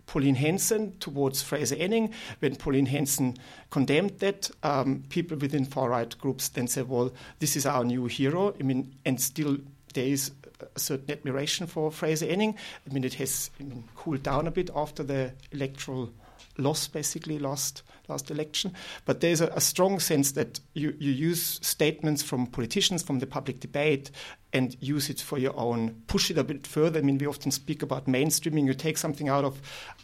Pauline 0.06 0.34
Hanson 0.34 0.96
towards 0.98 1.42
Fraser 1.42 1.76
Anning. 1.76 2.12
When 2.40 2.56
Pauline 2.56 2.86
Hanson 2.86 3.36
condemned 3.70 4.18
that, 4.18 4.50
um, 4.62 5.04
people 5.08 5.36
within 5.36 5.64
far 5.64 5.90
right 5.90 6.16
groups 6.18 6.48
then 6.48 6.68
said, 6.68 6.88
well, 6.88 7.12
this 7.38 7.56
is 7.56 7.66
our 7.66 7.84
new 7.84 8.06
hero. 8.06 8.54
I 8.58 8.62
mean, 8.62 8.94
and 9.04 9.20
still 9.20 9.58
there 9.94 10.06
is 10.06 10.32
a 10.74 10.78
certain 10.78 11.10
admiration 11.10 11.66
for 11.66 11.90
Fraser 11.90 12.26
Anning. 12.26 12.56
I 12.88 12.92
mean, 12.92 13.04
it 13.04 13.14
has 13.14 13.50
I 13.60 13.64
mean, 13.64 13.84
cooled 13.94 14.22
down 14.22 14.46
a 14.46 14.50
bit 14.50 14.70
after 14.74 15.02
the 15.02 15.32
electoral 15.52 16.10
loss, 16.58 16.88
basically, 16.88 17.38
last, 17.38 17.82
last 18.08 18.30
election. 18.30 18.72
But 19.04 19.20
there's 19.20 19.40
a, 19.40 19.48
a 19.48 19.60
strong 19.60 20.00
sense 20.00 20.32
that 20.32 20.60
you, 20.74 20.94
you 20.98 21.10
use 21.10 21.58
statements 21.62 22.22
from 22.22 22.46
politicians, 22.46 23.02
from 23.02 23.18
the 23.18 23.26
public 23.26 23.60
debate, 23.60 24.10
and 24.52 24.76
use 24.80 25.10
it 25.10 25.20
for 25.20 25.38
your 25.38 25.58
own. 25.58 26.02
Push 26.06 26.30
it 26.30 26.38
a 26.38 26.44
bit 26.44 26.66
further. 26.66 27.00
I 27.00 27.02
mean, 27.02 27.18
we 27.18 27.26
often 27.26 27.50
speak 27.50 27.82
about 27.82 28.06
mainstreaming. 28.06 28.66
You 28.66 28.74
take 28.74 28.98
something 28.98 29.28
out 29.28 29.44
of 29.44 29.60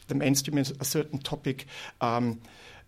the 0.08 0.14
mainstream, 0.14 0.58
a 0.58 0.84
certain 0.84 1.18
topic. 1.18 1.66
Um, 2.00 2.40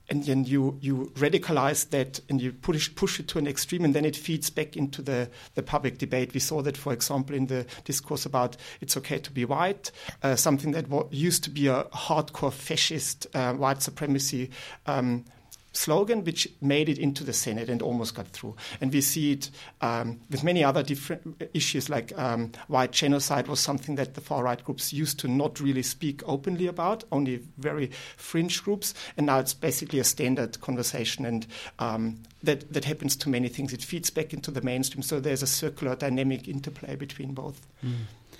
and 0.09 0.25
then 0.25 0.45
you, 0.45 0.79
you 0.81 1.12
radicalize 1.15 1.88
that 1.91 2.21
and 2.29 2.41
you 2.41 2.53
push, 2.53 2.95
push 2.95 3.21
it 3.21 3.29
to 3.29 3.38
an 3.38 3.47
extreme, 3.47 3.85
and 3.85 3.95
then 3.95 4.05
it 4.05 4.17
feeds 4.17 4.51
back 4.51 4.77
into 4.77 5.03
the, 5.03 5.31
the 5.55 5.62
public 5.62 5.99
debate. 5.99 6.35
We 6.35 6.41
saw 6.41 6.62
that, 6.62 6.77
for 6.77 6.93
example, 6.93 7.37
in 7.37 7.47
the 7.47 7.67
discourse 7.85 8.27
about 8.27 8.57
it's 8.81 8.97
okay 8.97 9.19
to 9.19 9.31
be 9.31 9.45
white, 9.45 9.91
uh, 10.23 10.37
something 10.37 10.73
that 10.73 10.87
used 11.11 11.45
to 11.45 11.51
be 11.51 11.67
a 11.69 11.85
hardcore 11.85 12.53
fascist 12.53 13.27
uh, 13.35 13.55
white 13.55 13.83
supremacy. 13.83 14.51
Um, 14.87 15.25
slogan, 15.72 16.24
which 16.24 16.48
made 16.61 16.88
it 16.88 16.98
into 16.98 17.24
the 17.24 17.32
Senate 17.32 17.68
and 17.68 17.82
almost 17.82 18.14
got 18.14 18.28
through. 18.28 18.54
And 18.80 18.92
we 18.92 19.00
see 19.00 19.32
it 19.32 19.50
um, 19.80 20.20
with 20.30 20.44
many 20.44 20.62
other 20.62 20.82
different 20.82 21.42
issues, 21.54 21.88
like 21.88 22.16
um, 22.18 22.52
white 22.68 22.92
genocide 22.92 23.48
was 23.48 23.61
something 23.61 23.96
that 23.96 24.14
the 24.14 24.20
far 24.20 24.44
right 24.44 24.62
groups 24.62 24.92
used 24.92 25.18
to 25.20 25.28
not 25.28 25.61
really 25.61 25.82
speak 25.82 26.22
openly 26.26 26.66
about, 26.66 27.04
only 27.11 27.42
very 27.58 27.90
fringe 28.16 28.62
groups. 28.62 28.94
And 29.16 29.26
now 29.26 29.38
it's 29.38 29.54
basically 29.54 29.98
a 29.98 30.04
standard 30.04 30.61
conversation, 30.61 31.24
and 31.24 31.46
um, 31.78 32.22
that, 32.42 32.72
that 32.72 32.85
happens 32.85 33.16
to 33.16 33.28
many 33.28 33.48
things. 33.48 33.72
It 33.72 33.82
feeds 33.82 34.11
back 34.11 34.32
into 34.32 34.50
the 34.50 34.62
mainstream, 34.62 35.02
so 35.02 35.20
there's 35.20 35.42
a 35.42 35.46
circular 35.46 35.96
dynamic 35.96 36.48
interplay 36.48 36.96
between 36.96 37.32
both. 37.32 37.66
Mm. 37.85 37.94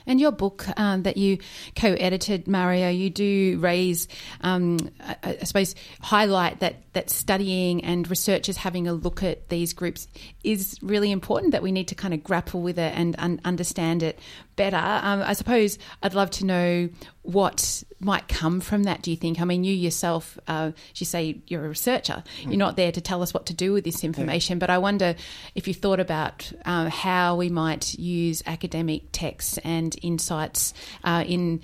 And 0.06 0.20
your 0.20 0.32
book 0.32 0.66
um, 0.78 1.02
that 1.02 1.16
you 1.16 1.38
co-edited, 1.76 2.48
Mario, 2.48 2.88
you 2.88 3.10
do 3.10 3.58
raise, 3.60 4.08
um, 4.40 4.78
I, 5.00 5.16
I, 5.22 5.44
suppose, 5.44 5.74
highlight 6.00 6.60
that 6.60 6.76
that 6.92 7.08
studying 7.08 7.82
and 7.84 8.08
researchers 8.10 8.56
having 8.58 8.86
a 8.86 8.92
look 8.92 9.22
at 9.22 9.48
these 9.48 9.72
groups 9.72 10.06
is 10.44 10.78
really 10.82 11.10
important. 11.10 11.52
That 11.52 11.62
we 11.62 11.72
need 11.72 11.88
to 11.88 11.94
kind 11.94 12.14
of 12.14 12.22
grapple 12.22 12.62
with 12.62 12.78
it 12.78 12.92
and 12.96 13.14
un- 13.18 13.40
understand 13.44 14.02
it 14.02 14.18
better. 14.56 14.76
Um, 14.76 15.22
I 15.22 15.32
suppose 15.32 15.78
I'd 16.02 16.14
love 16.14 16.30
to 16.32 16.44
know 16.44 16.88
what 17.22 17.85
might 18.00 18.26
come 18.26 18.61
from 18.61 18.82
that. 18.85 19.02
Do 19.02 19.11
you 19.11 19.16
think? 19.16 19.40
I 19.40 19.44
mean, 19.44 19.62
you 19.64 19.72
yourself, 19.72 20.38
uh, 20.48 20.72
you 20.96 21.06
say 21.06 21.40
you're 21.46 21.64
a 21.64 21.68
researcher. 21.68 22.24
You're 22.40 22.56
not 22.56 22.76
there 22.76 22.90
to 22.92 23.00
tell 23.00 23.22
us 23.22 23.32
what 23.32 23.46
to 23.46 23.54
do 23.54 23.72
with 23.72 23.85
this 23.85 24.02
information, 24.02 24.56
yeah. 24.56 24.61
but 24.61 24.70
I 24.70 24.78
wonder 24.78 25.14
if 25.54 25.68
you 25.68 25.74
thought 25.74 26.00
about 26.00 26.52
uh, 26.64 26.90
how 26.90 27.37
we 27.37 27.48
might 27.48 27.94
use 27.94 28.42
academic 28.44 29.04
texts 29.12 29.58
and 29.58 29.96
insights 30.02 30.74
uh, 31.04 31.24
in 31.26 31.61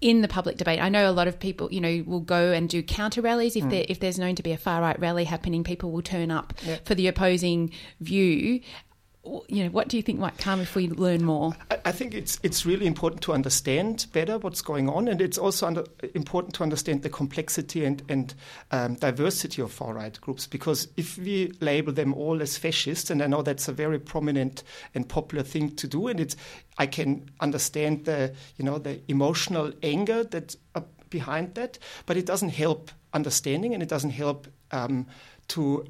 in 0.00 0.20
the 0.20 0.28
public 0.28 0.56
debate. 0.56 0.80
I 0.80 0.88
know 0.88 1.08
a 1.08 1.12
lot 1.12 1.28
of 1.28 1.38
people, 1.38 1.72
you 1.72 1.80
know, 1.80 2.02
will 2.06 2.20
go 2.20 2.50
and 2.50 2.68
do 2.68 2.82
counter 2.82 3.20
rallies 3.20 3.54
if 3.54 3.64
mm. 3.64 3.70
there 3.70 3.84
if 3.88 4.00
there's 4.00 4.18
known 4.18 4.34
to 4.36 4.42
be 4.42 4.52
a 4.52 4.56
far 4.56 4.80
right 4.80 4.98
rally 4.98 5.24
happening. 5.24 5.62
People 5.62 5.92
will 5.92 6.02
turn 6.02 6.30
up 6.30 6.54
for 6.84 6.94
the 6.94 7.06
opposing 7.06 7.70
view 8.00 8.60
you 9.24 9.62
know, 9.62 9.70
what 9.70 9.88
do 9.88 9.96
you 9.96 10.02
think 10.02 10.18
might 10.18 10.36
come 10.38 10.60
if 10.60 10.74
we 10.74 10.88
learn 10.88 11.24
more? 11.24 11.54
I 11.84 11.92
think 11.92 12.12
it's 12.12 12.40
it's 12.42 12.66
really 12.66 12.86
important 12.86 13.22
to 13.22 13.32
understand 13.32 14.06
better 14.12 14.38
what's 14.38 14.62
going 14.62 14.88
on, 14.88 15.06
and 15.06 15.20
it's 15.20 15.38
also 15.38 15.66
under, 15.66 15.84
important 16.14 16.54
to 16.56 16.64
understand 16.64 17.02
the 17.02 17.08
complexity 17.08 17.84
and 17.84 18.02
and 18.08 18.34
um, 18.72 18.94
diversity 18.94 19.62
of 19.62 19.70
far 19.70 19.94
right 19.94 20.20
groups. 20.20 20.48
Because 20.48 20.88
if 20.96 21.18
we 21.18 21.52
label 21.60 21.92
them 21.92 22.14
all 22.14 22.42
as 22.42 22.56
fascists, 22.56 23.10
and 23.10 23.22
I 23.22 23.28
know 23.28 23.42
that's 23.42 23.68
a 23.68 23.72
very 23.72 24.00
prominent 24.00 24.64
and 24.94 25.08
popular 25.08 25.44
thing 25.44 25.76
to 25.76 25.86
do, 25.86 26.08
and 26.08 26.18
it's 26.18 26.34
I 26.78 26.86
can 26.86 27.30
understand 27.40 28.06
the 28.06 28.34
you 28.56 28.64
know 28.64 28.78
the 28.78 29.00
emotional 29.06 29.72
anger 29.84 30.24
that 30.24 30.56
uh, 30.74 30.80
behind 31.10 31.54
that, 31.54 31.78
but 32.06 32.16
it 32.16 32.26
doesn't 32.26 32.50
help 32.50 32.90
understanding, 33.12 33.72
and 33.72 33.84
it 33.84 33.88
doesn't 33.88 34.10
help 34.10 34.48
um, 34.72 35.06
to 35.48 35.86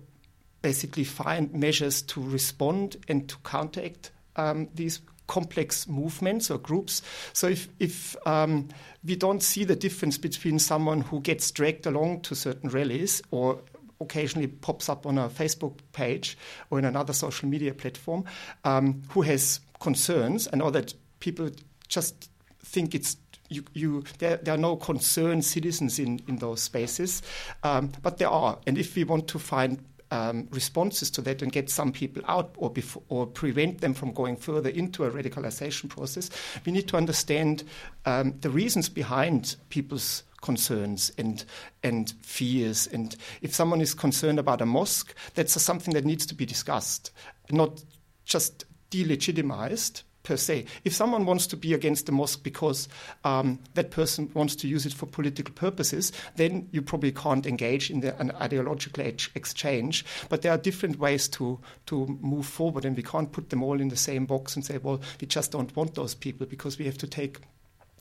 basically 0.62 1.04
find 1.04 1.52
measures 1.52 2.02
to 2.02 2.22
respond 2.22 2.96
and 3.08 3.28
to 3.28 3.36
counteract 3.44 4.12
um, 4.36 4.68
these 4.74 5.00
complex 5.26 5.88
movements 5.88 6.50
or 6.50 6.58
groups. 6.58 7.02
So 7.32 7.48
if, 7.48 7.68
if 7.78 8.16
um, 8.26 8.68
we 9.04 9.16
don't 9.16 9.42
see 9.42 9.64
the 9.64 9.76
difference 9.76 10.18
between 10.18 10.58
someone 10.58 11.00
who 11.00 11.20
gets 11.20 11.50
dragged 11.50 11.86
along 11.86 12.20
to 12.22 12.34
certain 12.34 12.70
rallies 12.70 13.22
or 13.30 13.60
occasionally 14.00 14.48
pops 14.48 14.88
up 14.88 15.06
on 15.06 15.16
a 15.16 15.28
Facebook 15.28 15.78
page 15.92 16.36
or 16.70 16.78
in 16.78 16.84
another 16.84 17.12
social 17.12 17.48
media 17.48 17.72
platform 17.72 18.24
um, 18.64 19.02
who 19.10 19.22
has 19.22 19.60
concerns, 19.80 20.46
and 20.48 20.60
all 20.62 20.70
that 20.70 20.94
people 21.20 21.50
just 21.88 22.28
think 22.64 22.94
it's 22.94 23.16
you, 23.48 23.64
you, 23.74 24.02
there, 24.18 24.38
there, 24.38 24.54
are 24.54 24.58
no 24.58 24.76
concerned 24.76 25.44
citizens 25.44 25.98
in, 25.98 26.20
in 26.26 26.36
those 26.36 26.62
spaces, 26.62 27.22
um, 27.62 27.92
but 28.02 28.16
there 28.16 28.30
are. 28.30 28.58
And 28.66 28.78
if 28.78 28.96
we 28.96 29.04
want 29.04 29.28
to 29.28 29.38
find 29.38 29.84
um, 30.12 30.46
responses 30.50 31.10
to 31.10 31.22
that 31.22 31.40
and 31.40 31.50
get 31.50 31.70
some 31.70 31.90
people 31.90 32.22
out 32.28 32.54
or, 32.58 32.70
or 33.08 33.26
prevent 33.26 33.80
them 33.80 33.94
from 33.94 34.12
going 34.12 34.36
further 34.36 34.68
into 34.68 35.04
a 35.04 35.10
radicalization 35.10 35.88
process, 35.88 36.30
we 36.66 36.70
need 36.70 36.86
to 36.88 36.98
understand 36.98 37.64
um, 38.04 38.34
the 38.42 38.50
reasons 38.50 38.90
behind 38.90 39.56
people's 39.70 40.22
concerns 40.42 41.10
and 41.16 41.44
and 41.82 42.12
fears. 42.20 42.88
And 42.88 43.16
if 43.40 43.54
someone 43.54 43.80
is 43.80 43.94
concerned 43.94 44.38
about 44.38 44.60
a 44.60 44.66
mosque, 44.66 45.14
that's 45.34 45.60
something 45.60 45.94
that 45.94 46.04
needs 46.04 46.26
to 46.26 46.34
be 46.34 46.44
discussed, 46.44 47.10
not 47.50 47.82
just 48.26 48.66
delegitimized 48.90 50.02
per 50.22 50.36
se. 50.36 50.64
If 50.84 50.94
someone 50.94 51.26
wants 51.26 51.46
to 51.48 51.56
be 51.56 51.74
against 51.74 52.06
the 52.06 52.12
mosque 52.12 52.42
because 52.42 52.88
um, 53.24 53.58
that 53.74 53.90
person 53.90 54.30
wants 54.34 54.56
to 54.56 54.68
use 54.68 54.86
it 54.86 54.92
for 54.92 55.06
political 55.06 55.54
purposes, 55.54 56.12
then 56.36 56.68
you 56.72 56.82
probably 56.82 57.12
can't 57.12 57.46
engage 57.46 57.90
in 57.90 58.00
the, 58.00 58.18
an 58.20 58.30
ideological 58.40 59.04
exchange. 59.04 60.04
But 60.28 60.42
there 60.42 60.52
are 60.52 60.58
different 60.58 60.98
ways 60.98 61.28
to 61.28 61.58
to 61.86 62.18
move 62.20 62.46
forward, 62.46 62.84
and 62.84 62.96
we 62.96 63.02
can't 63.02 63.32
put 63.32 63.50
them 63.50 63.62
all 63.62 63.80
in 63.80 63.88
the 63.88 63.96
same 63.96 64.26
box 64.26 64.54
and 64.54 64.64
say, 64.64 64.78
well, 64.78 65.00
we 65.20 65.26
just 65.26 65.52
don't 65.52 65.74
want 65.76 65.94
those 65.94 66.14
people 66.14 66.46
because 66.46 66.78
we 66.78 66.84
have 66.86 66.98
to 66.98 67.06
take 67.06 67.38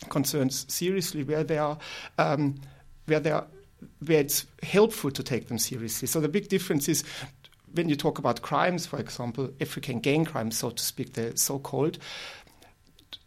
concerns 0.09 0.65
seriously 0.67 1.23
where 1.23 1.43
they 1.43 1.57
are 1.57 1.77
um, 2.17 2.59
where 3.05 3.19
they 3.19 3.31
are 3.31 3.45
where 4.05 4.19
it's 4.19 4.45
helpful 4.61 5.09
to 5.11 5.23
take 5.23 5.47
them 5.47 5.57
seriously. 5.57 6.07
So 6.07 6.19
the 6.19 6.29
big 6.29 6.49
difference 6.49 6.87
is 6.87 7.03
when 7.73 7.89
you 7.89 7.95
talk 7.95 8.19
about 8.19 8.41
crimes, 8.41 8.85
for 8.85 8.99
example, 8.99 9.51
African 9.59 9.99
gang 9.99 10.25
crimes, 10.25 10.57
so 10.57 10.69
to 10.69 10.83
speak, 10.83 11.13
the 11.13 11.37
so-called, 11.37 11.97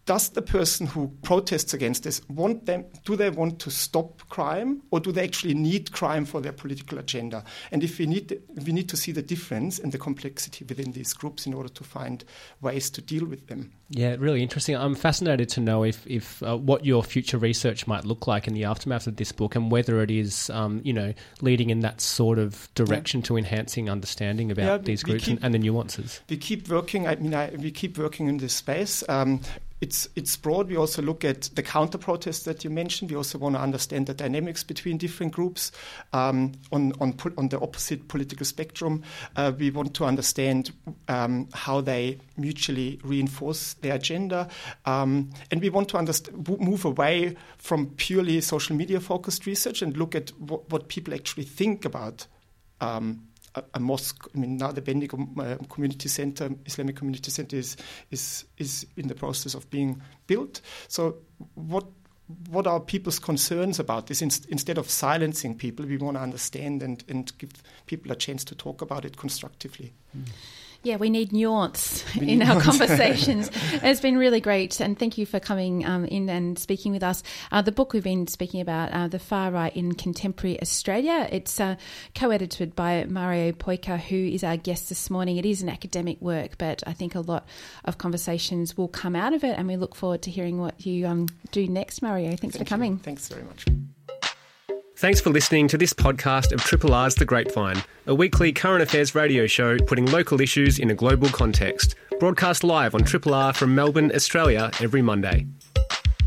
does 0.07 0.29
the 0.31 0.43
person 0.43 0.87
who 0.87 1.09
protests 1.23 1.73
against 1.73 2.03
this 2.03 2.21
want 2.29 2.67
them 2.67 2.85
do 3.05 3.17
they 3.17 3.31
want 3.31 3.59
to 3.59 3.71
stop 3.71 4.23
crime 4.29 4.83
or 4.91 5.01
do 5.01 5.13
they 5.13 5.25
actually 5.25 5.55
need 5.55 5.93
crime 5.93 6.25
for 6.25 6.41
their 6.41 6.53
political 6.53 6.99
agenda? 6.99 7.45
And 7.73 7.83
if 7.83 7.99
we 7.99 8.07
need 8.07 8.41
we 8.65 8.73
need 8.73 8.89
to 8.91 8.97
see 8.97 9.13
the 9.13 9.23
difference 9.23 9.79
and 9.79 9.93
the 9.93 9.99
complexity 9.99 10.65
within 10.65 10.93
these 10.93 11.13
groups 11.13 11.47
in 11.47 11.55
order 11.55 11.69
to 11.71 11.85
find 11.85 12.25
ways 12.61 12.91
to 12.91 13.03
deal 13.03 13.27
with 13.27 13.47
them. 13.47 13.73
Yeah 13.91 14.17
really 14.19 14.43
interesting. 14.43 14.77
I'm 14.77 14.95
fascinated 14.95 15.49
to 15.51 15.61
know 15.61 15.85
if 15.85 16.07
if 16.07 16.43
uh, 16.43 16.57
what 16.57 16.85
your 16.85 17.03
future 17.03 17.39
research 17.39 17.87
might 17.87 18.05
look 18.05 18.27
like 18.27 18.47
in 18.47 18.55
the 18.55 18.65
aftermath 18.65 19.07
of 19.07 19.17
this 19.17 19.33
book 19.33 19.55
and 19.55 19.71
whether 19.71 20.03
it 20.03 20.11
is 20.11 20.51
um, 20.51 20.81
you 20.85 20.93
know 20.93 21.15
leading 21.41 21.71
in 21.71 21.81
that 21.81 22.01
sort 22.01 22.39
of 22.39 22.69
direction 22.75 23.21
yeah. 23.21 23.27
to 23.27 23.37
enhancing 23.37 23.89
understanding 23.89 24.51
about 24.51 24.65
yeah, 24.65 24.79
these 24.79 25.03
groups 25.03 25.25
keep, 25.25 25.37
and, 25.37 25.45
and, 25.45 25.55
the 25.55 25.59
nuances. 25.59 26.21
we 26.29 26.37
keep 26.37 26.69
working 26.69 27.07
i 27.07 27.15
mean 27.17 27.35
I, 27.35 27.51
we 27.59 27.71
keep 27.71 27.99
working 27.99 28.29
in 28.29 28.39
this 28.39 28.55
space. 28.55 29.03
Um, 29.09 29.41
it's 29.81 30.09
it's 30.15 30.37
broad. 30.37 30.69
We 30.69 30.77
also 30.77 31.03
look 31.03 31.25
at 31.25 31.51
the 31.55 31.63
counter 31.63 31.99
protests 31.99 32.45
that 32.45 32.65
you 32.65 32.71
mentioned. 32.71 33.11
We 33.11 33.17
also 33.17 33.39
want 33.39 33.57
to 33.57 33.61
understand 33.61 34.07
the 34.07 34.15
dynamics 34.15 34.63
between 34.63 34.99
different 34.99 35.33
groups 35.33 35.73
um, 36.13 36.53
on 36.73 36.93
on 37.01 37.15
on 37.37 37.49
the 37.49 37.61
opposite 37.61 38.09
political 38.09 38.47
spectrum. 38.47 39.03
Uh, 39.37 39.53
we 39.59 39.71
want 39.71 39.95
to 39.95 40.05
understand 40.05 40.73
um, 41.09 41.49
how 41.53 41.81
they 41.81 42.19
mutually 42.37 43.01
reinforce 43.05 43.75
their 43.75 43.95
agenda, 43.95 44.49
um, 44.87 45.31
and 45.51 45.61
we 45.61 45.71
want 45.71 45.89
to 45.91 45.97
underst- 45.97 46.33
move 46.61 46.85
away 46.85 47.37
from 47.59 47.91
purely 47.97 48.41
social 48.41 48.77
media 48.77 49.01
focused 49.01 49.45
research 49.45 49.83
and 49.83 49.97
look 49.97 50.15
at 50.15 50.27
w- 50.47 50.63
what 50.69 50.89
people 50.89 51.13
actually 51.13 51.45
think 51.45 51.85
about. 51.85 52.27
A, 53.75 53.81
mosque. 53.81 54.29
I 54.35 54.39
mean, 54.39 54.57
now 54.57 54.73
the 54.73 54.83
Bendigo 54.83 55.17
uh, 55.39 55.57
Community 55.69 56.09
Center, 56.09 56.51
Islamic 56.67 56.97
Community 56.97 57.31
Center, 57.31 57.57
is 57.57 57.77
is 58.11 58.45
is 58.59 58.87
in 58.97 59.09
the 59.09 59.15
process 59.15 59.55
of 59.55 59.69
being 59.71 60.03
built. 60.27 60.61
So, 60.89 61.17
what 61.55 61.85
what 62.49 62.67
are 62.67 62.81
people's 62.81 63.19
concerns 63.19 63.79
about 63.79 64.07
this? 64.07 64.23
In, 64.23 64.31
instead 64.49 64.79
of 64.79 64.91
silencing 64.91 65.57
people, 65.57 65.87
we 65.87 65.99
want 65.99 66.17
to 66.17 66.23
understand 66.23 66.83
and, 66.83 67.05
and 67.09 67.37
give 67.39 67.51
people 67.87 68.11
a 68.13 68.17
chance 68.17 68.45
to 68.45 68.55
talk 68.55 68.83
about 68.83 69.05
it 69.05 69.17
constructively. 69.17 69.93
Mm. 70.17 70.29
Yeah, 70.85 70.97
we 70.97 71.09
need 71.09 71.33
nuance 71.33 72.05
we 72.15 72.29
in 72.29 72.43
our 72.43 72.61
conversations. 72.61 73.51
it's 73.73 74.01
been 74.01 74.19
really 74.19 74.41
great, 74.41 74.81
and 74.81 74.99
thank 74.99 75.17
you 75.17 75.25
for 75.25 75.41
coming 75.41 75.87
um, 75.87 76.05
in 76.05 76.29
and 76.29 76.59
speaking 76.59 76.93
with 76.93 77.03
us. 77.03 77.23
Uh, 77.51 77.63
the 77.63 77.73
book 77.73 77.95
we've 77.95 78.05
been 78.05 78.27
speaking 78.27 78.61
about, 78.61 78.93
uh, 78.93 79.09
The 79.09 79.19
Far 79.19 79.51
Right 79.51 79.75
in 79.75 79.95
Contemporary 79.95 80.61
Australia, 80.61 81.27
it's 81.33 81.59
uh, 81.59 81.77
co 82.15 82.31
edited 82.31 82.77
by 82.77 83.07
Mario 83.07 83.53
Peucker, 83.53 83.99
who 83.99 84.17
is 84.17 84.45
our 84.45 84.59
guest 84.59 84.91
this 84.91 85.09
morning. 85.09 85.39
It 85.39 85.47
is 85.47 85.63
an 85.63 85.71
academic 85.71 86.21
work, 86.21 86.59
but 86.59 86.83
I 86.87 86.93
think 86.93 87.15
a 87.15 87.21
lot 87.21 87.47
of 87.87 87.97
conversations 87.97 88.77
will 88.77 88.89
come 88.89 89.17
out 89.17 89.33
of 89.33 89.43
it, 89.43 89.57
and 89.59 89.67
we 89.67 89.77
look 89.77 89.95
forward 89.95 90.21
to 90.23 90.31
hearing 90.31 90.61
what 90.61 90.85
you 90.85 91.07
um, 91.07 91.29
do 91.51 91.67
next, 91.67 92.03
Mario. 92.03 92.37
Thanks 92.37 92.57
thank 92.57 92.59
for 92.59 92.65
coming. 92.65 92.93
You. 92.93 92.99
Thanks 92.99 93.27
very 93.29 93.45
much. 93.45 93.65
Thanks 94.97 95.21
for 95.21 95.31
listening 95.31 95.67
to 95.69 95.77
this 95.77 95.93
podcast 95.93 96.53
of 96.53 96.61
Triple 96.61 96.95
R's 96.95 97.17
The 97.17 97.25
Grapevine, 97.25 97.83
a 98.07 98.15
weekly 98.15 98.53
current 98.53 98.81
affairs 98.81 99.13
radio 99.13 99.45
show 99.49 99.77
putting 99.77 100.07
local 100.07 100.41
issues 100.41 100.79
in 100.79 100.89
a 100.89 100.95
global 100.95 101.29
context. 101.31 101.97
Broadcast 102.21 102.63
live 102.63 102.95
on 102.95 103.03
Triple 103.03 103.35
R 103.35 103.53
from 103.53 103.75
Melbourne, 103.75 104.13
Australia, 104.15 104.71
every 104.81 105.03
Monday. 105.03 105.47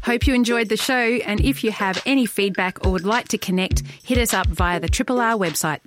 Hope 0.03 0.27
you 0.27 0.33
enjoyed 0.33 0.67
the 0.67 0.75
show, 0.75 0.93
and 0.95 1.39
if 1.39 1.63
you 1.63 1.71
have 1.71 2.03
any 2.05 2.25
feedback 2.25 2.85
or 2.85 2.91
would 2.91 3.05
like 3.05 3.29
to 3.29 3.37
connect, 3.37 3.83
hit 4.03 4.17
us 4.17 4.33
up 4.33 4.47
via 4.47 4.81
the 4.81 4.89
Triple 4.89 5.21
R 5.21 5.35
website. 5.35 5.79